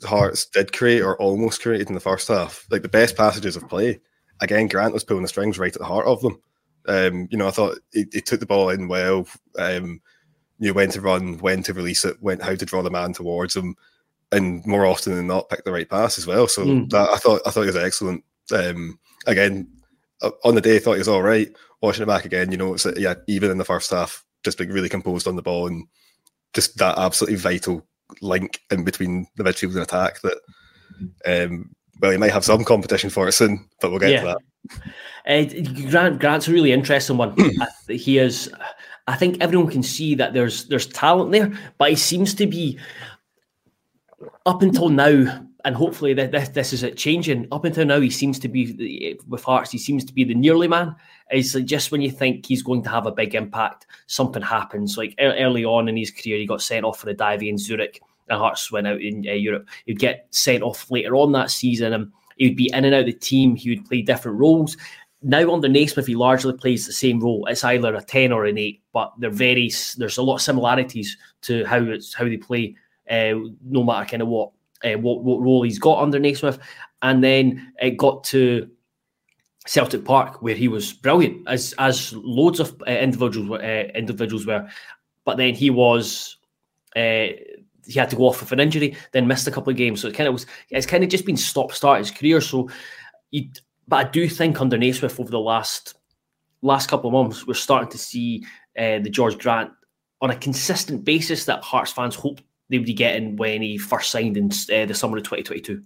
Hearts 0.05 0.47
did 0.47 0.73
create 0.73 1.01
or 1.01 1.21
almost 1.21 1.61
created 1.61 1.89
in 1.89 1.95
the 1.95 2.01
first 2.01 2.29
half, 2.29 2.69
like 2.71 2.83
the 2.83 2.89
best 2.89 3.17
passages 3.17 3.57
of 3.57 3.69
play, 3.69 3.99
again, 4.41 4.69
Grant 4.69 4.95
was 4.95 5.03
pulling 5.03 5.23
the 5.23 5.29
strings 5.29 5.59
right 5.59 5.75
at 5.75 5.81
the 5.81 5.85
heart 5.85 6.07
of 6.07 6.21
them. 6.23 6.41
Um, 6.89 7.29
you 7.31 7.39
know, 7.39 7.47
I 7.47 7.51
thought 7.51 7.79
he, 7.93 8.05
took 8.05 8.41
the 8.41 8.47
ball 8.47 8.71
in 8.71 8.89
well. 8.89 9.27
Um, 9.59 10.01
knew 10.59 10.75
when 10.75 10.91
to 10.91 11.01
run, 11.01 11.39
when 11.39 11.63
to 11.65 11.75
release 11.75 12.05
it, 12.05 12.17
when 12.21 12.41
how 12.41 12.55
to 12.55 12.67
draw 12.67 12.83
the 12.83 12.91
man 12.91 13.13
towards 13.13 13.55
him, 13.55 13.77
and 14.33 14.65
more 14.67 14.87
often 14.87 15.15
than 15.15 15.27
not, 15.27 15.49
pick 15.49 15.65
the 15.65 15.73
right 15.73 15.89
pass 15.89 16.19
as 16.19 16.27
well. 16.27 16.49
So 16.49 16.65
mm. 16.65 16.91
that, 16.91 17.11
I 17.11 17.17
thought 17.17 17.43
I 17.47 17.51
thought 17.51 17.63
he 17.63 17.69
was 17.69 17.77
excellent. 17.77 18.25
Um, 18.53 18.99
again, 19.27 19.69
on 20.45 20.55
the 20.55 20.61
day, 20.61 20.77
I 20.77 20.79
thought 20.79 20.95
he 20.95 20.99
was 20.99 21.09
all 21.09 21.23
right. 21.23 21.49
Watching 21.81 22.03
it 22.03 22.07
back 22.07 22.25
again, 22.25 22.51
you 22.51 22.59
know, 22.59 22.75
it's 22.75 22.87
yeah, 22.97 23.15
even 23.29 23.51
in 23.51 23.59
the 23.59 23.65
first 23.65 23.91
half, 23.91 24.25
just 24.43 24.59
being 24.59 24.71
really 24.71 24.89
composed 24.89 25.29
on 25.29 25.37
the 25.37 25.43
ball 25.43 25.69
and 25.69 25.87
just 26.55 26.77
that 26.79 26.99
absolutely 26.99 27.37
vital 27.37 27.87
link 28.21 28.61
in 28.71 28.85
between 28.85 29.27
the 29.37 29.45
midfield 29.45 29.75
and 29.75 29.83
attack 29.83 30.21
that 30.23 30.39
um, 31.27 31.71
well, 32.01 32.11
he 32.11 32.17
might 32.17 32.33
have 32.33 32.45
some 32.45 32.65
competition 32.65 33.11
for 33.11 33.29
it 33.29 33.33
soon, 33.33 33.69
but 33.81 33.91
we'll 33.91 34.01
get 34.01 34.11
yeah. 34.11 34.21
to 34.21 34.27
that. 34.27 34.39
Uh, 35.27 35.45
Grant 35.91 36.21
Grant's 36.21 36.49
a 36.49 36.53
really 36.53 36.73
interesting 36.73 37.17
one. 37.17 37.37
he 37.89 38.19
is. 38.19 38.51
I 39.07 39.17
think 39.17 39.39
everyone 39.41 39.71
can 39.71 39.83
see 39.83 40.15
that 40.17 40.33
there's 40.33 40.67
there's 40.67 40.87
talent 40.87 41.33
there, 41.33 41.53
but 41.79 41.91
he 41.91 41.97
seems 41.97 42.35
to 42.35 42.47
be 42.47 42.79
up 44.47 44.63
until 44.63 44.89
now, 44.89 45.45
and 45.65 45.77
hopefully 45.77 46.15
this, 46.15 46.49
this 46.51 46.73
is 46.73 46.83
it 46.83 46.97
changing. 46.97 47.49
Up 47.53 47.65
until 47.65 47.87
now, 47.87 48.01
he 48.01 48.11
seems 48.11 48.39
to 48.41 48.49
be 48.49 49.19
with 49.27 49.45
Hearts. 49.45 49.71
He 49.71 49.79
seems 49.79 50.05
to 50.05 50.13
be 50.13 50.25
the 50.25 50.35
nearly 50.35 50.69
man. 50.69 50.95
It's 51.31 51.55
like 51.55 51.67
just 51.67 51.93
when 51.93 52.01
you 52.01 52.11
think 52.11 52.47
he's 52.47 52.63
going 52.63 52.83
to 52.83 52.91
have 52.91 53.07
a 53.07 53.13
big 53.13 53.35
impact, 53.35 53.87
something 54.07 54.43
happens. 54.43 54.97
Like 54.97 55.15
early 55.19 55.65
on 55.65 55.89
in 55.89 55.97
his 55.97 56.11
career, 56.11 56.39
he 56.39 56.47
got 56.47 56.63
sent 56.63 56.85
off 56.85 57.01
for 57.01 57.11
a 57.11 57.15
dive 57.15 57.43
in 57.43 57.59
Zurich 57.59 58.01
and 58.29 58.39
Hearts 58.39 58.71
went 58.71 58.87
out 58.87 59.01
in 59.01 59.27
uh, 59.29 59.33
Europe. 59.33 59.69
He'd 59.87 59.99
get 59.99 60.27
sent 60.31 60.63
off 60.63 60.91
later 60.91 61.17
on 61.17 61.33
that 61.33 61.51
season 61.51 61.93
and 61.93 62.13
he 62.39 62.49
would 62.49 62.57
be 62.57 62.71
in 62.73 62.85
and 62.85 62.95
out 62.95 63.01
of 63.01 63.07
the 63.07 63.13
team. 63.13 63.57
He 63.57 63.71
would 63.71 63.85
play 63.85 64.03
different 64.03 64.39
roles. 64.39 64.77
Now 65.23 65.53
under 65.53 65.69
Naismith, 65.69 66.07
he 66.07 66.15
largely 66.15 66.53
plays 66.53 66.87
the 66.87 66.93
same 66.93 67.21
role. 67.21 67.47
It's 67.47 67.65
either 67.65 67.95
a 67.95 68.03
10 68.03 68.33
or 68.33 68.47
an 68.47 68.57
8, 68.57 68.81
but 68.93 69.13
they're 69.19 69.31
very, 69.31 69.71
there's 69.97 70.19
a 70.19 70.23
lot 70.23 70.37
of 70.37 70.43
similarities 70.43 71.17
to 71.43 71.65
how 71.65 71.83
it's 71.83 72.15
how 72.15 72.25
they 72.25 72.37
play, 72.37 72.77
uh, 73.11 73.35
no 73.65 73.83
matter 73.83 74.09
kind 74.09 74.23
of 74.23 74.29
what, 74.29 74.53
uh, 74.85 74.93
what, 74.93 75.25
what 75.25 75.43
role 75.43 75.63
he's 75.63 75.81
got 75.81 76.01
under 76.01 76.21
Naismith. 76.21 76.59
And 77.03 77.23
then 77.23 77.73
it 77.81 77.97
got 77.97 78.23
to 78.25 78.71
Celtic 79.67 80.05
Park, 80.05 80.41
where 80.41 80.55
he 80.55 80.67
was 80.67 80.93
brilliant, 80.95 81.47
as 81.47 81.75
as 81.79 82.15
loads 82.15 82.59
of 82.59 82.81
uh, 82.87 82.91
individuals 82.91 83.61
uh, 83.61 83.89
individuals 83.95 84.47
were, 84.47 84.69
but 85.25 85.37
then 85.37 85.55
he 85.55 85.71
was. 85.71 86.37
He 87.89 87.99
had 87.99 88.11
to 88.11 88.17
go 88.17 88.29
off 88.29 88.41
with 88.41 88.53
an 88.53 88.61
injury, 88.61 88.97
then 89.13 89.27
missed 89.27 89.49
a 89.49 89.51
couple 89.51 89.71
of 89.71 89.77
games. 89.77 90.03
So 90.03 90.09
it 90.09 90.15
kind 90.15 90.29
of 90.29 90.35
was, 90.35 90.47
it's 90.71 90.87
kind 90.87 91.03
of 91.03 91.11
just 91.11 91.25
been 91.25 91.37
stop 91.37 91.73
start 91.73 91.99
his 91.99 92.11
career. 92.11 92.41
So, 92.41 92.69
you, 93.31 93.49
but 93.87 94.07
I 94.07 94.11
do 94.11 94.29
think 94.29 94.61
under 94.61 94.77
Naismith 94.77 95.19
over 95.19 95.31
the 95.31 95.41
last 95.41 95.95
last 96.63 96.89
couple 96.89 97.09
of 97.09 97.15
months, 97.15 97.47
we're 97.47 97.55
starting 97.55 97.91
to 97.91 97.99
see 97.99 98.45
uh, 98.79 98.99
the 98.99 99.13
Jorge 99.15 99.37
Grant 99.37 99.71
on 100.21 100.31
a 100.31 100.37
consistent 100.37 101.05
basis 101.05 101.45
that 101.47 101.63
Hearts 101.63 101.93
fans 101.93 102.15
hoped 102.15 102.43
they 102.69 102.79
would 102.79 102.87
be 102.87 102.95
getting 102.95 103.37
when 103.37 103.63
he 103.63 103.79
first 103.79 104.11
signed 104.11 104.37
in 104.37 104.47
uh, 104.47 104.87
the 104.87 104.95
summer 104.95 105.17
of 105.17 105.23
2022. 105.25 105.83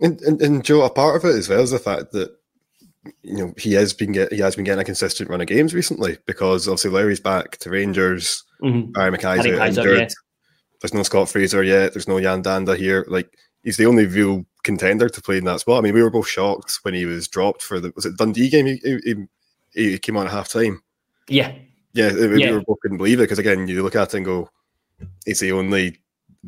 And, 0.00 0.20
and, 0.20 0.40
and 0.40 0.64
Joe, 0.64 0.82
a 0.82 0.90
part 0.90 1.16
of 1.16 1.24
it 1.24 1.36
as 1.36 1.48
well 1.48 1.62
is 1.62 1.70
the 1.70 1.78
fact 1.78 2.12
that 2.12 2.36
you 3.22 3.36
know 3.36 3.52
he 3.56 3.72
has 3.72 3.92
been 3.92 4.12
get, 4.12 4.32
he 4.32 4.38
has 4.38 4.54
been 4.54 4.64
getting 4.64 4.80
a 4.80 4.84
consistent 4.84 5.28
run 5.28 5.40
of 5.40 5.48
games 5.48 5.74
recently 5.74 6.18
because 6.26 6.68
obviously 6.68 6.90
Lowry's 6.90 7.20
back 7.20 7.56
to 7.58 7.70
Rangers, 7.70 8.44
mm-hmm. 8.62 8.92
Barrie 8.92 9.16
McKay's 9.16 9.44
injured. 9.44 9.98
Yeah. 9.98 10.08
There's 10.82 10.94
no 10.94 11.04
Scott 11.04 11.28
Fraser 11.28 11.62
yet. 11.62 11.94
There's 11.94 12.08
no 12.08 12.18
Yan 12.18 12.42
Dhanda 12.42 12.76
here. 12.76 13.06
Like 13.08 13.38
he's 13.62 13.76
the 13.76 13.86
only 13.86 14.06
real 14.06 14.44
contender 14.64 15.08
to 15.08 15.22
play 15.22 15.38
in 15.38 15.44
that 15.44 15.60
spot. 15.60 15.78
I 15.78 15.80
mean, 15.80 15.94
we 15.94 16.02
were 16.02 16.10
both 16.10 16.28
shocked 16.28 16.80
when 16.82 16.94
he 16.94 17.06
was 17.06 17.28
dropped 17.28 17.62
for 17.62 17.80
the 17.80 17.92
was 17.94 18.04
it 18.04 18.16
Dundee 18.16 18.50
game. 18.50 18.66
He, 18.66 18.80
he, 18.84 19.26
he 19.72 19.98
came 19.98 20.16
on 20.16 20.26
at 20.26 20.32
half 20.32 20.48
time. 20.48 20.82
Yeah, 21.28 21.54
yeah, 21.92 22.12
we 22.12 22.42
yeah. 22.42 22.52
were 22.52 22.62
both 22.62 22.80
couldn't 22.80 22.98
believe 22.98 23.20
it 23.20 23.24
because 23.24 23.38
again, 23.38 23.68
you 23.68 23.82
look 23.82 23.96
at 23.96 24.08
it 24.08 24.16
and 24.16 24.26
go, 24.26 24.50
he's 25.24 25.40
the 25.40 25.52
only 25.52 25.98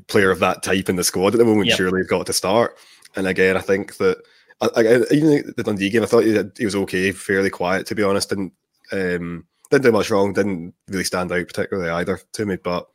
player 0.08 0.30
of 0.30 0.40
that 0.40 0.62
type 0.62 0.88
in 0.88 0.96
the 0.96 1.04
squad 1.04 1.34
at 1.34 1.38
the 1.38 1.44
moment. 1.44 1.68
Yep. 1.68 1.76
Surely 1.76 2.00
he's 2.00 2.08
got 2.08 2.26
to 2.26 2.32
start. 2.32 2.76
And 3.16 3.26
again, 3.26 3.56
I 3.56 3.60
think 3.60 3.96
that 3.98 4.18
I, 4.60 4.68
I, 4.76 4.80
even 5.12 5.52
the 5.56 5.62
Dundee 5.62 5.90
game, 5.90 6.02
I 6.02 6.06
thought 6.06 6.24
he, 6.24 6.38
he, 6.58 6.64
was 6.64 6.74
okay, 6.74 7.12
fairly 7.12 7.50
quiet 7.50 7.86
to 7.86 7.94
be 7.94 8.02
honest. 8.02 8.30
Didn't 8.30 8.52
um, 8.92 9.46
didn't 9.70 9.84
do 9.84 9.92
much 9.92 10.10
wrong. 10.10 10.32
Didn't 10.32 10.74
really 10.88 11.04
stand 11.04 11.30
out 11.30 11.46
particularly 11.46 11.90
either 11.90 12.18
to 12.32 12.46
me. 12.46 12.56
But 12.56 12.88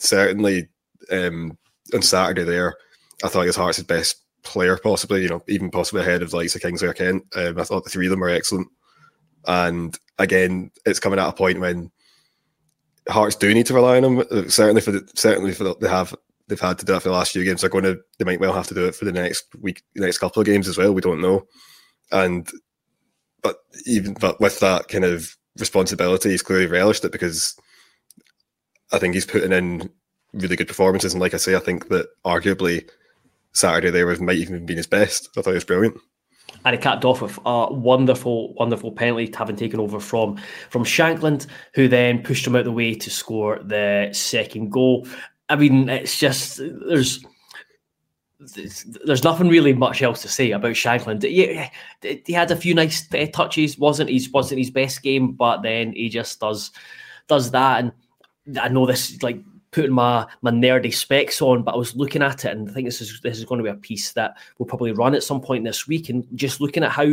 certainly 0.00 0.68
um, 1.10 1.56
on 1.94 2.02
Saturday 2.02 2.44
there, 2.44 2.76
I 3.22 3.28
thought 3.28 3.42
he 3.42 3.46
was 3.46 3.56
Hearts' 3.56 3.82
best 3.82 4.16
player, 4.42 4.76
possibly. 4.76 5.22
You 5.22 5.28
know, 5.28 5.42
even 5.48 5.70
possibly 5.70 6.02
ahead 6.02 6.22
of 6.22 6.30
the 6.30 6.60
Kingsley 6.60 6.88
or 6.88 6.94
Kent. 6.94 7.24
Um, 7.36 7.58
I 7.58 7.64
thought 7.64 7.84
the 7.84 7.90
three 7.90 8.06
of 8.06 8.10
them 8.10 8.20
were 8.20 8.28
excellent. 8.28 8.68
And 9.46 9.96
again, 10.18 10.70
it's 10.84 11.00
coming 11.00 11.18
at 11.18 11.28
a 11.28 11.32
point 11.32 11.60
when 11.60 11.90
Hearts 13.08 13.36
do 13.36 13.52
need 13.52 13.66
to 13.66 13.74
rely 13.74 13.96
on 13.96 14.04
him. 14.04 14.50
Certainly 14.50 14.82
for 14.82 14.92
the, 14.92 15.08
certainly 15.14 15.52
for 15.52 15.64
the, 15.64 15.76
they 15.76 15.88
have 15.88 16.14
they've 16.48 16.60
had 16.60 16.78
to 16.78 16.84
do 16.84 16.94
it 16.94 17.00
for 17.00 17.08
the 17.08 17.14
last 17.14 17.32
few 17.32 17.44
games. 17.44 17.60
They're 17.60 17.70
going 17.70 17.84
to 17.84 17.98
they 18.18 18.24
might 18.24 18.40
well 18.40 18.52
have 18.52 18.66
to 18.68 18.74
do 18.74 18.86
it 18.86 18.94
for 18.94 19.04
the 19.04 19.12
next 19.12 19.44
week, 19.60 19.82
next 19.94 20.18
couple 20.18 20.40
of 20.40 20.46
games 20.46 20.68
as 20.68 20.76
well. 20.76 20.92
We 20.92 21.00
don't 21.00 21.20
know. 21.20 21.46
And 22.12 22.50
but 23.42 23.58
even 23.86 24.14
but 24.14 24.40
with 24.40 24.60
that 24.60 24.88
kind 24.88 25.04
of 25.04 25.36
responsibility, 25.58 26.30
he's 26.30 26.42
clearly 26.42 26.66
relished 26.66 27.04
it 27.04 27.12
because 27.12 27.56
I 28.92 28.98
think 28.98 29.14
he's 29.14 29.26
putting 29.26 29.52
in 29.52 29.90
really 30.32 30.56
good 30.56 30.68
performances. 30.68 31.12
And 31.12 31.20
like 31.20 31.34
I 31.34 31.38
say, 31.38 31.54
I 31.54 31.60
think 31.60 31.88
that 31.88 32.08
arguably 32.24 32.88
Saturday 33.52 33.90
there 33.90 34.06
was 34.06 34.20
might 34.20 34.36
even 34.36 34.66
been 34.66 34.76
his 34.76 34.86
best. 34.86 35.28
I 35.36 35.42
thought 35.42 35.50
it 35.50 35.54
was 35.54 35.64
brilliant 35.64 36.00
and 36.64 36.74
it 36.74 36.82
capped 36.82 37.04
off 37.04 37.22
with 37.22 37.38
a 37.44 37.72
wonderful, 37.72 38.54
wonderful 38.54 38.92
penalty 38.92 39.32
having 39.36 39.56
taken 39.56 39.80
over 39.80 40.00
from 40.00 40.36
from 40.68 40.84
Shankland, 40.84 41.46
who 41.74 41.88
then 41.88 42.22
pushed 42.22 42.46
him 42.46 42.56
out 42.56 42.64
the 42.64 42.72
way 42.72 42.94
to 42.94 43.10
score 43.10 43.58
the 43.62 44.10
second 44.12 44.70
goal. 44.70 45.06
I 45.48 45.56
mean, 45.56 45.88
it's 45.88 46.18
just 46.18 46.58
there's 46.58 47.24
there's 49.04 49.24
nothing 49.24 49.48
really 49.48 49.74
much 49.74 50.02
else 50.02 50.22
to 50.22 50.28
say 50.28 50.52
about 50.52 50.72
Shankland. 50.72 51.22
He, 51.22 51.62
he 52.24 52.32
had 52.32 52.50
a 52.50 52.56
few 52.56 52.74
nice 52.74 53.12
uh, 53.12 53.26
touches. 53.32 53.78
wasn't 53.78 54.10
his 54.10 54.30
wasn't 54.30 54.58
his 54.58 54.70
best 54.70 55.02
game, 55.02 55.32
but 55.32 55.62
then 55.62 55.92
he 55.92 56.08
just 56.08 56.40
does 56.40 56.70
does 57.28 57.50
that. 57.50 57.80
And 57.80 57.92
I 58.60 58.68
know 58.68 58.86
this 58.86 59.22
like 59.22 59.42
putting 59.70 59.92
my 59.92 60.26
my 60.42 60.50
nerdy 60.50 60.92
specs 60.92 61.40
on, 61.40 61.62
but 61.62 61.74
I 61.74 61.78
was 61.78 61.94
looking 61.96 62.22
at 62.22 62.44
it 62.44 62.56
and 62.56 62.68
I 62.68 62.72
think 62.72 62.86
this 62.86 63.00
is 63.00 63.20
this 63.22 63.38
is 63.38 63.44
going 63.44 63.58
to 63.58 63.64
be 63.64 63.70
a 63.70 63.74
piece 63.74 64.12
that 64.12 64.36
we'll 64.58 64.66
probably 64.66 64.92
run 64.92 65.14
at 65.14 65.22
some 65.22 65.40
point 65.40 65.64
this 65.64 65.86
week. 65.86 66.08
And 66.08 66.26
just 66.34 66.60
looking 66.60 66.82
at 66.82 66.92
how 66.92 67.04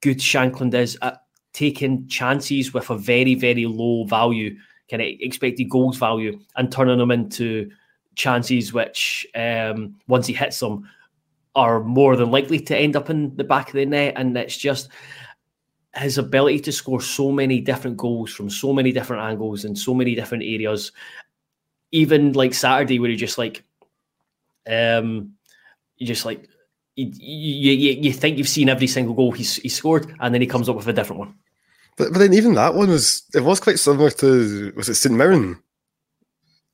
good 0.00 0.18
Shankland 0.18 0.74
is 0.74 0.98
at 1.02 1.22
taking 1.52 2.06
chances 2.08 2.74
with 2.74 2.90
a 2.90 2.98
very 2.98 3.34
very 3.34 3.66
low 3.66 4.04
value, 4.04 4.56
kind 4.90 5.02
of 5.02 5.08
expected 5.20 5.70
goals 5.70 5.96
value, 5.96 6.38
and 6.56 6.70
turning 6.70 6.98
them 6.98 7.10
into 7.10 7.70
chances 8.16 8.72
which 8.72 9.26
um, 9.34 9.96
once 10.06 10.26
he 10.26 10.32
hits 10.32 10.60
them 10.60 10.88
are 11.56 11.82
more 11.82 12.16
than 12.16 12.30
likely 12.30 12.58
to 12.58 12.76
end 12.76 12.96
up 12.96 13.10
in 13.10 13.34
the 13.36 13.44
back 13.44 13.68
of 13.68 13.74
the 13.74 13.86
net. 13.86 14.14
And 14.16 14.36
it's 14.36 14.56
just 14.56 14.88
his 15.96 16.18
ability 16.18 16.60
to 16.60 16.72
score 16.72 17.00
so 17.00 17.30
many 17.30 17.60
different 17.60 17.96
goals 17.96 18.32
from 18.32 18.50
so 18.50 18.72
many 18.72 18.92
different 18.92 19.22
angles 19.22 19.64
and 19.64 19.78
so 19.78 19.94
many 19.94 20.14
different 20.14 20.42
areas 20.42 20.92
even 21.92 22.32
like 22.32 22.52
Saturday 22.52 22.98
where 22.98 23.10
he 23.10 23.16
just 23.16 23.38
like 23.38 23.62
um 24.68 25.32
you 25.96 26.06
just 26.06 26.24
like 26.24 26.48
you, 26.96 27.10
you, 27.16 27.92
you 27.92 28.12
think 28.12 28.38
you've 28.38 28.48
seen 28.48 28.68
every 28.68 28.86
single 28.86 29.14
goal 29.14 29.32
he's, 29.32 29.56
he 29.56 29.68
scored 29.68 30.14
and 30.20 30.34
then 30.34 30.40
he 30.40 30.46
comes 30.46 30.68
up 30.68 30.76
with 30.76 30.86
a 30.86 30.92
different 30.92 31.20
one. 31.20 31.34
But, 31.96 32.12
but 32.12 32.18
then 32.18 32.34
even 32.34 32.54
that 32.54 32.74
one 32.74 32.88
was 32.88 33.22
it 33.34 33.40
was 33.40 33.60
quite 33.60 33.78
similar 33.78 34.10
to 34.10 34.72
was 34.76 34.88
it 34.88 34.94
St 34.94 35.14
Mirren 35.14 35.62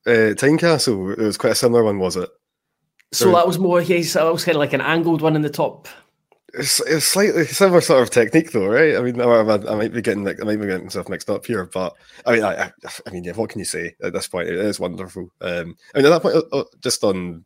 uh, 0.06 0.35
Tynecastle? 0.35 1.12
It 1.12 1.18
was 1.18 1.37
quite 1.37 1.52
a 1.52 1.56
similar 1.56 1.85
one, 1.85 1.98
was 1.98 2.16
it? 2.16 2.30
So 3.12 3.33
that 3.33 3.46
was 3.46 3.59
more. 3.59 3.83
Yes, 3.83 4.14
that 4.14 4.24
was 4.24 4.44
kind 4.44 4.56
of 4.56 4.61
like 4.61 4.72
an 4.72 4.80
angled 4.80 5.20
one 5.20 5.37
in 5.37 5.42
the 5.42 5.50
top 5.50 5.88
it's, 6.54 6.80
it's 6.80 7.06
slightly 7.06 7.44
similar 7.44 7.80
sort 7.80 8.02
of 8.02 8.10
technique, 8.10 8.52
though, 8.52 8.66
right? 8.66 8.96
I 8.96 9.00
mean, 9.00 9.20
I, 9.20 9.24
I, 9.24 9.74
might 9.74 9.92
be 9.92 10.02
getting 10.02 10.26
I 10.26 10.32
might 10.44 10.60
be 10.60 10.66
getting 10.66 10.84
myself 10.84 11.08
mixed 11.08 11.30
up 11.30 11.46
here, 11.46 11.66
but 11.66 11.94
I 12.26 12.32
mean, 12.32 12.44
I, 12.44 12.72
I, 13.06 13.10
mean, 13.10 13.24
yeah. 13.24 13.32
What 13.32 13.50
can 13.50 13.58
you 13.58 13.64
say 13.64 13.94
at 14.02 14.12
this 14.12 14.28
point? 14.28 14.48
It 14.48 14.54
is 14.56 14.80
wonderful. 14.80 15.30
Um, 15.40 15.76
I 15.94 15.98
mean, 15.98 16.06
at 16.06 16.10
that 16.10 16.22
point, 16.22 16.36
uh, 16.36 16.56
uh, 16.56 16.64
just 16.80 17.04
on 17.04 17.44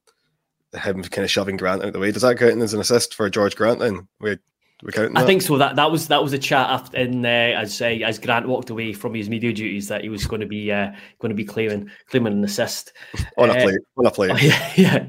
him 0.75 1.03
kind 1.03 1.25
of 1.25 1.31
shoving 1.31 1.57
Grant 1.57 1.85
out 1.85 1.93
the 1.93 1.99
way, 1.99 2.11
does 2.13 2.23
that 2.23 2.39
count 2.39 2.61
as 2.61 2.75
an 2.75 2.81
assist 2.81 3.15
for 3.15 3.31
Jorge 3.33 3.55
Grant? 3.55 3.81
Then 3.81 4.09
we 4.21 4.39
we 4.83 4.93
count. 4.93 5.17
I 5.17 5.27
think 5.27 5.43
so. 5.43 5.59
That 5.59 5.77
that 5.77 5.91
was 5.91 6.09
that 6.09 6.23
was 6.23 6.33
a 6.33 6.39
chat 6.39 6.71
after 6.71 6.97
in 6.97 7.25
uh, 7.25 7.29
as 7.29 7.81
uh, 7.83 7.87
as 7.87 8.19
Grant 8.19 8.49
walked 8.49 8.71
away 8.71 8.93
from 8.93 9.15
his 9.15 9.29
media 9.29 9.53
duties 9.53 9.89
that 9.89 10.03
he 10.03 10.09
was 10.09 10.27
going 10.27 10.41
to 10.41 10.47
be 10.47 10.73
uh, 10.73 10.93
going 11.19 11.31
to 11.31 11.37
be 11.37 11.45
claiming 11.45 11.91
claiming 12.09 12.33
an 12.33 12.45
assist 12.45 12.93
on 13.37 13.51
a 13.51 13.53
uh, 13.53 13.63
play 13.63 13.79
on 13.97 14.07
a 14.07 14.11
play. 14.11 14.29
yeah. 14.41 14.73
yeah 14.77 15.07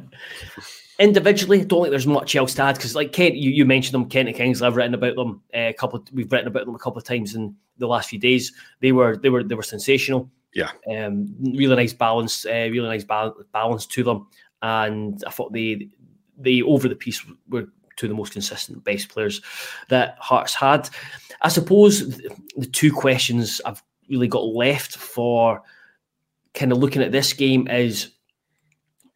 individually, 1.00 1.62
I 1.62 1.64
don't 1.64 1.84
think 1.84 1.92
there's 1.92 2.08
much 2.08 2.36
else 2.36 2.54
to 2.56 2.64
add 2.64 2.76
because, 2.76 2.96
like 2.96 3.12
Kent, 3.12 3.36
you, 3.36 3.52
you 3.52 3.66
mentioned 3.66 3.94
them, 3.94 4.10
Kent 4.10 4.30
and 4.30 4.38
Kingsley. 4.38 4.68
I've 4.68 4.76
written 4.76 4.94
about 4.94 5.16
them 5.16 5.42
uh, 5.54 5.70
a 5.70 5.74
couple. 5.74 6.00
Of, 6.00 6.08
we've 6.14 6.32
written 6.32 6.48
about 6.48 6.66
them 6.66 6.76
a 6.76 6.80
couple 6.80 6.98
of 6.98 7.06
times 7.06 7.36
in 7.36 7.56
the 7.78 7.88
last 7.88 8.10
few 8.10 8.20
days. 8.20 8.54
They 8.80 8.92
were 8.92 9.18
they 9.18 9.30
were 9.30 9.44
they 9.44 9.56
were 9.56 9.64
sensational. 9.64 10.30
Yeah, 10.54 10.72
um, 10.90 11.36
really 11.42 11.76
nice 11.76 11.94
balance, 11.94 12.46
uh, 12.46 12.70
really 12.72 12.88
nice 12.88 13.04
balance, 13.04 13.36
balance 13.52 13.86
to 13.88 14.04
them, 14.04 14.28
and 14.62 15.22
I 15.28 15.32
thought 15.32 15.52
they 15.52 15.90
they 16.38 16.62
over 16.62 16.88
the 16.88 16.96
piece 16.96 17.26
were 17.50 17.68
two 17.96 18.08
of 18.08 18.10
the 18.10 18.16
most 18.16 18.34
consistent 18.34 18.84
best 18.84 19.10
players 19.10 19.42
that 19.90 20.18
Hearts 20.20 20.54
had. 20.54 20.90
I 21.42 21.50
suppose 21.50 22.18
the 22.56 22.66
two 22.72 22.92
questions 22.92 23.62
I've 23.66 23.82
really 24.10 24.28
got 24.28 24.46
left 24.46 24.98
for 24.98 25.62
kind 26.54 26.72
of 26.72 26.78
looking 26.78 27.02
at 27.02 27.12
this 27.12 27.34
game 27.34 27.68
is 27.68 28.12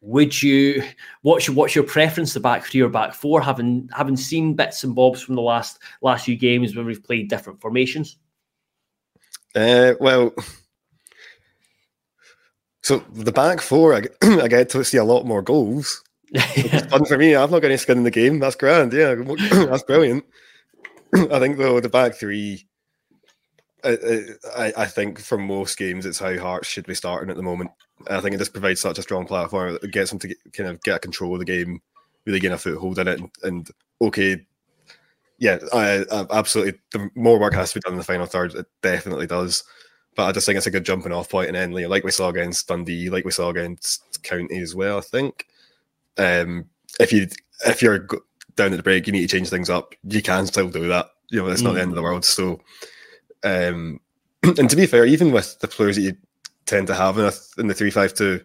would 0.00 0.42
you 0.42 0.82
what's 1.22 1.46
your 1.46 1.56
what's 1.56 1.74
your 1.74 1.84
preference 1.84 2.32
the 2.32 2.40
back 2.40 2.64
three 2.64 2.80
or 2.80 2.88
back 2.88 3.12
four 3.12 3.40
having 3.40 3.88
having 3.92 4.16
seen 4.16 4.54
bits 4.54 4.82
and 4.82 4.94
bobs 4.94 5.20
from 5.20 5.34
the 5.34 5.42
last 5.42 5.78
last 6.00 6.24
few 6.24 6.36
games 6.36 6.74
where 6.74 6.84
we've 6.84 7.04
played 7.04 7.28
different 7.28 7.60
formations? 7.60 8.16
Uh, 9.54 9.94
well 10.00 10.32
so 12.82 12.98
the 13.12 13.32
back 13.32 13.60
four 13.60 13.94
I, 13.94 14.02
I 14.22 14.48
get 14.48 14.68
to 14.70 14.84
see 14.84 14.96
a 14.96 15.04
lot 15.04 15.26
more 15.26 15.42
goals 15.42 16.02
it's 16.32 16.86
fun 16.92 17.04
for 17.06 17.18
me. 17.18 17.34
I've 17.34 17.50
not 17.50 17.60
got 17.60 17.72
any 17.72 17.76
skin 17.76 17.98
in 17.98 18.04
the 18.04 18.10
game. 18.12 18.38
That's 18.38 18.54
grand. 18.54 18.92
Yeah 18.92 19.14
that's 19.50 19.82
brilliant. 19.82 20.24
I 21.14 21.40
think 21.40 21.58
though 21.58 21.80
the 21.80 21.88
back 21.88 22.14
three 22.14 22.66
I, 23.84 24.72
I 24.76 24.84
think 24.86 25.18
for 25.18 25.38
most 25.38 25.78
games, 25.78 26.06
it's 26.06 26.18
how 26.18 26.36
Hearts 26.38 26.68
should 26.68 26.86
be 26.86 26.94
starting 26.94 27.30
at 27.30 27.36
the 27.36 27.42
moment. 27.42 27.70
I 28.08 28.20
think 28.20 28.34
it 28.34 28.38
just 28.38 28.52
provides 28.52 28.80
such 28.80 28.98
a 28.98 29.02
strong 29.02 29.26
platform. 29.26 29.78
It 29.82 29.90
gets 29.90 30.10
them 30.10 30.18
to 30.20 30.28
get, 30.28 30.38
kind 30.52 30.68
of 30.68 30.82
get 30.82 31.02
control 31.02 31.34
of 31.34 31.38
the 31.38 31.44
game, 31.44 31.80
really 32.24 32.40
gain 32.40 32.52
a 32.52 32.58
foothold 32.58 32.98
in 32.98 33.08
it. 33.08 33.20
And, 33.20 33.30
and 33.42 33.70
okay, 34.00 34.46
yeah, 35.38 35.58
I, 35.72 36.04
I, 36.10 36.26
absolutely. 36.30 36.80
The 36.92 37.10
more 37.14 37.38
work 37.38 37.54
has 37.54 37.72
to 37.72 37.78
be 37.78 37.82
done 37.82 37.94
in 37.94 37.98
the 37.98 38.04
final 38.04 38.26
third. 38.26 38.54
It 38.54 38.66
definitely 38.82 39.26
does. 39.26 39.64
But 40.16 40.26
I 40.26 40.32
just 40.32 40.46
think 40.46 40.56
it's 40.56 40.66
a 40.66 40.70
good 40.70 40.84
jumping 40.84 41.12
off 41.12 41.30
point. 41.30 41.48
And 41.48 41.56
then, 41.56 41.72
like 41.88 42.04
we 42.04 42.10
saw 42.10 42.28
against 42.28 42.68
Dundee, 42.68 43.10
like 43.10 43.24
we 43.24 43.30
saw 43.30 43.48
against 43.48 44.22
County 44.22 44.58
as 44.58 44.74
well. 44.74 44.98
I 44.98 45.02
think 45.02 45.46
um, 46.18 46.66
if 46.98 47.12
you 47.12 47.28
if 47.66 47.80
you're 47.80 48.06
down 48.56 48.72
at 48.72 48.76
the 48.76 48.82
break, 48.82 49.06
you 49.06 49.12
need 49.12 49.28
to 49.28 49.36
change 49.36 49.48
things 49.48 49.70
up. 49.70 49.94
You 50.02 50.20
can 50.20 50.46
still 50.46 50.68
do 50.68 50.88
that. 50.88 51.10
You 51.30 51.40
know, 51.40 51.48
it's 51.48 51.62
not 51.62 51.72
mm. 51.72 51.74
the 51.76 51.82
end 51.82 51.90
of 51.92 51.96
the 51.96 52.02
world. 52.02 52.24
So 52.24 52.60
um, 53.44 54.00
and 54.42 54.68
to 54.68 54.76
be 54.76 54.86
fair, 54.86 55.04
even 55.06 55.32
with 55.32 55.58
the 55.60 55.68
players 55.68 55.96
that 55.96 56.02
you 56.02 56.16
tend 56.70 56.86
to 56.86 56.94
have 56.94 57.18
in, 57.18 57.26
a, 57.26 57.32
in 57.58 57.66
the 57.66 57.74
three 57.74 57.90
five 57.90 58.14
two, 58.14 58.40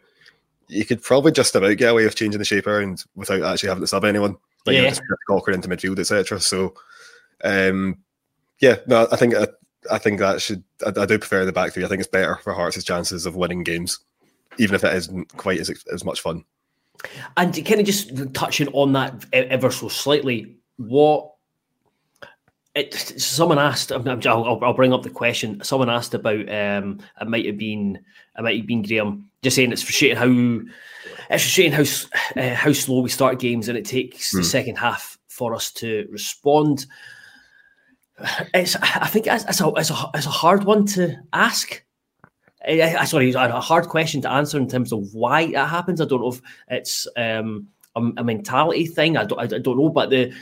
you 0.68 0.86
could 0.86 1.02
probably 1.02 1.32
just 1.32 1.56
about 1.56 1.78
get 1.78 1.92
away 1.92 2.06
with 2.06 2.16
changing 2.16 2.40
the 2.40 2.46
shape 2.46 2.68
around 2.68 3.04
without 3.16 3.44
actually 3.44 3.70
having 3.70 3.84
to 3.84 3.88
sub 3.88 4.06
anyone. 4.06 4.38
Like 4.66 4.74
yeah. 4.74 4.80
you 4.80 4.90
know, 5.30 5.40
just 5.40 5.48
into 5.50 5.68
midfield, 5.68 6.00
etc. 6.00 6.40
So, 6.40 6.74
um, 7.44 8.00
yeah, 8.60 8.78
no, 8.88 9.08
I 9.12 9.16
think 9.16 9.36
I, 9.36 9.48
I 9.92 10.00
think 10.00 10.20
that 10.20 10.42
should. 10.42 10.64
I, 10.86 11.02
I, 11.02 11.06
do 11.06 11.20
prefer 11.20 11.46
the 11.46 11.54
back 11.54 11.72
three. 11.72 11.86
I 11.86 11.88
think 11.88 12.00
it's 12.00 12.10
better 12.10 12.38
for 12.44 12.54
Hearts' 12.54 12.84
chances 12.84 13.28
of 13.28 13.36
winning 13.36 13.64
games, 13.64 14.00
even 14.58 14.74
if 14.74 14.84
it 14.84 14.94
isn't 14.96 15.38
quite 15.38 15.60
as 15.60 15.72
as 15.94 16.04
much 16.04 16.22
fun. 16.22 16.44
And 17.38 17.54
kind 17.66 17.80
of 17.80 17.86
just 17.86 18.34
touching 18.34 18.70
on 18.70 18.94
that 18.94 19.26
ever 19.34 19.70
so 19.70 19.88
slightly, 19.88 20.56
what 20.78 21.35
it, 22.76 22.94
someone 22.94 23.58
asked. 23.58 23.92
I'll, 23.92 24.60
I'll, 24.64 24.74
bring 24.74 24.94
up 24.94 25.04
the 25.04 25.10
question. 25.10 25.64
Someone 25.64 25.90
asked 25.90 26.14
about. 26.14 26.42
Um, 26.50 27.00
it 27.20 27.28
might 27.28 27.46
have 27.46 27.58
been. 27.58 28.00
It 28.38 28.42
might 28.42 28.58
have 28.58 28.68
been 28.68 28.84
Graham. 28.84 29.30
Just 29.42 29.56
saying, 29.56 29.72
it's 29.72 29.82
frustrating 29.82 30.18
how 30.18 30.62
it's 31.30 31.44
frustrating 31.44 31.72
how 31.72 31.84
uh, 32.42 32.54
how 32.54 32.74
slow 32.74 33.00
we 33.00 33.10
start 33.10 33.40
games, 33.40 33.70
and 33.70 33.78
it 33.78 33.86
takes 33.86 34.32
the 34.32 34.40
hmm. 34.40 34.44
second 34.44 34.78
half 34.78 35.18
for 35.30 35.56
us 35.56 35.72
to 35.74 36.06
respond. 36.12 36.86
It's. 38.54 38.76
I 38.76 39.08
think 39.08 39.28
it's, 39.28 39.46
it's 39.46 39.62
a 39.62 39.72
it's 39.78 39.90
a 39.90 40.12
it's 40.14 40.26
a 40.26 40.32
hard 40.32 40.66
one 40.66 40.86
to 40.88 41.16
ask. 41.32 41.82
I, 42.68 43.06
sorry, 43.06 43.32
a 43.32 43.62
hard 43.62 43.88
question 43.88 44.22
to 44.22 44.32
answer 44.32 44.58
in 44.58 44.68
terms 44.68 44.92
of 44.92 45.14
why 45.14 45.42
it 45.42 45.56
happens. 45.56 46.02
I 46.02 46.06
don't 46.06 46.22
know 46.22 46.30
if 46.30 46.42
it's 46.68 47.08
um, 47.16 47.68
a, 47.96 48.02
a, 48.18 48.24
mentality 48.24 48.88
thing. 48.88 49.18
I 49.18 49.26
don't, 49.26 49.40
I 49.40 49.46
don't 49.46 49.78
know, 49.78 49.90
but 49.90 50.10
the 50.10 50.34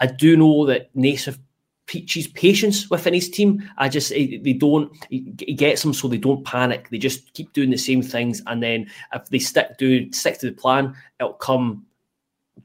I 0.00 0.06
do 0.06 0.36
know 0.36 0.66
that 0.66 0.90
Naismith 0.94 1.38
preaches 1.86 2.26
patience 2.28 2.88
within 2.88 3.12
his 3.12 3.28
team. 3.28 3.68
I 3.76 3.88
just 3.88 4.10
they 4.10 4.56
don't 4.58 4.90
he 5.10 5.20
gets 5.54 5.82
them 5.82 5.92
so 5.92 6.08
they 6.08 6.18
don't 6.18 6.44
panic. 6.44 6.88
They 6.90 6.98
just 6.98 7.32
keep 7.34 7.52
doing 7.52 7.70
the 7.70 7.76
same 7.76 8.02
things, 8.02 8.42
and 8.46 8.62
then 8.62 8.90
if 9.12 9.26
they 9.28 9.38
stick 9.38 9.76
do 9.78 10.10
stick 10.12 10.38
to 10.38 10.46
the 10.46 10.56
plan, 10.56 10.94
it'll 11.20 11.34
come 11.34 11.84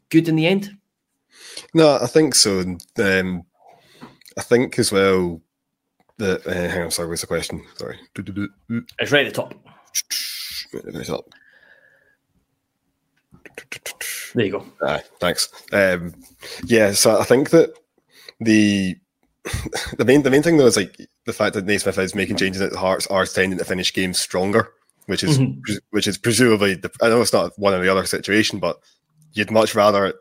good 0.09 0.27
in 0.29 0.35
the 0.35 0.47
end. 0.47 0.71
No, 1.73 1.97
I 2.01 2.07
think 2.07 2.35
so. 2.35 2.59
And 2.59 2.81
um, 2.99 3.43
I 4.37 4.41
think 4.41 4.79
as 4.79 4.91
well 4.91 5.41
that 6.17 6.45
uh, 6.47 6.53
hang 6.53 6.83
on, 6.83 6.91
sorry, 6.91 7.09
what's 7.09 7.21
the 7.21 7.27
question? 7.27 7.63
Sorry, 7.75 7.97
it's 8.15 9.11
right 9.11 9.25
at 9.25 9.33
the 9.33 9.41
top. 9.41 9.53
Right 10.73 10.85
at 10.85 10.93
the 10.93 11.03
top. 11.03 11.33
There 14.37 14.45
you 14.45 14.51
go. 14.51 14.65
Ah, 14.83 15.01
thanks. 15.19 15.49
Um, 15.73 16.13
yeah, 16.63 16.91
so 16.91 17.19
I 17.19 17.23
think 17.23 17.49
that 17.49 17.73
the 18.39 18.95
the 19.97 20.05
main 20.05 20.21
the 20.21 20.29
main 20.29 20.43
thing 20.43 20.57
though 20.57 20.67
is 20.67 20.77
like 20.77 20.95
the 21.25 21.33
fact 21.33 21.55
that 21.55 21.65
Naismith 21.65 21.97
is 21.97 22.13
making 22.13 22.35
changes 22.35 22.61
at 22.61 22.75
Hearts 22.75 23.07
are 23.07 23.25
tending 23.25 23.57
to 23.57 23.65
finish 23.65 23.91
games 23.91 24.19
stronger, 24.19 24.69
which 25.07 25.23
is 25.23 25.39
mm-hmm. 25.39 25.77
which 25.89 26.05
is 26.05 26.19
presumably 26.19 26.75
the, 26.75 26.91
I 27.01 27.09
know 27.09 27.19
it's 27.19 27.33
not 27.33 27.57
one 27.57 27.73
or 27.73 27.81
the 27.81 27.89
other 27.89 28.05
situation, 28.05 28.59
but 28.59 28.77
you'd 29.33 29.49
much 29.49 29.73
rather 29.73 30.13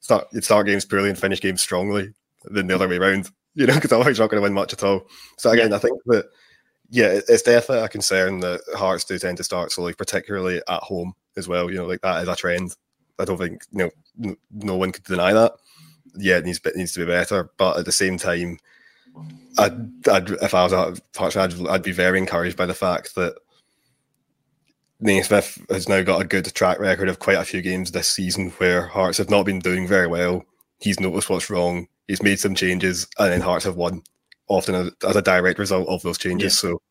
start 0.00 0.26
you'd 0.32 0.42
start 0.42 0.66
games 0.66 0.84
poorly 0.84 1.10
and 1.10 1.18
finish 1.18 1.40
games 1.40 1.62
strongly 1.62 2.12
than 2.46 2.66
the 2.66 2.74
other 2.74 2.88
way 2.88 2.96
around. 2.96 3.30
You 3.54 3.66
know, 3.66 3.74
because 3.74 3.92
otherwise 3.92 4.16
you're 4.16 4.24
not 4.24 4.30
going 4.30 4.40
to 4.40 4.44
win 4.44 4.54
much 4.54 4.72
at 4.72 4.82
all. 4.82 5.06
So 5.36 5.50
again, 5.50 5.72
yeah. 5.72 5.76
I 5.76 5.78
think 5.78 5.98
that 6.06 6.24
yeah, 6.88 7.20
it's 7.28 7.42
definitely 7.42 7.84
a 7.84 7.88
concern 7.90 8.40
that 8.40 8.62
Hearts 8.74 9.04
do 9.04 9.18
tend 9.18 9.36
to 9.36 9.44
start 9.44 9.70
slowly, 9.70 9.92
particularly 9.92 10.62
at 10.66 10.82
home 10.82 11.12
as 11.36 11.48
well. 11.48 11.70
You 11.70 11.76
know, 11.76 11.84
like 11.84 12.00
that 12.00 12.22
is 12.22 12.28
a 12.30 12.34
trend. 12.34 12.74
I 13.22 13.24
don't 13.24 13.38
think 13.38 13.62
you 13.72 13.90
know 14.22 14.36
no 14.50 14.76
one 14.76 14.92
could 14.92 15.04
deny 15.04 15.32
that. 15.32 15.54
Yeah, 16.14 16.38
it 16.38 16.44
needs 16.44 16.60
it 16.64 16.76
needs 16.76 16.92
to 16.92 17.00
be 17.00 17.06
better, 17.06 17.50
but 17.56 17.78
at 17.78 17.84
the 17.84 17.92
same 17.92 18.18
time, 18.18 18.58
I'd, 19.58 20.08
I'd 20.08 20.30
if 20.30 20.54
I 20.54 20.64
was 20.64 20.72
a 20.72 20.96
Hearts 21.16 21.36
I'd, 21.36 21.66
I'd 21.68 21.82
be 21.82 21.92
very 21.92 22.18
encouraged 22.18 22.56
by 22.56 22.66
the 22.66 22.74
fact 22.74 23.14
that 23.14 23.34
Naismith 25.00 25.58
has 25.68 25.88
now 25.88 26.02
got 26.02 26.22
a 26.22 26.26
good 26.26 26.44
track 26.54 26.78
record 26.78 27.08
of 27.08 27.18
quite 27.18 27.38
a 27.38 27.44
few 27.44 27.60
games 27.60 27.90
this 27.90 28.08
season 28.08 28.50
where 28.52 28.86
Hearts 28.86 29.18
have 29.18 29.30
not 29.30 29.44
been 29.44 29.58
doing 29.58 29.86
very 29.86 30.06
well. 30.06 30.44
He's 30.80 31.00
noticed 31.00 31.28
what's 31.28 31.50
wrong. 31.50 31.88
He's 32.08 32.22
made 32.22 32.38
some 32.40 32.54
changes, 32.54 33.06
and 33.18 33.32
then 33.32 33.40
Hearts 33.40 33.64
have 33.64 33.76
won, 33.76 34.02
often 34.48 34.74
as, 34.74 34.90
as 35.06 35.16
a 35.16 35.22
direct 35.22 35.58
result 35.58 35.88
of 35.88 36.02
those 36.02 36.18
changes. 36.18 36.54
Yeah. 36.54 36.70
So, 36.70 36.82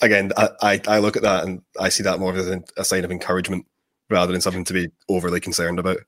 again, 0.00 0.32
I, 0.36 0.48
I, 0.60 0.80
I 0.88 0.98
look 0.98 1.16
at 1.16 1.22
that 1.22 1.44
and 1.44 1.62
I 1.80 1.88
see 1.88 2.02
that 2.02 2.18
more 2.18 2.34
as 2.34 2.48
a 2.76 2.84
sign 2.84 3.04
of 3.04 3.10
encouragement 3.10 3.66
rather 4.08 4.32
than 4.32 4.40
something 4.40 4.64
to 4.64 4.72
be 4.72 4.88
overly 5.08 5.40
concerned 5.40 5.78
about 5.78 5.98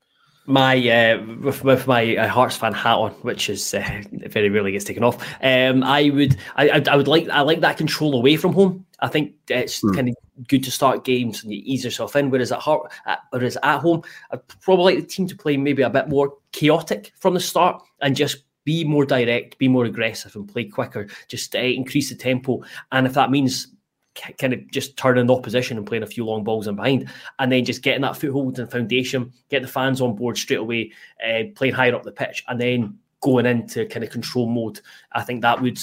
my 0.46 0.76
uh, 0.88 1.22
with, 1.40 1.64
with 1.64 1.86
my 1.86 2.16
uh, 2.16 2.28
Hearts 2.28 2.56
fan 2.56 2.72
hat 2.72 2.96
on, 2.96 3.12
which 3.22 3.48
is 3.48 3.74
uh, 3.74 4.02
very 4.10 4.50
rarely 4.50 4.72
gets 4.72 4.84
taken 4.84 5.04
off. 5.04 5.22
Um, 5.42 5.82
I 5.82 6.10
would 6.10 6.36
I, 6.56 6.82
I 6.88 6.96
would 6.96 7.08
like 7.08 7.28
I 7.28 7.40
like 7.42 7.60
that 7.60 7.76
control 7.76 8.14
away 8.14 8.36
from 8.36 8.52
home. 8.52 8.86
I 9.00 9.08
think 9.08 9.34
it's 9.48 9.82
mm. 9.82 9.94
kind 9.94 10.08
of 10.08 10.14
good 10.48 10.64
to 10.64 10.70
start 10.70 11.04
games 11.04 11.42
and 11.42 11.52
you 11.52 11.62
ease 11.64 11.84
yourself 11.84 12.16
in. 12.16 12.30
Whereas 12.30 12.52
at 12.52 12.58
heart, 12.58 12.92
at, 13.06 13.20
whereas 13.30 13.56
at 13.62 13.78
home, 13.78 14.02
I'd 14.30 14.46
probably 14.60 14.94
like 14.94 15.04
the 15.04 15.08
team 15.08 15.26
to 15.28 15.36
play 15.36 15.56
maybe 15.56 15.82
a 15.82 15.90
bit 15.90 16.08
more 16.08 16.34
chaotic 16.52 17.12
from 17.18 17.34
the 17.34 17.40
start 17.40 17.82
and 18.00 18.16
just 18.16 18.44
be 18.64 18.84
more 18.84 19.06
direct, 19.06 19.58
be 19.58 19.68
more 19.68 19.86
aggressive, 19.86 20.36
and 20.36 20.50
play 20.50 20.64
quicker. 20.64 21.08
Just 21.28 21.54
uh, 21.54 21.60
increase 21.60 22.10
the 22.10 22.16
tempo, 22.16 22.62
and 22.92 23.06
if 23.06 23.14
that 23.14 23.30
means 23.30 23.68
kind 24.14 24.52
of 24.52 24.70
just 24.70 24.96
turning 24.96 25.26
the 25.26 25.34
opposition 25.34 25.76
and 25.76 25.86
playing 25.86 26.02
a 26.02 26.06
few 26.06 26.24
long 26.24 26.44
balls 26.44 26.66
in 26.66 26.76
behind, 26.76 27.08
and 27.38 27.50
then 27.50 27.64
just 27.64 27.82
getting 27.82 28.02
that 28.02 28.16
foothold 28.16 28.58
and 28.58 28.70
foundation, 28.70 29.32
get 29.50 29.62
the 29.62 29.68
fans 29.68 30.00
on 30.00 30.16
board 30.16 30.36
straight 30.36 30.58
away, 30.58 30.92
uh, 31.26 31.44
playing 31.54 31.74
higher 31.74 31.94
up 31.94 32.02
the 32.02 32.12
pitch, 32.12 32.44
and 32.48 32.60
then 32.60 32.98
going 33.20 33.46
into 33.46 33.86
kind 33.86 34.04
of 34.04 34.10
control 34.10 34.48
mode. 34.48 34.80
I 35.12 35.22
think 35.22 35.42
that 35.42 35.60
would, 35.60 35.78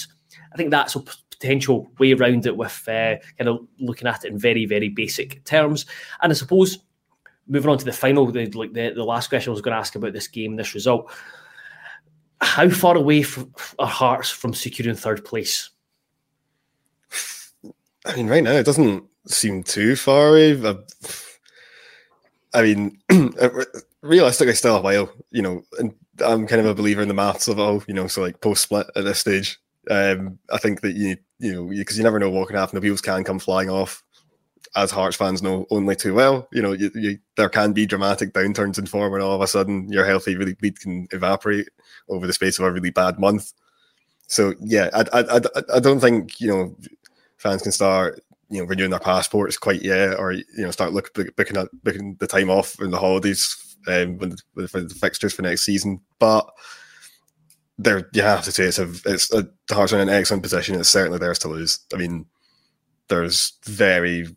I 0.53 0.57
think 0.57 0.71
that's 0.71 0.95
a 0.95 1.03
potential 1.29 1.91
way 1.99 2.13
around 2.13 2.45
it 2.45 2.57
with 2.57 2.83
uh, 2.87 3.15
kind 3.37 3.47
of 3.47 3.67
looking 3.79 4.07
at 4.07 4.25
it 4.25 4.31
in 4.31 4.39
very 4.39 4.65
very 4.65 4.89
basic 4.89 5.43
terms. 5.45 5.85
And 6.21 6.31
I 6.31 6.35
suppose 6.35 6.79
moving 7.47 7.69
on 7.69 7.77
to 7.77 7.85
the 7.85 7.93
final, 7.93 8.25
the, 8.31 8.47
like 8.47 8.73
the, 8.73 8.91
the 8.93 9.03
last 9.03 9.29
question 9.29 9.51
I 9.51 9.53
was 9.53 9.61
going 9.61 9.73
to 9.73 9.79
ask 9.79 9.95
about 9.95 10.13
this 10.13 10.27
game, 10.27 10.55
this 10.55 10.73
result. 10.73 11.11
How 12.41 12.69
far 12.69 12.97
away 12.97 13.21
from 13.23 13.53
our 13.79 13.87
hearts 13.87 14.29
from 14.29 14.53
securing 14.53 14.95
third 14.95 15.23
place? 15.23 15.69
I 18.07 18.15
mean, 18.15 18.27
right 18.27 18.43
now 18.43 18.53
it 18.53 18.65
doesn't 18.65 19.03
seem 19.27 19.63
too 19.63 19.95
far 19.95 20.29
away. 20.29 20.59
I 22.53 22.61
mean, 22.61 22.97
realistically, 24.01 24.55
still 24.55 24.77
a 24.77 24.81
while. 24.81 25.11
You 25.31 25.41
know, 25.41 25.63
and 25.79 25.93
I'm 26.25 26.47
kind 26.47 26.61
of 26.61 26.67
a 26.67 26.75
believer 26.75 27.01
in 27.01 27.07
the 27.07 27.13
maths 27.13 27.47
of 27.47 27.59
it 27.59 27.61
all. 27.61 27.83
You 27.87 27.93
know, 27.93 28.07
so 28.07 28.21
like 28.21 28.41
post 28.41 28.63
split 28.63 28.87
at 28.95 29.03
this 29.03 29.19
stage, 29.19 29.59
um, 29.89 30.39
I 30.51 30.57
think 30.57 30.81
that 30.81 30.95
you 30.95 31.17
you 31.39 31.53
know 31.53 31.65
because 31.67 31.97
you 31.97 32.03
never 32.03 32.19
know 32.19 32.29
what 32.29 32.47
can 32.47 32.57
happen. 32.57 32.75
The 32.75 32.81
wheels 32.81 33.01
can 33.01 33.23
come 33.23 33.39
flying 33.39 33.69
off. 33.69 34.03
As 34.75 34.91
Hearts 34.91 35.15
fans 35.15 35.41
know 35.41 35.65
only 35.71 35.95
too 35.95 36.13
well, 36.13 36.47
you 36.51 36.61
know 36.61 36.73
you, 36.73 36.91
you, 36.93 37.19
there 37.35 37.49
can 37.49 37.73
be 37.73 37.85
dramatic 37.85 38.33
downturns 38.33 38.77
in 38.77 38.85
form, 38.85 39.13
and 39.13 39.23
all 39.23 39.35
of 39.35 39.41
a 39.41 39.47
sudden 39.47 39.91
your 39.91 40.05
healthy 40.05 40.35
really 40.35 40.55
lead 40.61 40.79
can 40.79 41.07
evaporate 41.11 41.67
over 42.09 42.27
the 42.27 42.33
space 42.33 42.59
of 42.59 42.65
a 42.65 42.71
really 42.71 42.91
bad 42.91 43.19
month. 43.19 43.53
So 44.27 44.53
yeah, 44.59 44.89
I 44.93 45.05
I, 45.13 45.37
I, 45.37 45.41
I 45.75 45.79
don't 45.79 45.99
think 45.99 46.39
you 46.39 46.49
know 46.49 46.75
fans 47.37 47.61
can 47.61 47.71
start 47.71 48.21
you 48.49 48.59
know 48.59 48.65
renewing 48.65 48.91
their 48.91 48.99
passports 48.99 49.57
quite 49.57 49.83
yet, 49.83 50.17
or 50.17 50.31
you 50.31 50.43
know 50.57 50.71
start 50.71 50.93
looking 50.93 51.27
booking 51.35 51.57
at 51.57 51.67
booking 51.83 52.15
the 52.19 52.27
time 52.27 52.49
off 52.49 52.79
in 52.81 52.91
the 52.91 52.99
holidays 52.99 53.75
um, 53.87 54.17
when 54.17 54.35
the, 54.55 54.67
for 54.67 54.81
the 54.81 54.93
fixtures 54.93 55.33
for 55.33 55.41
next 55.41 55.63
season. 55.63 56.01
But 56.19 56.49
there, 57.77 58.09
you 58.13 58.21
have 58.21 58.43
to 58.43 58.51
say 58.51 58.65
it's 58.65 58.79
a 58.79 58.89
it's 59.05 59.33
a, 59.33 59.47
Hearts 59.71 59.93
are 59.93 59.99
in 59.99 60.07
an 60.07 60.13
excellent 60.13 60.43
position. 60.43 60.79
It's 60.79 60.89
certainly 60.89 61.19
theirs 61.19 61.39
to 61.39 61.47
lose. 61.47 61.79
I 61.93 61.97
mean, 61.97 62.25
there's 63.09 63.53
very 63.65 64.27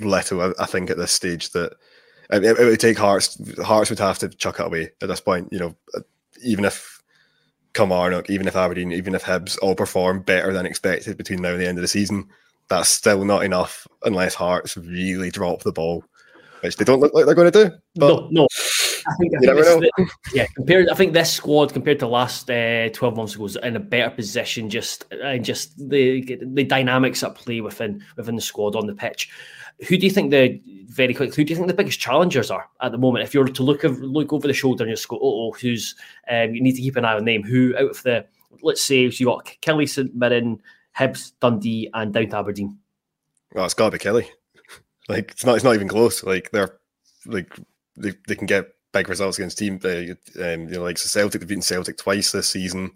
little 0.00 0.40
I, 0.40 0.52
I 0.58 0.66
think 0.66 0.90
at 0.90 0.96
this 0.96 1.12
stage 1.12 1.50
that 1.50 1.74
it, 2.30 2.44
it, 2.44 2.58
would 2.58 2.80
take 2.80 2.98
Hearts. 2.98 3.38
Hearts 3.62 3.90
would 3.90 3.98
have 3.98 4.18
to 4.20 4.28
chuck 4.28 4.60
it 4.60 4.66
away 4.66 4.90
at 5.02 5.08
this 5.08 5.20
point. 5.20 5.48
You 5.52 5.58
know, 5.58 5.76
even 6.42 6.64
if 6.64 6.89
Kilmarnock, 7.74 8.30
even 8.30 8.48
if 8.48 8.56
Aberdeen, 8.56 8.92
even 8.92 9.14
if 9.14 9.24
Hibs 9.24 9.58
all 9.62 9.74
perform 9.74 10.22
better 10.22 10.52
than 10.52 10.66
expected 10.66 11.16
between 11.16 11.42
now 11.42 11.52
and 11.52 11.60
the 11.60 11.68
end 11.68 11.78
of 11.78 11.82
the 11.82 11.88
season, 11.88 12.28
that's 12.68 12.88
still 12.88 13.24
not 13.24 13.44
enough 13.44 13.86
unless 14.04 14.34
Hearts 14.34 14.76
really 14.76 15.30
drop 15.30 15.62
the 15.62 15.72
ball, 15.72 16.04
which 16.60 16.76
they 16.76 16.84
don't 16.84 17.00
look 17.00 17.14
like 17.14 17.26
they're 17.26 17.34
going 17.34 17.52
to 17.52 17.64
do. 17.64 17.74
No, 17.96 18.28
no. 18.30 18.46
I 19.06 19.14
think, 19.18 19.34
I 19.34 19.40
think 19.40 19.96
this, 19.96 20.10
yeah, 20.34 20.46
compared. 20.54 20.88
I 20.90 20.94
think 20.94 21.14
this 21.14 21.32
squad 21.32 21.72
compared 21.72 21.98
to 22.00 22.06
last 22.06 22.50
uh, 22.50 22.90
twelve 22.90 23.16
months 23.16 23.34
ago 23.34 23.46
is 23.46 23.56
in 23.56 23.74
a 23.74 23.80
better 23.80 24.10
position. 24.10 24.68
Just 24.68 25.06
and 25.10 25.40
uh, 25.40 25.42
just 25.42 25.76
the 25.88 26.38
the 26.52 26.64
dynamics 26.64 27.22
at 27.22 27.34
play 27.34 27.62
within 27.62 28.04
within 28.16 28.36
the 28.36 28.42
squad 28.42 28.76
on 28.76 28.86
the 28.86 28.94
pitch. 28.94 29.30
Who 29.88 29.96
do 29.96 30.06
you 30.06 30.10
think 30.10 30.30
the 30.30 30.60
very 30.86 31.14
quickly? 31.14 31.34
Who 31.36 31.44
do 31.44 31.50
you 31.52 31.56
think 31.56 31.68
the 31.68 31.74
biggest 31.74 32.00
challengers 32.00 32.50
are 32.50 32.68
at 32.82 32.92
the 32.92 32.98
moment? 32.98 33.24
If 33.24 33.34
you 33.34 33.40
were 33.40 33.48
to 33.48 33.62
look 33.62 33.82
look 33.82 34.32
over 34.32 34.46
the 34.46 34.52
shoulder 34.52 34.84
and 34.84 34.92
just 34.92 35.08
go, 35.08 35.18
oh, 35.20 35.52
who's 35.52 35.94
um, 36.28 36.54
you 36.54 36.62
need 36.62 36.76
to 36.76 36.82
keep 36.82 36.96
an 36.96 37.04
eye 37.04 37.14
on 37.14 37.24
them. 37.24 37.42
Who 37.42 37.74
out 37.76 37.90
of 37.90 38.02
the 38.02 38.26
let's 38.62 38.82
say 38.82 39.10
so 39.10 39.16
you 39.20 39.26
got 39.26 39.46
Killie 39.62 39.88
St 39.88 40.14
Mirren, 40.14 40.60
Hibs, 40.96 41.32
Dundee, 41.40 41.90
and 41.94 42.12
down 42.12 42.28
to 42.28 42.36
Aberdeen. 42.38 42.78
Well, 43.52 43.64
it's 43.64 43.74
got 43.74 43.90
to 43.90 43.98
be 43.98 44.04
Killie. 44.04 44.28
like 45.08 45.30
it's 45.30 45.44
not 45.44 45.56
it's 45.56 45.64
not 45.64 45.74
even 45.74 45.88
close. 45.88 46.22
Like 46.22 46.50
they're 46.50 46.78
like 47.26 47.56
they, 47.96 48.12
they 48.26 48.34
can 48.34 48.46
get 48.46 48.68
big 48.92 49.08
results 49.08 49.38
against 49.38 49.58
teams. 49.58 49.84
Uh, 49.84 50.14
um, 50.40 50.68
you 50.68 50.76
know, 50.76 50.82
like 50.82 50.98
so 50.98 51.06
Celtic, 51.06 51.40
they've 51.40 51.48
beaten 51.48 51.62
Celtic 51.62 51.96
twice 51.96 52.32
this 52.32 52.48
season. 52.48 52.92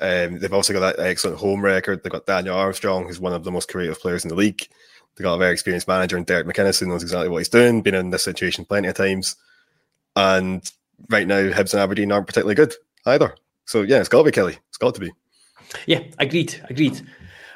Um, 0.00 0.38
they've 0.38 0.52
also 0.52 0.72
got 0.72 0.80
that 0.80 1.04
excellent 1.04 1.38
home 1.38 1.60
record. 1.60 2.02
They've 2.02 2.12
got 2.12 2.26
Daniel 2.26 2.56
Armstrong, 2.56 3.06
who's 3.06 3.20
one 3.20 3.32
of 3.32 3.44
the 3.44 3.50
most 3.50 3.68
creative 3.68 4.00
players 4.00 4.24
in 4.24 4.28
the 4.28 4.36
league. 4.36 4.68
They 5.18 5.24
got 5.24 5.34
a 5.34 5.38
very 5.38 5.52
experienced 5.52 5.88
manager 5.88 6.16
in 6.16 6.24
Derek 6.24 6.46
McInnes 6.46 6.78
who 6.78 6.86
knows 6.86 7.02
exactly 7.02 7.28
what 7.28 7.38
he's 7.38 7.48
doing, 7.48 7.82
been 7.82 7.94
in 7.94 8.10
this 8.10 8.22
situation 8.22 8.64
plenty 8.64 8.88
of 8.88 8.94
times. 8.94 9.34
And 10.14 10.62
right 11.10 11.26
now, 11.26 11.50
Hibs 11.50 11.74
and 11.74 11.82
Aberdeen 11.82 12.12
aren't 12.12 12.28
particularly 12.28 12.54
good 12.54 12.74
either. 13.04 13.34
So 13.66 13.82
yeah, 13.82 13.98
it's 13.98 14.08
got 14.08 14.18
to 14.18 14.24
be 14.24 14.30
Killie. 14.30 14.58
It's 14.68 14.78
got 14.78 14.94
to 14.94 15.00
be. 15.00 15.12
Yeah, 15.86 16.02
agreed. 16.18 16.60
Agreed. 16.70 17.02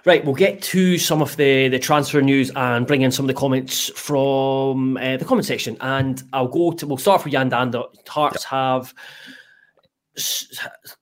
Right, 0.04 0.24
we'll 0.24 0.34
get 0.34 0.60
to 0.62 0.98
some 0.98 1.22
of 1.22 1.36
the, 1.36 1.68
the 1.68 1.78
transfer 1.78 2.20
news 2.20 2.50
and 2.56 2.88
bring 2.88 3.02
in 3.02 3.12
some 3.12 3.24
of 3.24 3.28
the 3.28 3.38
comments 3.38 3.88
from 3.90 4.96
uh, 4.96 5.16
the 5.16 5.24
comment 5.24 5.46
section. 5.46 5.76
And 5.80 6.20
I'll 6.32 6.48
go 6.48 6.72
to, 6.72 6.86
we'll 6.88 6.96
start 6.96 7.22
for 7.22 7.28
Yan 7.28 7.48
Dhanda. 7.48 7.84
Hearts 8.08 8.42
yep. 8.42 8.50
have 8.50 8.94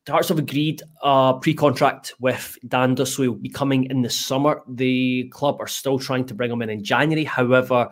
Hearts 0.08 0.28
have 0.28 0.38
agreed 0.38 0.82
a 1.02 1.34
pre-contract 1.40 2.14
with 2.20 2.56
Dhanda, 2.66 3.06
so 3.06 3.22
he'll 3.22 3.34
be 3.34 3.48
coming 3.48 3.84
in 3.90 4.02
the 4.02 4.10
summer. 4.10 4.62
The 4.68 5.28
club 5.32 5.56
are 5.60 5.66
still 5.66 5.98
trying 5.98 6.26
to 6.26 6.34
bring 6.34 6.50
him 6.50 6.62
in 6.62 6.70
in 6.70 6.84
January. 6.84 7.24
However, 7.24 7.88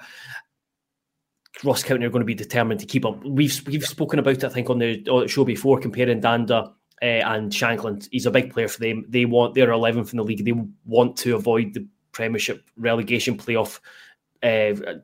Ross 1.65 1.83
County 1.83 2.07
are 2.07 2.11
going 2.11 2.21
to 2.21 2.27
be 2.27 2.35
determined 2.35 2.81
to 2.81 2.87
keep 2.87 3.05
him. 3.05 3.21
We've 3.35 3.61
we've 3.67 3.85
spoken 3.85 4.19
about 4.19 4.37
it, 4.37 4.45
I 4.45 4.49
think, 4.49 4.71
on 4.71 4.79
the, 4.79 5.27
show 5.27 5.45
before, 5.45 5.81
comparing 5.81 6.21
Dhanda 6.21 6.69
uh, 7.03 7.05
and 7.05 7.51
Shankland. 7.51 8.09
He's 8.13 8.27
a 8.27 8.31
big 8.31 8.53
player 8.53 8.69
for 8.69 8.81
them. 8.81 9.05
They 9.09 9.25
want 9.25 9.55
they're 9.55 9.69
11th 9.69 10.13
in 10.13 10.19
the 10.19 10.25
league. 10.25 10.45
They 10.45 10.55
want 10.85 11.17
to 11.19 11.35
avoid 11.35 11.75
the 11.75 11.87
Premiership 12.13 12.69
relegation 12.77 13.37
playoff. 13.37 13.81
Uh, 14.43 15.01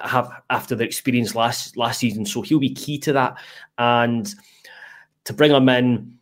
have 0.00 0.30
after 0.50 0.74
their 0.74 0.86
experience 0.86 1.34
last 1.34 1.76
last 1.76 2.00
season, 2.00 2.26
so 2.26 2.42
he'll 2.42 2.58
be 2.58 2.74
key 2.74 2.98
to 2.98 3.12
that. 3.12 3.38
And 3.78 4.34
to 5.24 5.32
bring 5.32 5.52
him 5.52 5.68
in, 5.68 6.18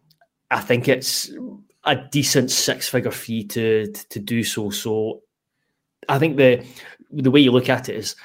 I 0.50 0.60
think 0.60 0.88
it's 0.88 1.30
a 1.84 1.96
decent 1.96 2.50
six 2.50 2.88
figure 2.88 3.10
fee 3.10 3.44
to, 3.44 3.90
to, 3.92 4.08
to 4.08 4.18
do 4.18 4.42
so. 4.44 4.70
So 4.70 5.22
I 6.08 6.18
think 6.18 6.36
the 6.36 6.64
the 7.10 7.30
way 7.30 7.40
you 7.40 7.52
look 7.52 7.70
at 7.70 7.88
it 7.88 7.96
is 7.96 8.16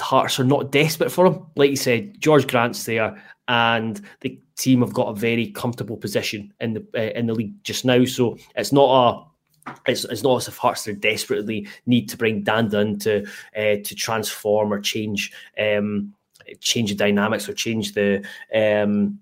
Hearts 0.00 0.38
are 0.38 0.44
not 0.44 0.70
desperate 0.70 1.10
for 1.10 1.26
him. 1.26 1.44
Like 1.56 1.70
you 1.70 1.76
said, 1.76 2.18
Jorge 2.24 2.46
Grant's 2.46 2.84
there, 2.84 3.20
and 3.48 4.00
the 4.20 4.40
team 4.56 4.80
have 4.80 4.92
got 4.92 5.08
a 5.08 5.14
very 5.14 5.48
comfortable 5.48 5.96
position 5.96 6.52
in 6.60 6.74
the 6.74 6.86
uh, 6.94 7.18
in 7.18 7.26
the 7.26 7.34
league 7.34 7.64
just 7.64 7.84
now. 7.84 8.04
So 8.04 8.38
it's 8.54 8.72
not 8.72 9.28
a 9.66 9.70
it's, 9.86 10.04
it's 10.04 10.22
not 10.22 10.36
as 10.36 10.48
if 10.48 10.56
Hearts 10.56 10.86
are 10.86 10.92
desperately 10.92 11.66
need 11.86 12.08
to 12.10 12.16
bring 12.16 12.44
Dhanda 12.44 12.80
in 12.80 12.98
to 13.00 13.26
uh, 13.56 13.82
to 13.82 13.94
transform 13.94 14.72
or 14.72 14.80
change 14.80 15.32
um, 15.58 16.14
change 16.60 16.90
the 16.90 16.96
dynamics 16.96 17.48
or 17.48 17.54
change 17.54 17.94
the 17.94 18.24
um, 18.54 19.18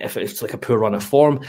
if 0.00 0.16
it's 0.16 0.42
like 0.42 0.54
a 0.54 0.58
poor 0.58 0.78
run 0.78 0.94
of 0.94 1.04
form. 1.04 1.40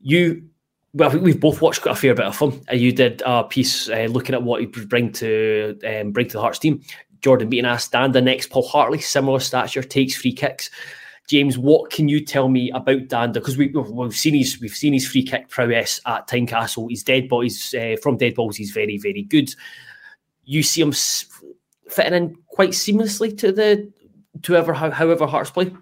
You 0.00 0.48
well, 0.94 1.10
we've 1.18 1.40
both 1.40 1.60
watched 1.60 1.84
a 1.86 1.94
fair 1.94 2.14
bit 2.14 2.24
of 2.24 2.38
him. 2.38 2.60
You 2.72 2.92
did 2.92 3.22
a 3.26 3.42
piece 3.44 3.88
uh, 3.88 4.06
looking 4.08 4.34
at 4.34 4.44
what 4.44 4.60
he 4.60 4.66
bring 4.66 5.12
to 5.12 5.76
um, 5.84 6.12
bring 6.12 6.28
to 6.28 6.34
the 6.34 6.40
Hearts 6.40 6.60
team. 6.60 6.82
Jordan 7.20 7.48
Beaton 7.48 7.64
asked, 7.64 7.90
the 7.90 8.20
next, 8.20 8.50
Paul 8.50 8.68
Hartley, 8.68 9.00
similar 9.00 9.40
stature, 9.40 9.82
takes 9.82 10.14
free 10.14 10.32
kicks. 10.32 10.70
James, 11.26 11.56
what 11.56 11.90
can 11.90 12.06
you 12.06 12.22
tell 12.22 12.50
me 12.50 12.70
about 12.72 13.08
Dhanda? 13.08 13.34
Because 13.34 13.56
we, 13.56 13.72
have 13.74 14.14
seen 14.14 14.34
his 14.34 14.60
we've 14.60 14.76
seen 14.76 14.92
his 14.92 15.08
free 15.08 15.22
kick 15.22 15.48
prowess 15.48 16.00
at 16.06 16.28
Tynecastle. 16.28 16.90
He's 16.90 17.02
dead 17.02 17.28
balls 17.28 17.74
uh, 17.74 17.96
from 18.02 18.18
dead 18.18 18.34
balls. 18.34 18.56
He's 18.56 18.72
very 18.72 18.98
very 18.98 19.22
good. 19.22 19.54
You 20.44 20.62
see 20.62 20.82
him 20.82 20.92
fitting 21.88 22.12
in 22.12 22.36
quite 22.48 22.70
seamlessly 22.70 23.36
to 23.38 23.52
the 23.52 23.90
to 24.42 24.54
ever 24.54 24.74
how, 24.74 24.90
however 24.90 25.26
Hearts 25.26 25.50
play. 25.50 25.72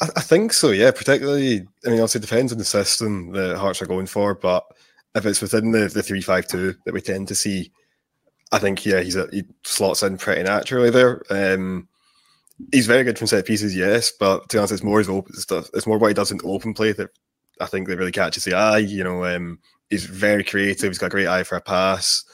I, 0.00 0.08
I 0.16 0.20
think 0.20 0.52
so. 0.52 0.70
Yeah, 0.70 0.90
particularly. 0.90 1.66
I 1.86 1.90
mean, 1.90 2.00
obviously, 2.00 2.20
it 2.20 2.22
depends 2.22 2.52
on 2.52 2.58
the 2.58 2.64
system 2.64 3.32
that 3.32 3.56
Hearts 3.56 3.82
are 3.82 3.86
going 3.86 4.06
for, 4.06 4.34
but 4.34 4.64
if 5.14 5.26
it's 5.26 5.40
within 5.40 5.72
the 5.72 5.88
the 5.88 6.02
three 6.02 6.20
five 6.20 6.46
two 6.46 6.74
that 6.84 6.94
we 6.94 7.00
tend 7.00 7.28
to 7.28 7.34
see, 7.34 7.72
I 8.52 8.58
think 8.58 8.84
yeah, 8.84 9.00
he's 9.00 9.16
a, 9.16 9.28
he 9.32 9.44
slots 9.64 10.02
in 10.02 10.18
pretty 10.18 10.42
naturally 10.42 10.90
there. 10.90 11.22
Um, 11.30 11.88
he's 12.72 12.86
very 12.86 13.04
good 13.04 13.18
from 13.18 13.26
set 13.26 13.46
pieces, 13.46 13.76
yes, 13.76 14.12
but 14.18 14.48
to 14.48 14.56
be 14.56 14.58
honest, 14.58 14.72
it's 14.74 14.82
more 14.82 14.98
his 14.98 15.08
open. 15.08 15.34
It's 15.36 15.86
more 15.86 15.98
what 15.98 16.08
he 16.08 16.14
does 16.14 16.30
in 16.30 16.40
open 16.44 16.74
play 16.74 16.92
that 16.92 17.10
I 17.60 17.66
think 17.66 17.88
that 17.88 17.98
really 17.98 18.12
catches 18.12 18.44
the 18.44 18.54
eye. 18.54 18.78
You 18.78 19.04
know, 19.04 19.24
um, 19.24 19.58
he's 19.90 20.06
very 20.06 20.44
creative. 20.44 20.90
He's 20.90 20.98
got 20.98 21.06
a 21.06 21.10
great 21.10 21.28
eye 21.28 21.44
for 21.44 21.56
a 21.56 21.60
pass. 21.60 22.24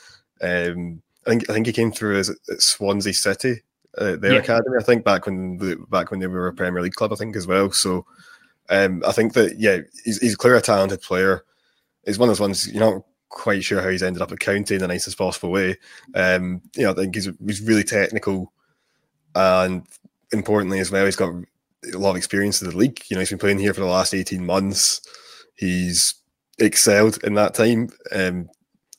Um, 0.40 1.02
I 1.26 1.30
think 1.30 1.50
I 1.50 1.52
think 1.52 1.66
he 1.66 1.72
came 1.72 1.92
through 1.92 2.18
as 2.18 2.30
Swansea 2.58 3.12
City, 3.12 3.62
uh, 3.98 4.16
their 4.16 4.34
yeah. 4.34 4.38
academy. 4.38 4.76
I 4.78 4.82
think 4.82 5.04
back 5.04 5.26
when 5.26 5.56
the, 5.58 5.76
back 5.90 6.10
when 6.10 6.20
they 6.20 6.26
were 6.26 6.48
a 6.48 6.52
Premier 6.52 6.82
League 6.82 6.94
club, 6.94 7.12
I 7.12 7.16
think 7.16 7.36
as 7.36 7.46
well. 7.46 7.70
So 7.72 8.06
um, 8.68 9.02
I 9.06 9.12
think 9.12 9.34
that 9.34 9.58
yeah, 9.58 9.78
he's 10.04 10.20
he's 10.20 10.36
clearly 10.36 10.58
a 10.58 10.62
talented 10.62 11.02
player. 11.02 11.44
He's 12.04 12.18
one 12.18 12.28
of 12.28 12.36
those 12.36 12.40
ones 12.40 12.72
you're 12.72 12.80
not 12.80 13.02
quite 13.28 13.62
sure 13.62 13.82
how 13.82 13.88
he's 13.88 14.02
ended 14.02 14.22
up 14.22 14.32
at 14.32 14.38
County 14.38 14.74
in 14.74 14.80
the 14.80 14.88
nicest 14.88 15.18
possible 15.18 15.50
way. 15.50 15.76
Um, 16.14 16.62
you 16.76 16.84
know, 16.84 16.92
I 16.92 16.94
think 16.94 17.14
he's 17.14 17.28
he's 17.44 17.60
really 17.60 17.84
technical, 17.84 18.52
and 19.34 19.86
importantly 20.32 20.80
as 20.80 20.90
well, 20.90 21.04
he's 21.04 21.16
got 21.16 21.32
a 21.32 21.98
lot 21.98 22.10
of 22.10 22.16
experience 22.16 22.60
in 22.62 22.70
the 22.70 22.76
league. 22.76 23.02
You 23.08 23.16
know, 23.16 23.20
he's 23.20 23.30
been 23.30 23.38
playing 23.38 23.58
here 23.58 23.74
for 23.74 23.80
the 23.80 23.86
last 23.86 24.14
eighteen 24.14 24.44
months. 24.44 25.00
He's 25.54 26.14
excelled 26.58 27.22
in 27.24 27.34
that 27.34 27.54
time. 27.54 27.90
Um, 28.12 28.48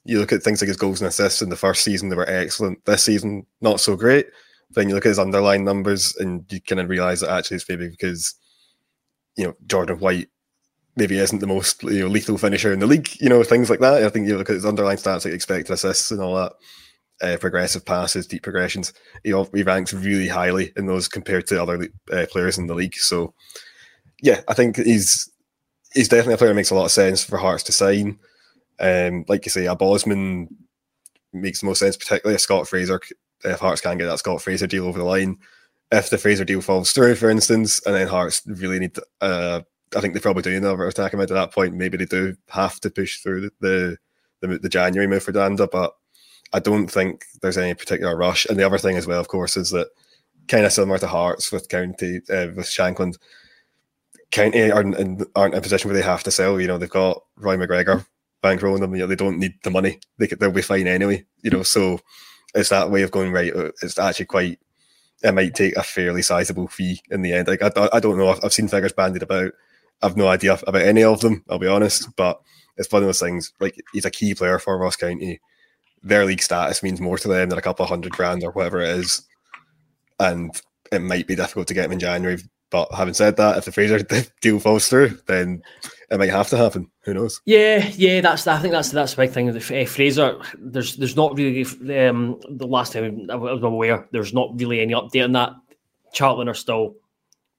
you 0.05 0.19
look 0.19 0.31
at 0.31 0.41
things 0.41 0.61
like 0.61 0.69
his 0.69 0.77
goals 0.77 1.01
and 1.01 1.07
assists 1.07 1.41
in 1.41 1.49
the 1.49 1.55
first 1.55 1.83
season; 1.83 2.09
they 2.09 2.15
were 2.15 2.29
excellent. 2.29 2.83
This 2.85 3.03
season, 3.03 3.45
not 3.61 3.79
so 3.79 3.95
great. 3.95 4.27
Then 4.71 4.89
you 4.89 4.95
look 4.95 5.05
at 5.05 5.09
his 5.09 5.19
underlying 5.19 5.63
numbers, 5.63 6.15
and 6.17 6.45
you 6.51 6.61
kind 6.61 6.81
of 6.81 6.89
realize 6.89 7.21
that 7.21 7.29
actually 7.29 7.55
it's 7.55 7.69
maybe 7.69 7.89
because 7.89 8.35
you 9.35 9.45
know 9.45 9.53
Jordan 9.67 9.99
White 9.99 10.29
maybe 10.97 11.19
isn't 11.19 11.39
the 11.39 11.47
most 11.47 11.83
you 11.83 11.99
know, 11.99 12.07
lethal 12.07 12.37
finisher 12.37 12.73
in 12.73 12.79
the 12.79 12.87
league, 12.87 13.09
you 13.21 13.29
know, 13.29 13.43
things 13.43 13.69
like 13.69 13.79
that. 13.79 14.03
I 14.03 14.09
think 14.09 14.27
you 14.27 14.35
look 14.35 14.49
at 14.49 14.55
his 14.55 14.65
underlying 14.65 14.97
stats 14.97 15.23
like 15.23 15.33
expected 15.33 15.71
assists 15.71 16.09
and 16.09 16.19
all 16.19 16.35
that, 16.35 16.53
uh, 17.21 17.37
progressive 17.37 17.85
passes, 17.85 18.27
deep 18.27 18.43
progressions. 18.43 18.93
He, 19.23 19.31
he 19.53 19.63
ranks 19.63 19.93
really 19.93 20.27
highly 20.27 20.73
in 20.75 20.87
those 20.87 21.07
compared 21.07 21.45
to 21.47 21.61
other 21.61 21.87
uh, 22.11 22.25
players 22.31 22.57
in 22.57 22.65
the 22.65 22.73
league. 22.73 22.95
So, 22.95 23.33
yeah, 24.21 24.41
I 24.47 24.55
think 24.55 24.77
he's 24.77 25.29
he's 25.93 26.09
definitely 26.09 26.33
a 26.33 26.37
player 26.37 26.49
that 26.49 26.55
makes 26.55 26.71
a 26.71 26.75
lot 26.75 26.85
of 26.85 26.91
sense 26.91 27.23
for 27.23 27.37
Hearts 27.37 27.63
to 27.63 27.71
sign. 27.71 28.17
Um, 28.79 29.23
like 29.27 29.45
you 29.45 29.51
say, 29.51 29.67
a 29.67 29.75
Bosman 29.75 30.47
makes 31.31 31.61
the 31.61 31.67
most 31.67 31.79
sense, 31.79 31.95
particularly 31.95 32.35
a 32.35 32.39
Scott 32.39 32.67
Fraser. 32.67 32.99
If 33.43 33.59
Hearts 33.59 33.81
can 33.81 33.97
get 33.97 34.05
that 34.07 34.19
Scott 34.19 34.41
Fraser 34.41 34.67
deal 34.67 34.85
over 34.85 34.99
the 34.99 35.05
line, 35.05 35.37
if 35.91 36.09
the 36.09 36.17
Fraser 36.17 36.45
deal 36.45 36.61
falls 36.61 36.91
through, 36.91 37.15
for 37.15 37.29
instance, 37.29 37.81
and 37.85 37.95
then 37.95 38.07
Hearts 38.07 38.41
really 38.45 38.79
need 38.79 38.97
uh, 39.21 39.61
I 39.95 40.01
think 40.01 40.13
they 40.13 40.19
probably 40.19 40.43
do 40.43 40.57
about 40.57 40.87
attacking 40.87 41.19
mid 41.19 41.31
at 41.31 41.35
that 41.35 41.53
point. 41.53 41.73
Maybe 41.73 41.97
they 41.97 42.05
do 42.05 42.35
have 42.49 42.79
to 42.81 42.89
push 42.89 43.19
through 43.19 43.51
the 43.59 43.97
the, 44.41 44.59
the 44.59 44.69
January 44.69 45.07
move 45.07 45.23
for 45.23 45.31
Dhanda, 45.31 45.67
but 45.71 45.95
I 46.53 46.59
don't 46.59 46.87
think 46.87 47.25
there's 47.41 47.57
any 47.57 47.73
particular 47.73 48.15
rush. 48.15 48.45
And 48.45 48.59
the 48.59 48.65
other 48.65 48.77
thing 48.77 48.95
as 48.95 49.07
well, 49.07 49.19
of 49.19 49.27
course, 49.27 49.57
is 49.57 49.71
that 49.71 49.87
kind 50.47 50.65
of 50.65 50.71
similar 50.71 50.99
to 50.99 51.07
Hearts 51.07 51.51
with 51.51 51.69
County 51.69 52.17
uh, 52.29 52.53
with 52.55 52.67
Shankland, 52.67 53.17
County 54.31 54.71
aren't 54.71 54.95
in, 54.95 55.25
aren't 55.35 55.53
in 55.53 55.59
a 55.59 55.61
position 55.61 55.89
where 55.89 55.97
they 55.97 56.05
have 56.05 56.23
to 56.23 56.31
sell. 56.31 56.59
You 56.59 56.67
know, 56.67 56.77
they've 56.77 56.89
got 56.89 57.23
Roy 57.37 57.57
McGregor 57.57 58.05
bankrolling 58.43 58.81
them. 58.81 58.93
You 58.93 59.01
know, 59.01 59.07
they 59.07 59.15
don't 59.15 59.39
need 59.39 59.55
the 59.63 59.71
money. 59.71 59.99
They 60.17 60.27
they'll 60.27 60.51
be 60.51 60.61
fine 60.61 60.87
anyway. 60.87 61.25
You 61.41 61.51
know, 61.51 61.63
so 61.63 61.99
it's 62.55 62.69
that 62.69 62.89
way 62.91 63.03
of 63.03 63.11
going 63.11 63.31
right. 63.31 63.55
Uh, 63.55 63.71
it's 63.81 63.99
actually 63.99 64.25
quite. 64.25 64.59
It 65.23 65.33
might 65.33 65.55
take 65.55 65.75
a 65.75 65.83
fairly 65.83 66.21
sizable 66.21 66.67
fee 66.67 67.01
in 67.09 67.23
the 67.23 67.33
end. 67.33 67.47
Like 67.47 67.61
I, 67.61 67.89
I 67.91 67.99
don't 67.99 68.17
know. 68.17 68.35
I've 68.43 68.53
seen 68.53 68.67
figures 68.67 68.93
bandied 68.93 69.23
about 69.23 69.51
I've 70.01 70.17
no 70.17 70.27
idea 70.27 70.57
about 70.67 70.81
any 70.81 71.03
of 71.03 71.21
them. 71.21 71.43
I'll 71.49 71.59
be 71.59 71.67
honest, 71.67 72.15
but 72.15 72.39
it's 72.77 72.91
one 72.91 73.01
of 73.01 73.07
those 73.07 73.19
things. 73.19 73.51
Like 73.59 73.81
he's 73.93 74.05
a 74.05 74.11
key 74.11 74.35
player 74.35 74.59
for 74.59 74.77
Ross 74.77 74.95
County. 74.95 75.41
Their 76.03 76.25
league 76.25 76.41
status 76.41 76.83
means 76.83 77.01
more 77.01 77.17
to 77.17 77.27
them 77.27 77.49
than 77.49 77.57
a 77.57 77.61
couple 77.61 77.83
of 77.83 77.89
hundred 77.89 78.11
grand 78.11 78.43
or 78.43 78.51
whatever 78.51 78.81
it 78.81 78.89
is, 78.89 79.23
and 80.19 80.59
it 80.91 80.99
might 80.99 81.27
be 81.27 81.35
difficult 81.35 81.67
to 81.67 81.73
get 81.73 81.85
him 81.85 81.93
in 81.93 81.99
January. 81.99 82.37
But 82.69 82.93
having 82.93 83.13
said 83.13 83.37
that, 83.37 83.57
if 83.57 83.65
the 83.65 83.71
Fraser 83.71 83.99
deal 84.41 84.59
falls 84.59 84.89
through, 84.89 85.17
then 85.25 85.61
it 86.09 86.17
might 86.17 86.29
have 86.29 86.49
to 86.49 86.57
happen. 86.57 86.89
Who 87.01 87.13
knows? 87.13 87.41
Yeah, 87.45 87.89
yeah, 87.95 88.21
that's 88.21 88.47
I 88.47 88.59
think 88.59 88.73
that's 88.73 88.91
that's 88.91 89.13
the 89.13 89.23
big 89.23 89.31
thing. 89.31 89.51
The 89.51 89.81
uh, 89.81 89.85
Fraser, 89.85 90.39
there's 90.57 90.95
there's 90.97 91.15
not 91.15 91.37
really 91.37 91.63
um, 92.07 92.39
the 92.49 92.67
last 92.67 92.93
time 92.93 93.29
I 93.29 93.35
was 93.35 93.63
aware, 93.63 94.07
there's 94.11 94.33
not 94.33 94.59
really 94.59 94.81
any 94.81 94.93
update 94.93 95.23
on 95.23 95.31
that. 95.33 95.53
Charlton 96.13 96.49
are 96.49 96.53
still 96.53 96.95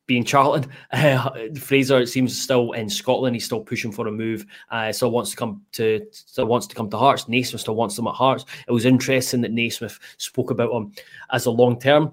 being 0.07 0.25
Charlton. 0.25 0.71
Uh, 0.90 1.31
Fraser 1.59 2.01
it 2.01 2.09
seems 2.09 2.40
still 2.40 2.73
in 2.73 2.88
Scotland. 2.88 3.37
He's 3.37 3.44
still 3.44 3.61
pushing 3.61 3.92
for 3.92 4.09
a 4.09 4.12
move. 4.12 4.47
Uh, 4.71 4.90
still 4.90 5.11
wants 5.11 5.31
to 5.31 5.37
come 5.37 5.62
to 5.73 6.07
still 6.11 6.47
wants 6.47 6.66
to 6.66 6.75
come 6.75 6.90
to 6.90 6.97
Hearts. 6.97 7.29
Naismith 7.29 7.61
still 7.61 7.77
wants 7.77 7.97
them 7.97 8.07
at 8.07 8.14
Hearts. 8.14 8.44
It 8.66 8.73
was 8.73 8.87
interesting 8.87 9.42
that 9.42 9.53
Naismith 9.53 9.99
spoke 10.16 10.51
about 10.51 10.73
him 10.73 10.92
as 11.31 11.47
a 11.47 11.51
long 11.51 11.79
term 11.79 12.12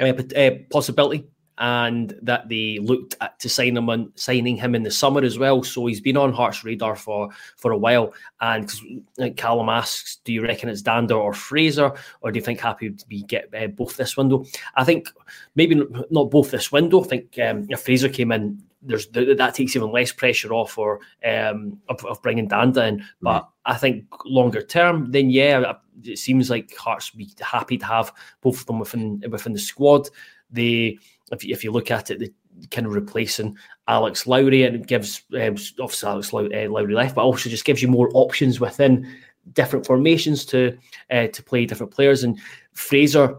uh, 0.00 0.14
uh 0.36 0.50
possibility 0.70 1.26
and 1.58 2.18
that 2.22 2.48
they 2.48 2.78
looked 2.80 3.14
at 3.20 3.38
to 3.40 3.48
sign 3.48 3.76
him 3.76 3.90
on, 3.90 4.12
signing 4.14 4.56
him 4.56 4.74
in 4.74 4.82
the 4.82 4.90
summer 4.90 5.22
as 5.22 5.38
well. 5.38 5.62
So 5.62 5.86
he's 5.86 6.00
been 6.00 6.16
on 6.16 6.32
Hearts' 6.32 6.64
radar 6.64 6.96
for 6.96 7.30
for 7.56 7.72
a 7.72 7.76
while. 7.76 8.14
And 8.40 8.66
because 8.66 8.82
like 9.18 9.36
Callum 9.36 9.68
asks, 9.68 10.16
do 10.24 10.32
you 10.32 10.42
reckon 10.42 10.68
it's 10.68 10.82
Dhanda 10.82 11.16
or 11.16 11.34
Fraser, 11.34 11.92
or 12.20 12.32
do 12.32 12.38
you 12.38 12.44
think 12.44 12.60
happy 12.60 12.88
would 12.88 13.04
be 13.08 13.22
get 13.22 13.52
uh, 13.54 13.66
both 13.66 13.96
this 13.96 14.16
window? 14.16 14.44
I 14.74 14.84
think 14.84 15.08
maybe 15.54 15.80
not 16.10 16.30
both 16.30 16.50
this 16.50 16.72
window. 16.72 17.04
I 17.04 17.06
think 17.06 17.38
um, 17.38 17.66
if 17.68 17.80
Fraser 17.80 18.08
came 18.08 18.32
in, 18.32 18.62
there's 18.82 19.06
that 19.08 19.54
takes 19.54 19.76
even 19.76 19.92
less 19.92 20.10
pressure 20.10 20.52
off 20.52 20.76
or 20.76 21.00
um, 21.24 21.78
of, 21.88 22.04
of, 22.04 22.20
bringing 22.22 22.48
Dhanda 22.48 22.88
in. 22.88 23.04
But 23.20 23.42
mm. 23.42 23.48
I 23.66 23.76
think 23.76 24.06
longer 24.24 24.62
term, 24.62 25.10
then 25.12 25.30
yeah, 25.30 25.74
it 26.02 26.18
seems 26.18 26.50
like 26.50 26.74
Hearts 26.76 27.12
would 27.12 27.18
be 27.18 27.30
happy 27.40 27.78
to 27.78 27.86
have 27.86 28.12
both 28.40 28.60
of 28.60 28.66
them 28.66 28.80
within 28.80 29.22
within 29.30 29.52
the 29.52 29.58
squad. 29.58 30.08
They 30.50 30.98
if 31.32 31.44
you, 31.44 31.52
if 31.52 31.64
you 31.64 31.72
look 31.72 31.90
at 31.90 32.10
it, 32.10 32.18
the, 32.18 32.32
kind 32.70 32.86
of 32.86 32.94
replacing 32.94 33.56
Alex 33.88 34.26
Lowry, 34.26 34.64
and 34.64 34.76
it 34.76 34.86
gives 34.86 35.22
um, 35.34 35.56
obviously 35.80 36.08
Alex 36.08 36.32
Lowry, 36.32 36.66
uh, 36.66 36.70
Lowry 36.70 36.94
left, 36.94 37.14
but 37.14 37.22
also 37.22 37.50
just 37.50 37.64
gives 37.64 37.82
you 37.82 37.88
more 37.88 38.10
options 38.14 38.60
within 38.60 39.08
different 39.52 39.86
formations 39.86 40.44
to 40.46 40.76
uh, 41.10 41.26
to 41.28 41.42
play 41.42 41.66
different 41.66 41.92
players. 41.92 42.22
And 42.22 42.38
Fraser, 42.72 43.38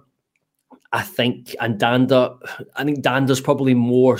I 0.91 1.01
think, 1.01 1.55
and 1.61 1.79
Dhanda, 1.79 2.37
I 2.75 2.83
think 2.83 2.99
Dhanda's 3.03 3.41
probably 3.41 3.73
more 3.73 4.19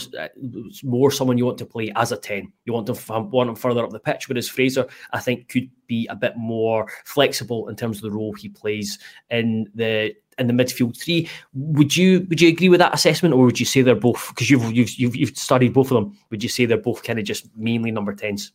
more 0.84 1.12
someone 1.12 1.38
you 1.38 1.46
want 1.46 1.58
to 1.58 1.66
play 1.66 1.92
as 1.96 2.12
a 2.12 2.18
ten. 2.18 2.54
You 2.66 2.74
want 2.74 2.88
to 2.88 3.22
want 3.22 3.50
him 3.50 3.56
further 3.56 3.84
up 3.84 3.92
the 3.92 4.00
pitch, 4.00 4.30
whereas 4.30 4.48
Fraser, 4.48 4.88
I 5.12 5.20
think, 5.20 5.50
could 5.50 5.70
be 5.88 6.08
a 6.08 6.16
bit 6.16 6.38
more 6.38 6.88
flexible 7.06 7.68
in 7.70 7.76
terms 7.76 7.98
of 7.98 8.04
the 8.04 8.12
role 8.12 8.34
he 8.34 8.50
plays 8.50 9.00
in 9.30 9.70
the 9.76 10.16
in 10.38 10.48
the 10.48 10.54
midfield 10.54 11.00
three. 11.00 11.30
Would 11.54 11.96
you 11.96 12.26
would 12.30 12.42
you 12.42 12.50
agree 12.50 12.70
with 12.70 12.80
that 12.80 12.94
assessment, 12.94 13.34
or 13.34 13.46
would 13.46 13.60
you 13.60 13.66
say 13.66 13.82
they're 13.82 13.96
both 13.96 14.30
because 14.30 14.50
you've, 14.50 14.72
you've 14.72 14.92
you've 14.92 15.16
you've 15.16 15.38
studied 15.38 15.74
both 15.74 15.92
of 15.92 15.96
them? 15.96 16.18
Would 16.30 16.44
you 16.44 16.50
say 16.50 16.66
they're 16.66 16.78
both 16.78 17.04
kind 17.04 17.20
of 17.20 17.26
just 17.26 17.50
mainly 17.56 17.92
number 17.92 18.14
tens? 18.14 18.52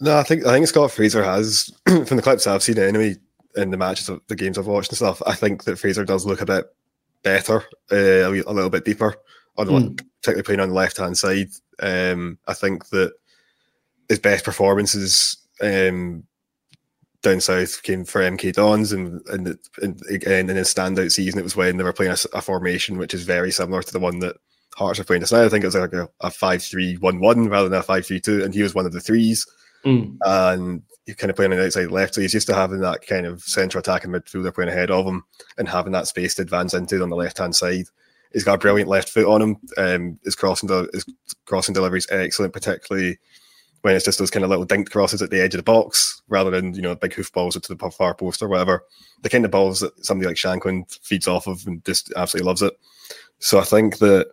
No, 0.00 0.18
I 0.18 0.22
think 0.22 0.46
I 0.46 0.52
think 0.52 0.66
Scott 0.66 0.90
Fraser 0.90 1.24
has 1.24 1.72
from 1.86 2.16
the 2.16 2.22
clips 2.22 2.46
I've 2.46 2.62
seen 2.62 2.78
anyway 2.78 3.16
in 3.56 3.70
the 3.70 3.76
matches 3.76 4.08
of 4.08 4.20
the 4.28 4.36
games 4.36 4.58
I've 4.58 4.66
watched 4.66 4.90
and 4.90 4.96
stuff. 4.96 5.22
I 5.26 5.34
think 5.34 5.64
that 5.64 5.78
Fraser 5.78 6.04
does 6.04 6.26
look 6.26 6.40
a 6.40 6.46
bit 6.46 6.66
better, 7.22 7.64
uh, 7.90 7.96
a, 7.96 8.30
a, 8.30 8.52
little 8.52 8.70
bit 8.70 8.84
deeper 8.84 9.14
on 9.56 9.66
the, 9.66 9.72
mm. 9.72 9.96
particularly 10.20 10.42
playing 10.44 10.60
on 10.60 10.68
the 10.68 10.74
left 10.74 10.98
hand 10.98 11.18
side. 11.18 11.48
Um, 11.80 12.38
I 12.46 12.54
think 12.54 12.88
that 12.90 13.12
his 14.08 14.18
best 14.18 14.44
performances 14.44 15.36
um, 15.60 16.24
down 17.22 17.40
south 17.40 17.82
came 17.82 18.04
for 18.04 18.20
MK 18.20 18.52
Dons, 18.54 18.92
and, 18.92 19.20
and, 19.28 19.58
and 19.82 20.00
again 20.08 20.48
in 20.50 20.56
his 20.56 20.72
standout 20.72 21.10
season, 21.10 21.40
it 21.40 21.44
was 21.44 21.56
when 21.56 21.76
they 21.76 21.84
were 21.84 21.92
playing 21.92 22.12
a, 22.12 22.36
a, 22.36 22.40
formation 22.40 22.96
which 22.96 23.14
is 23.14 23.24
very 23.24 23.50
similar 23.50 23.82
to 23.82 23.92
the 23.92 23.98
one 23.98 24.20
that 24.20 24.36
Hearts 24.76 25.00
are 25.00 25.04
playing 25.04 25.22
just 25.22 25.32
now. 25.32 25.44
I 25.44 25.48
think 25.48 25.64
it 25.64 25.66
was 25.66 25.74
like 25.74 25.92
a, 25.92 26.08
a 26.20 26.30
5 26.30 26.62
3 26.62 26.96
1 26.98 27.20
1 27.20 27.48
rather 27.48 27.68
than 27.68 27.80
a 27.80 27.82
5 27.82 28.06
3 28.06 28.20
2, 28.20 28.44
and 28.44 28.54
he 28.54 28.62
was 28.62 28.74
one 28.74 28.86
of 28.86 28.92
the 28.92 29.00
threes. 29.00 29.44
Mm. 29.84 30.16
And 30.24 30.82
he's 31.04 31.16
kind 31.16 31.30
of 31.30 31.36
playing 31.36 31.52
on 31.52 31.58
the 31.58 31.64
outside 31.64 31.90
left, 31.90 32.14
so 32.14 32.20
he's 32.20 32.34
used 32.34 32.46
to 32.46 32.54
having 32.54 32.80
that 32.80 33.04
kind 33.06 33.26
of 33.26 33.42
central 33.42 33.80
attacking 33.80 34.12
midfielder 34.12 34.54
playing 34.54 34.70
ahead 34.70 34.90
of 34.92 35.04
him 35.04 35.24
and 35.56 35.68
having 35.68 35.92
that 35.92 36.06
space 36.06 36.36
to 36.36 36.42
advance 36.42 36.74
into 36.74 37.02
on 37.02 37.08
the 37.08 37.16
left 37.16 37.38
hand 37.38 37.56
side. 37.56 37.86
He's 38.32 38.44
got 38.44 38.54
a 38.54 38.58
brilliant 38.58 38.88
left 38.88 39.08
foot 39.08 39.26
on 39.26 39.42
him. 39.42 39.56
Um, 39.76 40.18
his 40.22 40.36
crossing, 40.36 40.68
his 40.92 41.04
crossing 41.46 41.72
delivery 41.72 41.98
is 41.98 42.06
excellent, 42.10 42.52
particularly 42.52 43.18
when 43.82 43.94
it's 43.94 44.04
just 44.04 44.18
those 44.18 44.30
kind 44.30 44.44
of 44.44 44.50
little 44.50 44.66
dinked 44.66 44.90
crosses 44.90 45.22
at 45.22 45.30
the 45.30 45.40
edge 45.40 45.54
of 45.54 45.58
the 45.58 45.62
box 45.62 46.20
rather 46.28 46.50
than 46.50 46.74
you 46.74 46.82
know 46.82 46.94
big 46.94 47.14
hoof 47.14 47.32
balls 47.32 47.56
into 47.56 47.74
the 47.74 47.90
far 47.90 48.14
post 48.14 48.42
or 48.42 48.48
whatever. 48.48 48.84
The 49.22 49.30
kind 49.30 49.44
of 49.44 49.50
balls 49.50 49.80
that 49.80 50.04
somebody 50.04 50.28
like 50.28 50.36
Shankland 50.36 50.98
feeds 51.02 51.28
off 51.28 51.46
of 51.46 51.66
and 51.66 51.84
just 51.84 52.12
absolutely 52.16 52.46
loves 52.46 52.62
it. 52.62 52.74
So 53.38 53.58
I 53.58 53.64
think 53.64 53.98
that 53.98 54.28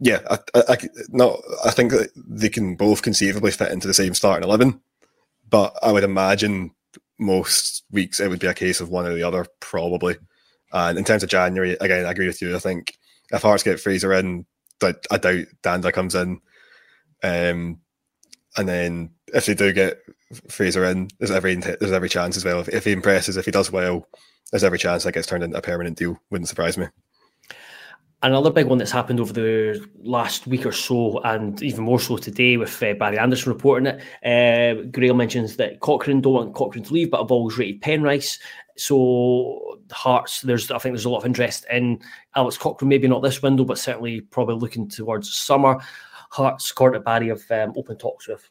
yeah, 0.00 0.20
I, 0.28 0.38
I, 0.54 0.62
I 0.68 0.78
no, 1.08 1.40
I 1.64 1.70
think 1.70 1.92
that 1.92 2.10
they 2.16 2.48
can 2.48 2.74
both 2.74 3.02
conceivably 3.02 3.52
fit 3.52 3.72
into 3.72 3.86
the 3.86 3.94
same 3.94 4.14
starting 4.14 4.44
eleven, 4.44 4.80
but 5.48 5.76
I 5.82 5.92
would 5.92 6.04
imagine 6.04 6.72
most 7.18 7.84
weeks 7.90 8.20
it 8.20 8.28
would 8.28 8.40
be 8.40 8.46
a 8.46 8.54
case 8.54 8.80
of 8.80 8.90
one 8.90 9.06
or 9.06 9.14
the 9.14 9.22
other 9.22 9.46
probably. 9.60 10.16
And 10.72 10.98
in 10.98 11.04
terms 11.04 11.22
of 11.22 11.28
January, 11.28 11.76
again, 11.80 12.04
I 12.04 12.10
agree 12.10 12.26
with 12.26 12.42
you. 12.42 12.56
I 12.56 12.58
think 12.58 12.98
if 13.30 13.42
Hearts 13.42 13.62
get 13.62 13.78
Fraser 13.78 14.12
in, 14.12 14.44
I, 14.82 14.92
doubt 15.18 15.46
Dhanda 15.62 15.92
comes 15.92 16.16
in. 16.16 16.40
Um, 17.22 17.80
and 18.56 18.68
then 18.68 19.10
if 19.28 19.46
they 19.46 19.54
do 19.54 19.72
get 19.72 20.00
Fraser 20.48 20.84
in, 20.84 21.08
there's 21.18 21.30
every 21.30 21.54
there's 21.56 21.92
every 21.92 22.08
chance 22.08 22.36
as 22.36 22.44
well. 22.44 22.60
If, 22.60 22.68
if 22.68 22.84
he 22.84 22.92
impresses, 22.92 23.36
if 23.36 23.44
he 23.44 23.50
does 23.50 23.70
well, 23.70 24.06
there's 24.50 24.64
every 24.64 24.78
chance 24.78 25.04
that 25.04 25.12
gets 25.12 25.26
turned 25.26 25.44
into 25.44 25.58
a 25.58 25.62
permanent 25.62 25.98
deal. 25.98 26.18
Wouldn't 26.30 26.48
surprise 26.48 26.78
me. 26.78 26.86
Another 28.22 28.50
big 28.50 28.68
one 28.68 28.78
that's 28.78 28.90
happened 28.90 29.20
over 29.20 29.34
the 29.34 29.86
last 30.02 30.46
week 30.46 30.64
or 30.64 30.72
so, 30.72 31.20
and 31.24 31.62
even 31.62 31.84
more 31.84 32.00
so 32.00 32.16
today 32.16 32.56
with 32.56 32.82
uh, 32.82 32.94
Barry 32.94 33.18
Anderson 33.18 33.52
reporting 33.52 33.86
it. 33.86 34.00
Uh, 34.24 34.82
Grail 34.84 35.12
mentions 35.12 35.56
that 35.56 35.80
Cochrane 35.80 36.22
don't 36.22 36.32
want 36.32 36.54
Cochrane 36.54 36.84
to 36.84 36.94
leave, 36.94 37.10
but 37.10 37.20
have 37.20 37.30
always 37.30 37.58
rated 37.58 37.82
Penrice. 37.82 38.38
So 38.76 39.78
Hearts, 39.92 40.40
there's 40.40 40.70
I 40.70 40.78
think 40.78 40.94
there's 40.94 41.04
a 41.04 41.10
lot 41.10 41.18
of 41.18 41.26
interest 41.26 41.66
in 41.70 42.00
Alex 42.34 42.56
Cochrane. 42.56 42.88
Maybe 42.88 43.08
not 43.08 43.22
this 43.22 43.42
window, 43.42 43.64
but 43.64 43.78
certainly 43.78 44.22
probably 44.22 44.54
looking 44.54 44.88
towards 44.88 45.30
summer. 45.30 45.78
Hearts, 46.34 46.72
Cornet 46.72 47.04
Barry 47.04 47.28
have 47.28 47.48
um, 47.52 47.74
open 47.76 47.96
talks 47.96 48.26
with 48.26 48.50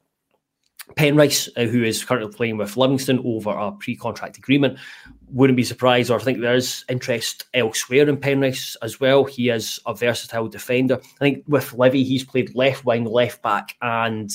Penrice, 0.95 1.49
uh, 1.57 1.65
who 1.65 1.83
is 1.83 2.03
currently 2.03 2.31
playing 2.33 2.55
with 2.55 2.77
Livingston 2.77 3.21
over 3.25 3.49
a 3.49 3.73
pre-contract 3.73 4.37
agreement. 4.37 4.79
Wouldn't 5.27 5.57
be 5.57 5.65
surprised, 5.65 6.09
or 6.09 6.17
I 6.17 6.23
think 6.23 6.39
there 6.39 6.55
is 6.55 6.85
interest 6.87 7.45
elsewhere 7.53 8.07
in 8.07 8.15
Penrice 8.15 8.77
as 8.81 9.01
well. 9.01 9.25
He 9.25 9.49
is 9.49 9.81
a 9.85 9.93
versatile 9.93 10.47
defender. 10.47 10.97
I 11.01 11.19
think 11.19 11.43
with 11.45 11.73
Livy, 11.73 12.05
he's 12.05 12.23
played 12.23 12.55
left 12.55 12.85
wing, 12.85 13.03
left 13.03 13.41
back, 13.41 13.75
and 13.81 14.31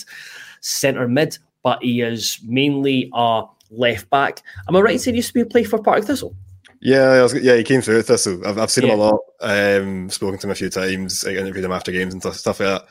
centre 0.60 1.08
mid, 1.08 1.38
but 1.62 1.82
he 1.82 2.02
is 2.02 2.38
mainly 2.44 3.10
a 3.14 3.44
left 3.70 4.10
back. 4.10 4.42
Am 4.68 4.76
I 4.76 4.80
right 4.80 4.92
in 4.92 4.98
saying 4.98 5.14
he 5.14 5.20
used 5.20 5.28
to 5.28 5.34
be 5.34 5.44
play 5.44 5.64
for 5.64 5.82
Partick 5.82 6.04
Thistle? 6.04 6.36
Yeah, 6.82 7.22
was, 7.22 7.32
yeah, 7.32 7.56
he 7.56 7.64
came 7.64 7.80
through 7.80 8.02
Thistle. 8.02 8.46
I've, 8.46 8.58
I've 8.58 8.70
seen 8.70 8.86
yeah. 8.86 8.92
him 8.92 9.00
a 9.00 9.02
lot. 9.02 9.20
Um, 9.40 10.10
spoken 10.10 10.38
to 10.38 10.46
him 10.48 10.50
a 10.50 10.54
few 10.54 10.68
times. 10.68 11.24
I 11.24 11.30
interviewed 11.30 11.64
him 11.64 11.72
after 11.72 11.92
games 11.92 12.12
and 12.12 12.22
stuff 12.22 12.60
like 12.60 12.68
that. 12.68 12.88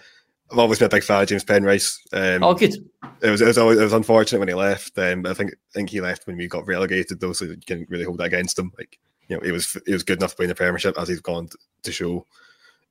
I've 0.52 0.60
always 0.60 0.80
been 0.80 0.86
a 0.86 0.90
big 0.90 1.04
fan 1.04 1.24
of 1.24 1.28
James 1.28 1.44
Penrice. 1.44 2.00
Um, 2.14 2.44
oh, 2.44 2.54
good. 2.54 2.76
It 3.22 3.30
was 3.30 3.42
it 3.42 3.48
was 3.48 3.58
always 3.58 3.80
it 3.80 3.84
was 3.84 3.94
unfortunate 3.94 4.40
when 4.40 4.48
he 4.48 4.54
left. 4.54 4.98
Um, 4.98 5.26
I 5.26 5.34
think 5.34 5.52
I 5.52 5.74
think 5.74 5.90
he 5.90 6.02
left 6.02 6.26
when 6.26 6.38
we 6.38 6.48
got 6.48 6.68
relegated 6.68 7.20
though, 7.20 7.34
so 7.34 7.46
you 7.46 7.58
can't 7.58 7.90
really 7.90 8.06
hold 8.06 8.20
that 8.20 8.26
against 8.28 8.58
him. 8.58 8.72
Like 8.78 9.00
you 9.28 9.36
know, 9.36 9.44
he 9.44 9.52
was 9.52 9.78
he 9.86 9.94
was 9.94 10.04
good 10.04 10.20
enough 10.20 10.32
to 10.32 10.36
play 10.38 10.46
in 10.46 10.50
the 10.50 10.56
Premiership 10.56 10.98
as 10.98 11.10
he's 11.10 11.20
gone 11.20 11.50
to 11.84 11.92
show. 11.92 12.26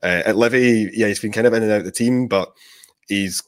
Uh, 0.02 0.22
at 0.26 0.36
Livy, 0.36 0.90
yeah, 0.92 1.06
he's 1.06 1.20
been 1.20 1.32
kind 1.32 1.46
of 1.46 1.54
in 1.54 1.62
and 1.62 1.72
out 1.72 1.78
of 1.78 1.84
the 1.84 1.92
team, 1.92 2.28
but 2.28 2.52
he's 3.08 3.42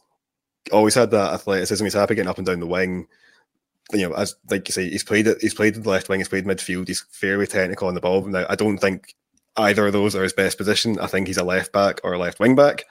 always 0.72 0.94
had 0.94 1.10
that 1.10 1.34
athleticism. 1.34 1.84
He's 1.84 1.94
happy 1.94 2.14
getting 2.14 2.30
up 2.30 2.38
and 2.38 2.46
down 2.46 2.60
the 2.60 2.66
wing. 2.66 3.06
You 3.92 4.08
know, 4.08 4.14
as 4.14 4.36
like 4.50 4.68
you 4.68 4.72
say, 4.72 4.88
he's 4.88 5.04
played 5.04 5.26
it. 5.26 5.38
He's 5.40 5.54
played 5.54 5.74
the 5.74 5.88
left 5.88 6.08
wing. 6.08 6.20
He's 6.20 6.28
played 6.28 6.46
midfield. 6.46 6.88
He's 6.88 7.04
fairly 7.10 7.46
technical 7.46 7.88
on 7.88 7.94
the 7.94 8.00
ball. 8.00 8.24
Now, 8.24 8.46
I 8.48 8.54
don't 8.54 8.78
think 8.78 9.14
either 9.56 9.86
of 9.86 9.92
those 9.92 10.14
are 10.14 10.22
his 10.22 10.32
best 10.32 10.56
position. 10.56 10.98
I 10.98 11.06
think 11.06 11.26
he's 11.26 11.36
a 11.36 11.44
left 11.44 11.72
back 11.72 12.00
or 12.04 12.14
a 12.14 12.18
left 12.18 12.40
wing 12.40 12.54
back, 12.54 12.84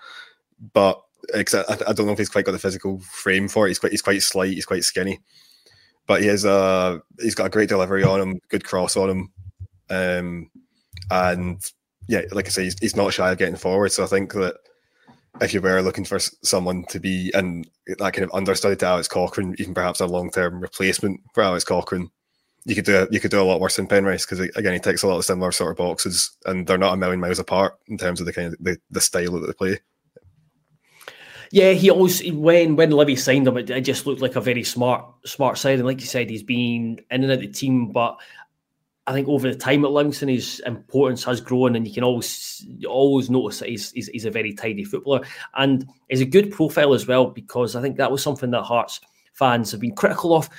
but 0.74 1.02
I, 1.34 1.44
I, 1.70 1.94
don't 1.94 2.06
know 2.06 2.12
if 2.12 2.18
he's 2.18 2.30
quite 2.30 2.46
got 2.46 2.52
the 2.54 2.60
physical 2.60 3.00
frame 3.00 3.48
for 3.48 3.66
it. 3.66 3.72
He's 3.72 3.80
quite 3.80 3.92
he's 3.92 4.02
quite 4.02 4.22
slight. 4.22 4.54
He's 4.54 4.66
quite 4.66 4.84
skinny, 4.84 5.20
but 6.06 6.22
he 6.22 6.28
has 6.28 6.46
a 6.46 7.02
he's 7.20 7.36
got 7.36 7.48
a 7.48 7.50
great 7.50 7.70
delivery 7.70 8.04
on 8.04 8.22
him, 8.22 8.40
good 8.50 8.64
cross 8.64 8.96
on 8.96 9.10
him, 9.10 9.32
um, 9.90 10.50
and 11.12 11.62
yeah, 12.08 12.22
like 12.32 12.46
I 12.46 12.50
say, 12.50 12.64
he's, 12.66 12.80
he's 12.80 12.96
not 12.96 13.14
shy 13.14 13.32
of 13.32 13.38
getting 13.38 13.56
forward. 13.56 13.92
So 13.92 14.04
I 14.04 14.08
think 14.08 14.34
that 14.34 14.56
if 15.42 15.54
you 15.54 15.62
were 15.62 15.82
looking 15.82 16.06
for 16.06 16.20
someone 16.20 16.86
to 16.86 17.00
be 17.00 17.32
and 17.34 17.68
that 17.88 18.14
kind 18.14 18.24
of 18.24 18.34
understudy 18.34 18.76
to 18.78 18.86
Alex 18.86 19.08
Cochrane, 19.08 19.56
even 19.60 19.74
perhaps 19.74 20.00
a 20.00 20.06
long 20.06 20.32
term 20.32 20.60
replacement 20.60 21.22
for 21.34 21.44
Alex 21.44 21.64
Cochrane, 21.64 22.10
you 22.66 22.76
could 22.76 22.86
do 22.86 23.08
you 23.12 23.20
could 23.20 23.32
do 23.32 23.42
a 23.42 23.44
lot 23.44 23.60
worse 23.60 23.76
than 23.76 23.88
Penrice 23.88 24.26
because 24.26 24.40
again 24.40 24.74
he 24.74 24.80
takes 24.80 25.04
a 25.04 25.08
lot 25.08 25.18
of 25.18 25.26
similar 25.26 25.52
sort 25.52 25.72
of 25.72 25.78
boxes, 25.78 26.32
and 26.46 26.66
they're 26.66 26.78
not 26.78 26.94
a 26.94 26.98
million 26.98 27.20
miles 27.20 27.40
apart 27.40 27.76
in 27.88 27.98
terms 27.98 28.20
of 28.20 28.26
the 28.26 28.34
kind 28.34 28.54
of 28.54 28.60
the, 28.60 28.78
the 28.90 29.02
style 29.02 29.34
that 29.34 29.48
they 29.48 29.54
play. 29.54 29.80
Yeah, 31.52 31.72
he 31.72 31.90
always 31.90 32.24
when 32.32 32.76
when 32.76 32.92
Livy 32.92 33.16
signed 33.16 33.48
him, 33.48 33.58
it, 33.58 33.70
it, 33.70 33.82
just 33.82 34.06
looked 34.06 34.22
like 34.22 34.36
a 34.36 34.42
very 34.42 34.64
smart 34.64 35.06
smart. 35.26 35.64
And 35.66 35.86
like 35.86 36.02
you 36.02 36.08
said, 36.08 36.30
he's 36.30 36.44
been 36.44 37.00
in 37.10 37.24
and 37.24 37.26
out 37.26 37.36
of 37.36 37.40
the 37.42 37.48
team, 37.48 37.92
but 37.92 38.18
I 39.08 39.14
think 39.14 39.30
over 39.30 39.50
the 39.50 39.58
time 39.58 39.86
at 39.86 39.92
Livingston, 39.92 40.28
his 40.28 40.62
importance 40.66 41.24
has 41.24 41.40
grown, 41.40 41.78
and 41.78 41.88
you 41.88 41.94
can 41.94 42.04
always 42.04 42.66
always 42.86 43.30
notice 43.30 43.60
that 43.60 43.70
he's, 43.70 43.92
he's, 43.92 44.08
he's 44.08 44.26
a 44.26 44.32
very 44.32 44.54
tidy 44.54 44.84
footballer, 44.84 45.22
and 45.56 45.88
he's 46.10 46.22
a 46.22 46.26
good 46.26 46.52
profile 46.52 46.94
as 46.94 47.08
well 47.08 47.28
because 47.28 47.76
I 47.76 47.82
think 47.82 47.96
that 47.98 48.12
was 48.12 48.22
something 48.22 48.52
that 48.52 48.64
Hearts 48.64 49.00
fans 49.34 49.72
have 49.72 49.80
been 49.80 49.96
critical 49.96 50.36
of. 50.36 50.50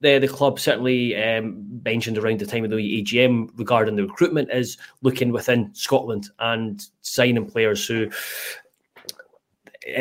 The, 0.00 0.20
the 0.20 0.28
club 0.28 0.60
certainly 0.60 1.16
um, 1.20 1.80
mentioned 1.84 2.18
around 2.18 2.38
the 2.38 2.46
time 2.46 2.62
of 2.62 2.70
the 2.70 3.02
AGM 3.02 3.50
regarding 3.56 3.96
the 3.96 4.06
recruitment 4.06 4.48
is 4.52 4.78
looking 5.02 5.32
within 5.32 5.74
Scotland 5.74 6.30
and 6.38 6.80
signing 7.00 7.50
players 7.50 7.84
who 7.84 8.08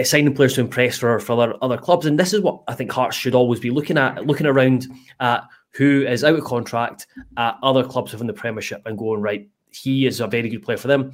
signing 0.03 0.33
players 0.33 0.55
to 0.55 0.61
impress 0.61 0.97
for, 0.97 1.19
for 1.19 1.33
other, 1.33 1.55
other 1.61 1.77
clubs. 1.77 2.05
And 2.05 2.19
this 2.19 2.33
is 2.33 2.41
what 2.41 2.61
I 2.67 2.73
think 2.73 2.91
Hearts 2.91 3.15
should 3.15 3.35
always 3.35 3.59
be 3.59 3.71
looking 3.71 3.97
at, 3.97 4.25
looking 4.25 4.47
around 4.47 4.87
at 5.19 5.43
who 5.71 6.05
is 6.07 6.23
out 6.23 6.37
of 6.37 6.43
contract 6.43 7.07
at 7.37 7.57
other 7.61 7.83
clubs 7.83 8.11
within 8.11 8.27
the 8.27 8.33
Premiership 8.33 8.81
and 8.85 8.97
going, 8.97 9.21
right, 9.21 9.47
he 9.69 10.05
is 10.07 10.19
a 10.19 10.27
very 10.27 10.49
good 10.49 10.63
player 10.63 10.77
for 10.77 10.87
them. 10.87 11.13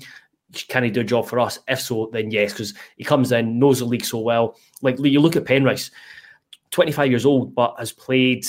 Can 0.54 0.84
he 0.84 0.92
do 0.92 1.02
a 1.02 1.06
job 1.06 1.28
for 1.28 1.40
us? 1.40 1.60
If 1.68 1.82
so, 1.82 2.10
then 2.14 2.32
yes, 2.32 2.54
because 2.54 2.74
he 2.98 3.04
comes 3.04 3.32
in, 3.32 3.60
knows 3.60 3.80
the 3.80 3.86
league 3.86 4.06
so 4.06 4.20
well. 4.20 4.58
Like 4.82 4.98
you 5.00 5.20
look 5.20 5.36
at 5.36 5.46
Penrice, 5.46 5.92
25 6.72 7.10
years 7.10 7.26
old, 7.26 7.56
but 7.56 7.76
has 7.80 7.92
played 7.92 8.46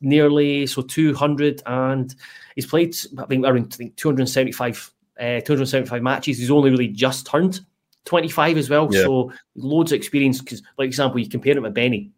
nearly 0.00 0.66
so 0.66 0.82
200 0.82 1.62
and 1.66 2.14
he's 2.54 2.66
played 2.66 2.96
I 3.18 3.26
think 3.26 3.44
around 3.44 3.72
I 3.72 3.76
think 3.76 3.96
275 3.96 4.90
uh, 5.20 5.40
275 5.40 6.02
matches. 6.02 6.38
He's 6.38 6.50
only 6.50 6.70
really 6.70 6.88
just 6.88 7.26
turned 7.26 7.60
25 8.04 8.56
as 8.56 8.70
well. 8.70 8.88
Yeah. 8.90 9.02
So 9.02 9.32
loads 9.54 9.92
of 9.92 9.96
experience. 9.96 10.40
Because, 10.40 10.62
like 10.78 10.86
example, 10.86 11.20
you 11.20 11.28
compare 11.28 11.56
him 11.56 11.62
with 11.62 11.74
Benny. 11.74 12.10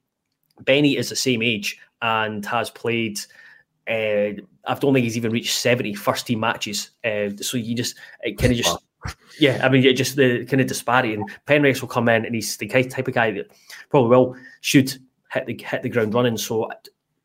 Benny 0.61 0.97
is 0.97 1.09
the 1.09 1.17
same 1.17 1.43
age 1.43 1.79
and 2.01 2.45
has 2.47 2.71
played. 2.71 3.19
Uh, 3.89 4.39
I 4.65 4.75
don't 4.79 4.95
think 4.95 5.05
he's 5.05 5.17
even 5.17 5.33
reached 5.33 5.59
70 5.59 5.95
first 5.95 6.27
team 6.27 6.41
matches. 6.41 6.91
Uh, 7.05 7.31
so 7.41 7.57
you 7.57 7.75
just 7.75 7.97
it 8.23 8.39
kind 8.39 8.53
of 8.53 8.59
just 8.59 8.79
yeah, 9.41 9.61
I 9.63 9.69
mean, 9.69 9.85
it 9.85 9.95
just 9.95 10.17
the 10.17 10.45
kind 10.45 10.61
of 10.61 10.67
disparity. 10.67 11.15
And 11.15 11.29
Penrice 11.47 11.81
will 11.81 11.89
come 11.89 12.09
in, 12.09 12.25
and 12.25 12.35
he's 12.35 12.57
the 12.57 12.69
type 12.69 13.09
of 13.09 13.15
guy 13.15 13.33
that 13.33 13.51
probably 13.91 14.11
will 14.11 14.37
should 14.61 14.97
hit 15.33 15.47
the 15.47 15.61
hit 15.61 15.83
the 15.83 15.89
ground 15.89 16.15
running. 16.15 16.37
So 16.37 16.71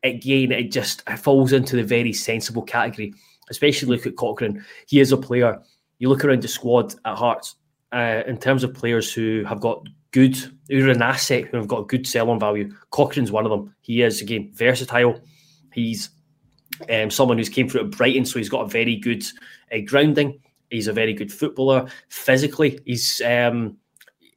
again, 0.02 0.52
it 0.52 0.72
just 0.72 1.02
it 1.06 1.18
falls 1.18 1.52
into 1.52 1.76
the 1.76 1.84
very 1.84 2.12
sensible 2.12 2.62
category. 2.62 3.14
Especially 3.50 3.88
look 3.88 4.06
at 4.06 4.16
Cochrane. 4.16 4.64
He 4.86 5.00
is 5.00 5.12
a 5.12 5.16
player. 5.16 5.62
You 5.98 6.08
look 6.08 6.24
around 6.24 6.42
the 6.42 6.48
squad 6.48 6.94
at 7.04 7.16
Hearts 7.16 7.56
uh, 7.92 8.22
in 8.26 8.38
terms 8.38 8.64
of 8.64 8.74
players 8.74 9.12
who 9.12 9.44
have 9.44 9.60
got 9.60 9.86
good, 10.10 10.36
who 10.68 10.86
are 10.86 10.90
an 10.90 11.02
asset, 11.02 11.46
who 11.46 11.56
have 11.56 11.68
got 11.68 11.88
good 11.88 12.06
sell-on 12.06 12.40
value. 12.40 12.72
Cochrane's 12.90 13.32
one 13.32 13.44
of 13.44 13.50
them. 13.50 13.74
He 13.80 14.02
is 14.02 14.20
again 14.20 14.50
versatile. 14.54 15.20
He's 15.72 16.10
um, 16.90 17.10
someone 17.10 17.38
who's 17.38 17.48
came 17.48 17.68
through 17.68 17.82
at 17.82 17.90
Brighton, 17.90 18.24
so 18.24 18.38
he's 18.38 18.48
got 18.48 18.64
a 18.64 18.68
very 18.68 18.96
good 18.96 19.24
uh, 19.72 19.78
grounding. 19.84 20.40
He's 20.70 20.88
a 20.88 20.92
very 20.92 21.14
good 21.14 21.32
footballer. 21.32 21.88
Physically, 22.08 22.78
he's 22.84 23.20
um, 23.22 23.76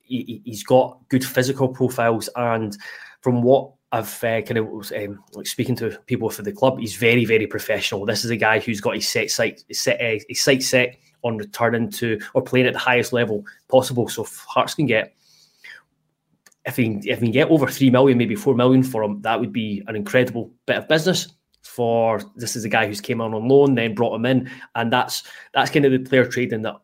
he, 0.03 0.41
has 0.47 0.63
got 0.63 0.99
good 1.09 1.25
physical 1.25 1.69
profiles, 1.69 2.29
and 2.35 2.77
from 3.21 3.41
what 3.41 3.71
I've 3.91 4.23
uh, 4.23 4.41
kind 4.41 4.57
of 4.57 4.91
um, 4.93 5.23
like 5.33 5.47
speaking 5.47 5.75
to 5.77 5.99
people 6.05 6.29
for 6.29 6.43
the 6.43 6.51
club, 6.51 6.79
he's 6.79 6.95
very, 6.95 7.25
very 7.25 7.47
professional. 7.47 8.05
This 8.05 8.23
is 8.23 8.31
a 8.31 8.37
guy 8.37 8.59
who's 8.59 8.81
got 8.81 8.95
his 8.95 9.07
set 9.07 9.29
sight, 9.29 9.63
set, 9.71 9.99
uh, 10.01 10.19
his 10.29 10.41
sight 10.41 10.63
set 10.63 10.95
on 11.23 11.37
returning 11.37 11.89
to 11.91 12.19
or 12.33 12.41
playing 12.41 12.67
at 12.67 12.73
the 12.73 12.79
highest 12.79 13.13
level 13.13 13.45
possible. 13.69 14.07
So 14.07 14.23
if 14.23 14.35
Hearts 14.37 14.75
can 14.75 14.85
get 14.85 15.13
if 16.65 16.77
he 16.77 16.99
if 17.03 17.19
he 17.19 17.27
can 17.27 17.31
get 17.31 17.49
over 17.49 17.67
three 17.67 17.89
million, 17.89 18.17
maybe 18.17 18.35
four 18.35 18.55
million 18.55 18.83
for 18.83 19.03
him, 19.03 19.21
that 19.21 19.39
would 19.39 19.53
be 19.53 19.83
an 19.87 19.95
incredible 19.95 20.51
bit 20.65 20.77
of 20.77 20.87
business. 20.87 21.27
For 21.63 22.21
this 22.35 22.55
is 22.55 22.65
a 22.65 22.69
guy 22.69 22.87
who's 22.87 23.01
came 23.01 23.21
on 23.21 23.33
on 23.33 23.47
loan, 23.47 23.75
then 23.75 23.95
brought 23.95 24.15
him 24.15 24.25
in, 24.25 24.49
and 24.75 24.91
that's 24.91 25.23
that's 25.53 25.71
kind 25.71 25.85
of 25.85 25.91
the 25.91 25.99
player 25.99 26.25
trading 26.25 26.63
that 26.63 26.75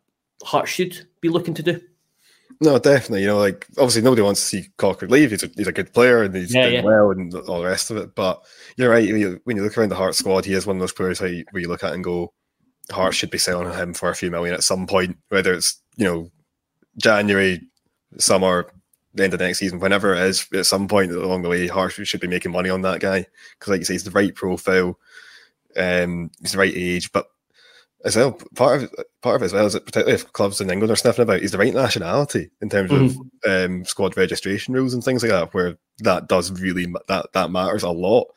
Hearts 0.43 0.69
should 0.69 1.07
be 1.21 1.29
looking 1.29 1.53
to 1.55 1.63
do. 1.63 1.81
No, 2.59 2.79
definitely. 2.79 3.21
You 3.21 3.27
know, 3.27 3.37
like 3.37 3.67
obviously 3.77 4.01
nobody 4.01 4.21
wants 4.21 4.39
to 4.39 4.45
see 4.45 4.69
Cocker 4.77 5.07
leave. 5.07 5.31
He's 5.31 5.43
a, 5.43 5.51
he's 5.55 5.67
a 5.67 5.71
good 5.71 5.93
player 5.93 6.23
and 6.23 6.35
he's 6.35 6.53
yeah, 6.53 6.63
doing 6.63 6.73
yeah. 6.75 6.83
well 6.83 7.11
and 7.11 7.33
all 7.33 7.59
the 7.59 7.65
rest 7.65 7.91
of 7.91 7.97
it. 7.97 8.15
But 8.15 8.43
you're 8.77 8.89
right. 8.89 9.07
When 9.43 9.57
you, 9.57 9.63
look 9.63 9.77
around 9.77 9.89
the 9.89 9.95
Hearts 9.95 10.17
squad, 10.17 10.45
he 10.45 10.53
is 10.53 10.65
one 10.65 10.77
of 10.77 10.79
those 10.79 10.93
players 10.93 11.21
where 11.21 11.31
you, 11.31 11.45
where 11.51 11.61
you 11.61 11.67
look 11.67 11.83
at 11.83 11.93
and 11.93 12.03
go, 12.03 12.33
Hearts 12.91 13.17
should 13.17 13.31
be 13.31 13.37
selling 13.37 13.71
him 13.73 13.93
for 13.93 14.09
a 14.09 14.15
few 14.15 14.31
million 14.31 14.53
at 14.53 14.63
some 14.63 14.87
point, 14.87 15.17
whether 15.29 15.53
it's 15.53 15.81
you 15.97 16.05
know 16.05 16.31
January, 16.97 17.61
summer, 18.17 18.71
the 19.13 19.23
end 19.23 19.33
of 19.33 19.39
next 19.39 19.59
season, 19.59 19.79
whenever 19.79 20.13
it 20.13 20.21
is, 20.21 20.47
at 20.53 20.65
some 20.65 20.87
point 20.87 21.11
along 21.11 21.41
the 21.41 21.49
way, 21.49 21.67
Hearts 21.67 21.95
should 21.95 22.21
be 22.21 22.27
making 22.27 22.51
money 22.51 22.69
on 22.69 22.81
that 22.81 22.99
guy 22.99 23.25
because, 23.59 23.71
like 23.71 23.79
you 23.79 23.85
say, 23.85 23.93
he's 23.93 24.03
the 24.03 24.11
right 24.11 24.33
profile, 24.33 24.97
um, 25.75 26.31
he's 26.41 26.53
the 26.53 26.57
right 26.57 26.73
age, 26.75 27.11
but 27.11 27.27
as 28.05 28.15
well, 28.15 28.39
part 28.55 28.83
of 28.83 28.93
part 29.21 29.35
of 29.35 29.41
it 29.41 29.45
as 29.45 29.53
well 29.53 29.65
is 29.65 29.73
that 29.73 29.85
particularly 29.85 30.13
if 30.13 30.31
clubs 30.33 30.61
in 30.61 30.69
England 30.69 30.91
are 30.91 30.95
sniffing 30.95 31.23
about, 31.23 31.41
he's 31.41 31.51
the 31.51 31.57
right 31.57 31.73
nationality 31.73 32.49
in 32.61 32.69
terms 32.69 32.91
mm-hmm. 32.91 33.21
of 33.43 33.65
um, 33.65 33.85
squad 33.85 34.15
registration 34.15 34.73
rules 34.73 34.93
and 34.93 35.03
things 35.03 35.23
like 35.23 35.31
that, 35.31 35.53
where 35.53 35.77
that 35.99 36.27
does 36.27 36.51
really 36.61 36.85
that 37.07 37.27
that 37.33 37.51
matters 37.51 37.83
a 37.83 37.89
lot. 37.89 38.27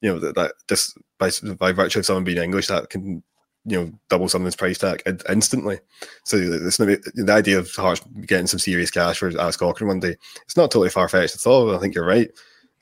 You 0.00 0.12
know 0.12 0.18
that, 0.18 0.34
that 0.36 0.52
just 0.68 0.96
by 1.18 1.30
by 1.58 1.72
virtue 1.72 1.98
of 1.98 2.06
someone 2.06 2.24
being 2.24 2.38
English, 2.38 2.68
that 2.68 2.88
can 2.88 3.22
you 3.64 3.78
know 3.78 3.92
double 4.08 4.28
someone's 4.28 4.56
price 4.56 4.78
tag 4.78 5.02
instantly. 5.28 5.78
So 6.24 6.36
it's 6.36 6.78
not, 6.78 6.86
the 6.86 7.32
idea 7.32 7.58
of 7.58 7.70
Hearts 7.72 8.02
getting 8.26 8.46
some 8.46 8.58
serious 8.58 8.90
cash 8.90 9.18
for 9.18 9.28
Alex 9.38 9.56
Cochrane 9.56 9.88
one 9.88 10.00
day. 10.00 10.16
It's 10.44 10.56
not 10.56 10.70
totally 10.70 10.90
far 10.90 11.08
fetched 11.08 11.34
at 11.34 11.46
all. 11.46 11.74
I 11.74 11.78
think 11.78 11.94
you're 11.94 12.06
right. 12.06 12.30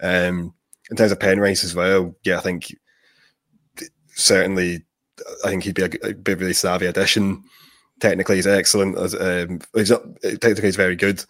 Um, 0.01 0.55
in 0.91 0.97
terms 0.97 1.13
of 1.13 1.19
Penrice 1.19 1.65
as 1.65 1.75
well, 1.75 2.15
yeah, 2.25 2.39
I 2.39 2.41
think 2.41 2.75
certainly 4.09 4.85
I 5.45 5.49
think 5.49 5.65
he'd 5.65 5.75
be 5.75 5.83
a, 5.83 5.91
a 6.05 6.15
really 6.35 6.53
savvy 6.53 6.87
addition. 6.87 7.43
Technically, 8.01 8.37
he's 8.37 8.47
excellent. 8.47 8.97
As 8.97 9.15
um, 9.15 9.61
he's 9.75 9.91
not, 9.91 10.03
technically 10.23 10.65
he's 10.65 10.77
very 10.77 10.97
good. 10.97 11.25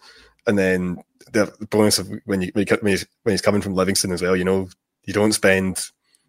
And 0.47 0.57
then 0.57 0.97
the 1.33 1.51
bonus 1.69 1.99
of 1.99 2.09
when 2.25 2.41
you 2.41 2.51
when, 2.53 2.67
you, 2.67 2.77
he's, 2.83 3.05
when 3.23 3.33
he's 3.33 3.41
coming 3.41 3.61
from 3.61 3.73
Livingston 3.73 4.11
as 4.11 4.21
well, 4.21 4.35
you 4.35 4.45
know, 4.45 4.69
you 5.03 5.13
don't 5.13 5.33
spend 5.33 5.83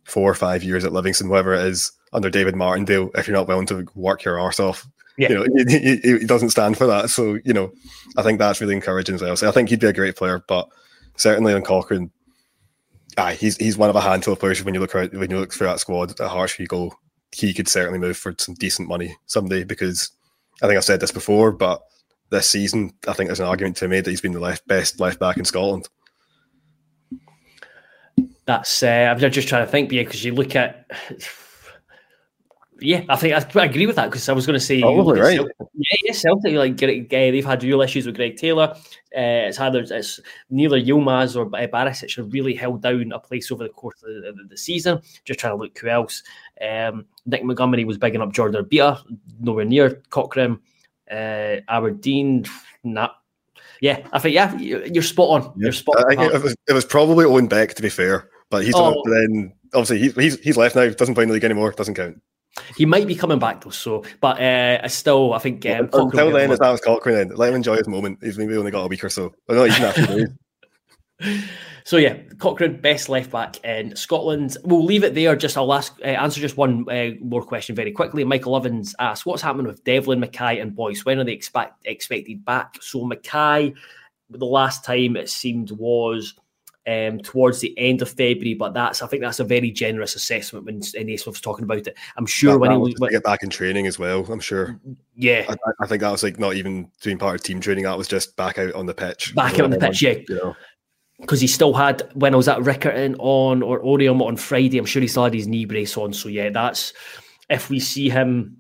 four 0.05 0.31
or 0.31 0.35
five 0.35 0.63
years 0.63 0.85
at 0.85 0.93
Livingston, 0.93 1.29
whatever 1.29 1.55
it 1.55 1.67
is, 1.67 1.93
under 2.13 2.31
David 2.31 2.57
Martindale 2.57 3.11
if 3.15 3.27
you're 3.27 3.37
not 3.37 3.49
willing 3.49 3.67
to 3.67 3.87
work 3.95 4.25
your 4.25 4.41
arse 4.41 4.61
off. 4.61 4.87
Yeah. 5.17 5.29
You 5.29 5.35
know, 5.35 5.47
he, 5.69 5.79
he, 5.79 6.19
he, 6.19 6.27
doesn't 6.27 6.51
stand 6.51 6.79
for 6.79 6.87
that. 6.87 7.11
So, 7.11 7.39
you 7.45 7.53
know, 7.53 7.73
I 8.17 8.23
think 8.23 8.39
that's 8.39 8.61
really 8.61 8.75
encouraging 8.75 9.17
as 9.17 9.23
well. 9.23 9.37
So 9.37 9.49
I 9.49 9.53
think 9.53 9.69
he'd 9.69 9.81
be 9.81 9.87
a 9.87 9.93
great 9.93 10.17
player, 10.17 10.43
but 10.49 10.69
certainly 11.17 11.53
on 11.53 11.63
Cochrane, 11.63 12.11
aye, 13.19 13.35
he's 13.35 13.57
he's 13.57 13.77
one 13.77 13.91
of 13.91 13.97
a 13.97 14.01
handful 14.01 14.33
of 14.33 14.41
players 14.41 14.65
when 14.65 14.75
you 14.75 14.81
look 14.81 14.95
around, 14.95 15.13
when 15.13 15.31
you 15.31 15.39
look 15.39 15.53
through 15.53 15.67
that 15.67 15.81
squad 15.81 16.19
at 16.19 16.59
you 16.59 16.67
go, 16.67 16.93
he 17.33 17.53
could 17.53 17.69
certainly 17.69 17.99
move 17.99 18.17
for 18.17 18.35
some 18.39 18.55
decent 18.55 18.89
money 18.89 19.17
someday 19.27 19.65
because 19.65 20.11
I 20.63 20.67
think 20.67 20.77
I've 20.77 20.85
said 20.85 21.01
this 21.01 21.13
before, 21.13 21.53
but 21.53 21.83
this 22.31 22.49
season 22.49 22.93
I 23.07 23.13
think 23.13 23.29
there's 23.29 23.41
an 23.41 23.47
argument 23.47 23.77
to 23.79 23.87
be 23.87 23.91
made 23.91 24.05
that 24.05 24.11
he's 24.11 24.21
been 24.21 24.33
the 24.33 24.41
left 24.41 24.67
best 24.67 25.01
left 25.01 25.21
back 25.21 25.37
in 25.37 25.45
Scotland. 25.45 25.89
That's 28.47 28.83
uh, 28.83 29.09
I'm 29.11 29.19
just 29.19 29.49
trying 29.49 29.65
to 29.65 29.71
think, 29.71 29.93
yeah, 29.93 30.03
because 30.03 30.25
you 30.25 30.35
look 30.35 30.57
at 30.57 30.91
yeah, 32.81 33.05
I 33.09 33.17
think 33.17 33.35
I, 33.35 33.61
I 33.61 33.65
agree 33.65 33.87
with 33.87 33.97
that 33.97 34.07
because 34.07 34.29
I 34.29 34.33
was 34.33 34.47
going 34.47 34.59
to 34.59 34.65
say, 34.65 34.81
Probably 34.81 35.21
right. 35.21 35.37
Celtic, 35.37 35.57
yeah, 35.75 35.97
yeah, 36.05 36.13
Celtic 36.13 36.55
like 36.55 36.77
Greg—they've 36.77 37.45
had 37.45 37.63
real 37.63 37.83
issues 37.83 38.07
with 38.07 38.17
Greg 38.17 38.37
Taylor. 38.37 38.75
Uh, 39.17 39.49
it's 39.49 39.59
either 39.59 39.81
it's 39.81 40.21
neither 40.51 40.81
Yilmaz 40.81 41.37
or 41.37 41.47
Barisic 41.47 42.17
have 42.17 42.33
really 42.33 42.55
held 42.55 42.83
down 42.83 43.13
a 43.13 43.19
place 43.19 43.51
over 43.51 43.65
the 43.65 43.71
course 43.71 44.03
of 44.03 44.09
the, 44.09 44.47
the 44.49 44.57
season. 44.57 45.01
Just 45.25 45.41
trying 45.41 45.53
to 45.53 45.63
look 45.63 45.79
who 45.79 45.89
else. 45.89 46.23
Um, 46.61 47.07
Nick 47.27 47.45
Montgomery 47.45 47.85
was 47.85 47.99
bigging 47.99 48.21
up 48.21 48.33
Jordan 48.33 48.65
Obita, 48.65 49.03
nowhere 49.41 49.65
near 49.65 50.03
Cochrane. 50.11 50.59
Uh, 51.11 51.57
Aberdeen, 51.69 52.45
nah. 52.85 53.11
Yeah, 53.81 54.07
I 54.13 54.19
think 54.19 54.35
yeah, 54.35 54.57
you're 54.59 55.03
spot 55.03 55.43
on. 55.43 55.53
Yeah. 55.57 55.65
You're 55.65 55.73
spot 55.73 56.05
on. 56.05 56.21
it, 56.21 56.43
was, 56.43 56.55
it 56.69 56.73
was 56.73 56.85
probably 56.85 57.25
Owen 57.25 57.49
Beck 57.49 57.75
to 57.75 57.83
be 57.83 57.89
fair, 57.89 58.29
but 58.51 58.65
he's 58.65 58.75
oh. 58.77 59.03
then 59.07 59.53
obviously 59.73 59.99
he's, 59.99 60.15
he's 60.15 60.41
he's 60.41 60.57
left 60.57 60.77
now. 60.77 60.89
Doesn't 60.91 61.15
play 61.15 61.23
in 61.23 61.29
the 61.29 61.35
league 61.35 61.45
anymore. 61.45 61.73
Doesn't 61.73 61.95
count. 61.95 62.21
He 62.77 62.85
might 62.85 63.07
be 63.07 63.15
coming 63.15 63.39
back 63.39 63.63
though, 63.63 63.71
so 63.71 64.05
but 64.21 64.41
uh, 64.41 64.81
I 64.83 64.87
still, 64.89 65.33
I 65.33 65.39
think 65.39 65.65
um, 65.67 65.89
well, 65.93 66.07
until 66.07 66.33
then, 66.33 66.51
it's 66.51 66.61
Alex 66.61 66.85
Cochrane. 66.85 67.29
Then 67.29 67.37
let 67.37 67.51
him 67.51 67.57
enjoy 67.57 67.77
his 67.77 67.89
moment. 67.89 68.19
He's 68.23 68.39
maybe 68.39 68.57
only 68.57 68.71
got 68.71 68.85
a 68.85 68.89
week 68.89 69.05
or 69.05 69.09
so. 69.09 69.33
Well, 69.47 69.67
not 69.67 69.79
even 69.79 70.37
after 71.21 71.37
So 71.85 71.97
yeah, 71.97 72.17
Cochrane, 72.39 72.81
best 72.81 73.09
left 73.09 73.31
back 73.31 73.65
in 73.65 73.97
Scotland. 73.97 74.57
We'll 74.65 74.85
leave 74.85 75.05
it 75.05 75.15
there. 75.15 75.35
Just 75.37 75.57
I'll 75.57 75.73
ask, 75.73 75.99
uh, 76.03 76.09
answer 76.09 76.41
just 76.41 76.57
one 76.57 76.89
uh, 76.91 77.13
more 77.21 77.43
question 77.43 77.75
very 77.75 77.93
quickly. 77.93 78.25
Michael 78.25 78.57
Evans 78.57 78.95
asks, 78.99 79.25
"What's 79.25 79.43
happening 79.43 79.67
with 79.67 79.83
Devlin, 79.85 80.21
McKay, 80.21 80.61
and 80.61 80.75
Boyce? 80.75 81.05
When 81.05 81.19
are 81.19 81.25
they 81.25 81.33
expect 81.33 81.87
expected 81.87 82.45
back?" 82.45 82.77
So 82.81 83.01
McKay, 83.01 83.75
the 84.29 84.47
last 84.47 84.85
time 84.85 85.17
it 85.17 85.31
seemed 85.31 85.71
was 85.73 86.35
um, 86.91 87.21
towards 87.21 87.61
the 87.61 87.73
end 87.79 88.03
of 88.03 88.09
February, 88.09 88.55
but 88.55 88.75
that's 88.75 89.01
I 89.01 89.07
think 89.07 89.23
that's 89.23 89.39
a 89.39 89.45
very 89.45 89.71
generous 89.71 90.17
assessment 90.17 90.65
when 90.65 90.81
Naismith's 90.81 91.41
talking 91.41 91.65
about 91.65 91.87
it. 91.87 91.97
I'm 92.17 92.27
sure 92.27 92.53
that, 92.53 92.59
when 92.59 92.71
that 92.71 92.77
he 92.77 92.81
was 92.81 92.95
to 92.95 93.09
get 93.11 93.23
back 93.23 93.43
in 93.45 93.51
training 93.51 93.87
as 93.87 93.99
well. 93.99 94.25
I'm 94.31 94.41
sure. 94.41 94.81
Yeah, 95.15 95.45
I, 95.49 95.55
I, 95.81 95.87
think 95.87 96.01
that 96.01 96.11
was 96.11 96.25
like 96.25 96.39
not 96.39 96.55
even 96.55 96.91
doing 97.01 97.19
part 97.19 97.37
of 97.37 97.43
team 97.43 97.61
training. 97.61 97.85
That 97.85 97.97
was 97.97 98.09
just 98.09 98.35
back 98.37 98.59
out 98.59 98.75
on 98.75 98.87
the 98.87 98.95
pitch. 98.95 99.35
Back 99.37 99.55
out 99.55 99.67
on 99.67 99.71
the 99.71 99.79
pitch, 99.79 100.03
yeah. 100.03 100.15
You 100.29 100.35
know. 100.35 100.57
Because 101.21 101.41
he 101.41 101.47
still 101.47 101.75
had 101.75 102.11
when 102.15 102.35
I 102.35 102.37
was 102.37 102.49
at 102.49 102.59
Riccarton 102.59 103.15
on 103.19 103.63
or 103.63 103.81
Oriam 103.83 104.21
on 104.23 104.37
Friday, 104.37 104.79
I'm 104.79 104.87
sure 104.87 105.03
he 105.03 105.09
still 105.09 105.25
had 105.25 105.35
his 105.35 105.47
knee 105.47 105.67
brace 105.67 105.97
on. 105.97 106.13
So 106.13 106.29
yeah, 106.29 106.51
that's 106.51 106.93
if 107.49 107.71
we 107.71 107.79
see 107.79 108.09
him 108.09 108.57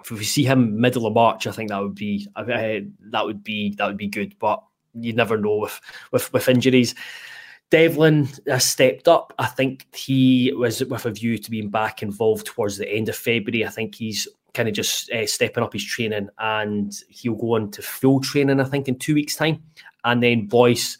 if 0.00 0.10
we 0.10 0.24
see 0.24 0.44
him 0.44 0.80
middle 0.80 1.06
of 1.06 1.14
March, 1.14 1.46
I 1.46 1.52
think 1.52 1.68
that 1.68 1.80
would 1.80 1.94
be 1.94 2.26
uh, 2.34 2.44
that 2.44 3.24
would 3.24 3.44
be 3.44 3.74
that 3.76 3.86
would 3.86 3.98
be 3.98 4.08
good. 4.08 4.34
But 4.40 4.62
you 4.94 5.12
never 5.12 5.38
know 5.38 5.58
with 5.58 5.80
with 6.10 6.32
with 6.32 6.48
injuries. 6.48 6.94
Devlin 7.70 8.28
has 8.46 8.64
stepped 8.64 9.08
up. 9.08 9.32
I 9.38 9.46
think 9.46 9.86
he 9.94 10.52
was 10.56 10.82
with 10.84 11.04
a 11.06 11.10
view 11.10 11.36
to 11.38 11.50
being 11.50 11.68
back 11.68 12.02
involved 12.02 12.46
towards 12.46 12.78
the 12.78 12.88
end 12.88 13.08
of 13.08 13.16
February. 13.16 13.66
I 13.66 13.70
think 13.70 13.94
he's 13.94 14.26
kind 14.54 14.68
of 14.68 14.74
just 14.74 15.10
uh, 15.10 15.26
stepping 15.26 15.62
up 15.62 15.74
his 15.74 15.84
training 15.84 16.28
and 16.38 16.92
he'll 17.10 17.34
go 17.34 17.56
on 17.56 17.70
to 17.72 17.82
full 17.82 18.20
training, 18.20 18.60
I 18.60 18.64
think, 18.64 18.88
in 18.88 18.98
two 18.98 19.14
weeks' 19.14 19.36
time. 19.36 19.62
And 20.04 20.22
then 20.22 20.46
Boyce, 20.46 20.96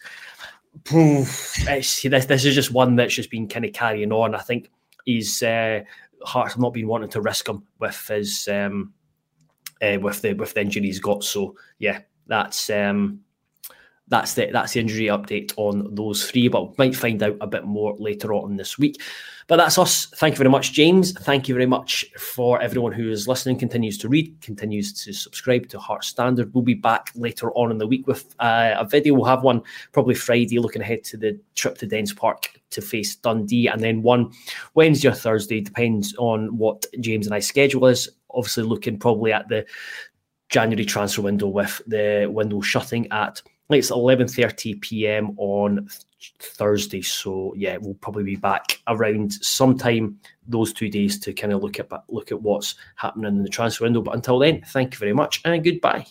this, 0.85 2.03
this 2.03 2.45
is 2.45 2.55
just 2.55 2.71
one 2.71 2.95
that's 2.95 3.15
just 3.15 3.31
been 3.31 3.47
kind 3.47 3.65
of 3.65 3.73
carrying 3.73 4.11
on. 4.11 4.35
I 4.35 4.39
think 4.39 4.69
his 5.05 5.41
uh, 5.41 5.81
Hearts 6.23 6.53
have 6.53 6.61
not 6.61 6.73
been 6.73 6.87
wanting 6.87 7.09
to 7.11 7.21
risk 7.21 7.47
him 7.47 7.63
with 7.79 8.07
his 8.07 8.47
um, 8.49 8.93
uh, 9.81 9.97
with 10.01 10.21
the 10.21 10.33
with 10.33 10.53
the 10.53 10.61
injury 10.61 10.83
he's 10.83 10.99
got. 10.99 11.23
So 11.23 11.55
yeah, 11.77 12.01
that's 12.27 12.69
um, 12.69 13.21
that's 14.09 14.33
the 14.33 14.49
that's 14.51 14.73
the 14.73 14.79
injury 14.79 15.05
update 15.05 15.53
on 15.55 15.93
those 15.93 16.29
three, 16.29 16.47
but 16.47 16.69
we 16.69 16.75
might 16.77 16.95
find 16.95 17.21
out 17.23 17.37
a 17.41 17.47
bit 17.47 17.65
more 17.65 17.95
later 17.97 18.33
on 18.33 18.57
this 18.57 18.77
week. 18.77 19.01
But 19.47 19.57
that's 19.57 19.79
us. 19.79 20.05
Thank 20.17 20.35
you 20.35 20.37
very 20.37 20.49
much, 20.49 20.73
James. 20.73 21.11
Thank 21.11 21.47
you 21.47 21.55
very 21.55 21.65
much 21.65 22.05
for 22.19 22.61
everyone 22.61 22.91
who 22.91 23.09
is 23.09 23.27
listening, 23.27 23.57
continues 23.57 23.97
to 23.99 24.07
read, 24.07 24.39
continues 24.41 24.93
to 25.03 25.11
subscribe 25.11 25.67
to 25.69 25.79
Hearts 25.79 26.07
Standard. 26.07 26.53
We'll 26.53 26.63
be 26.63 26.75
back 26.75 27.11
later 27.15 27.51
on 27.53 27.71
in 27.71 27.79
the 27.79 27.87
week 27.87 28.05
with 28.05 28.35
uh, 28.39 28.75
a 28.77 28.85
video. 28.85 29.15
We'll 29.15 29.25
have 29.25 29.41
one 29.41 29.63
probably 29.91 30.13
Friday, 30.13 30.59
looking 30.59 30.83
ahead 30.83 31.03
to 31.05 31.17
the 31.17 31.39
trip 31.55 31.79
to 31.79 31.87
Dens 31.87 32.13
Park 32.13 32.59
to 32.69 32.81
face 32.81 33.15
Dundee, 33.15 33.67
and 33.67 33.81
then 33.81 34.03
one 34.03 34.31
Wednesday 34.75 35.07
or 35.07 35.13
Thursday, 35.13 35.61
depends 35.61 36.13
on 36.17 36.55
what 36.55 36.85
James 36.99 37.25
and 37.25 37.33
I 37.33 37.39
schedule 37.39 37.87
is. 37.87 38.07
Obviously, 38.31 38.63
looking 38.63 38.99
probably 38.99 39.33
at 39.33 39.49
the 39.49 39.65
January 40.49 40.85
transfer 40.85 41.23
window 41.23 41.47
with 41.47 41.81
the 41.87 42.29
window 42.31 42.61
shutting 42.61 43.11
at 43.11 43.41
it's 43.77 43.91
11:30 43.91 44.81
p.m. 44.81 45.35
on 45.37 45.89
Thursday. 46.39 47.01
So 47.01 47.53
yeah, 47.55 47.77
we'll 47.77 47.93
probably 47.95 48.23
be 48.23 48.35
back 48.35 48.79
around 48.87 49.33
sometime 49.33 50.19
those 50.47 50.73
two 50.73 50.89
days 50.89 51.19
to 51.19 51.33
kind 51.33 51.53
of 51.53 51.61
look 51.61 51.79
at 51.79 51.89
look 52.09 52.31
at 52.31 52.41
what's 52.41 52.75
happening 52.95 53.27
in 53.27 53.43
the 53.43 53.49
transfer 53.49 53.83
window. 53.83 54.01
But 54.01 54.15
until 54.15 54.39
then, 54.39 54.61
thank 54.67 54.93
you 54.93 54.99
very 54.99 55.13
much 55.13 55.41
and 55.45 55.63
goodbye. 55.63 56.05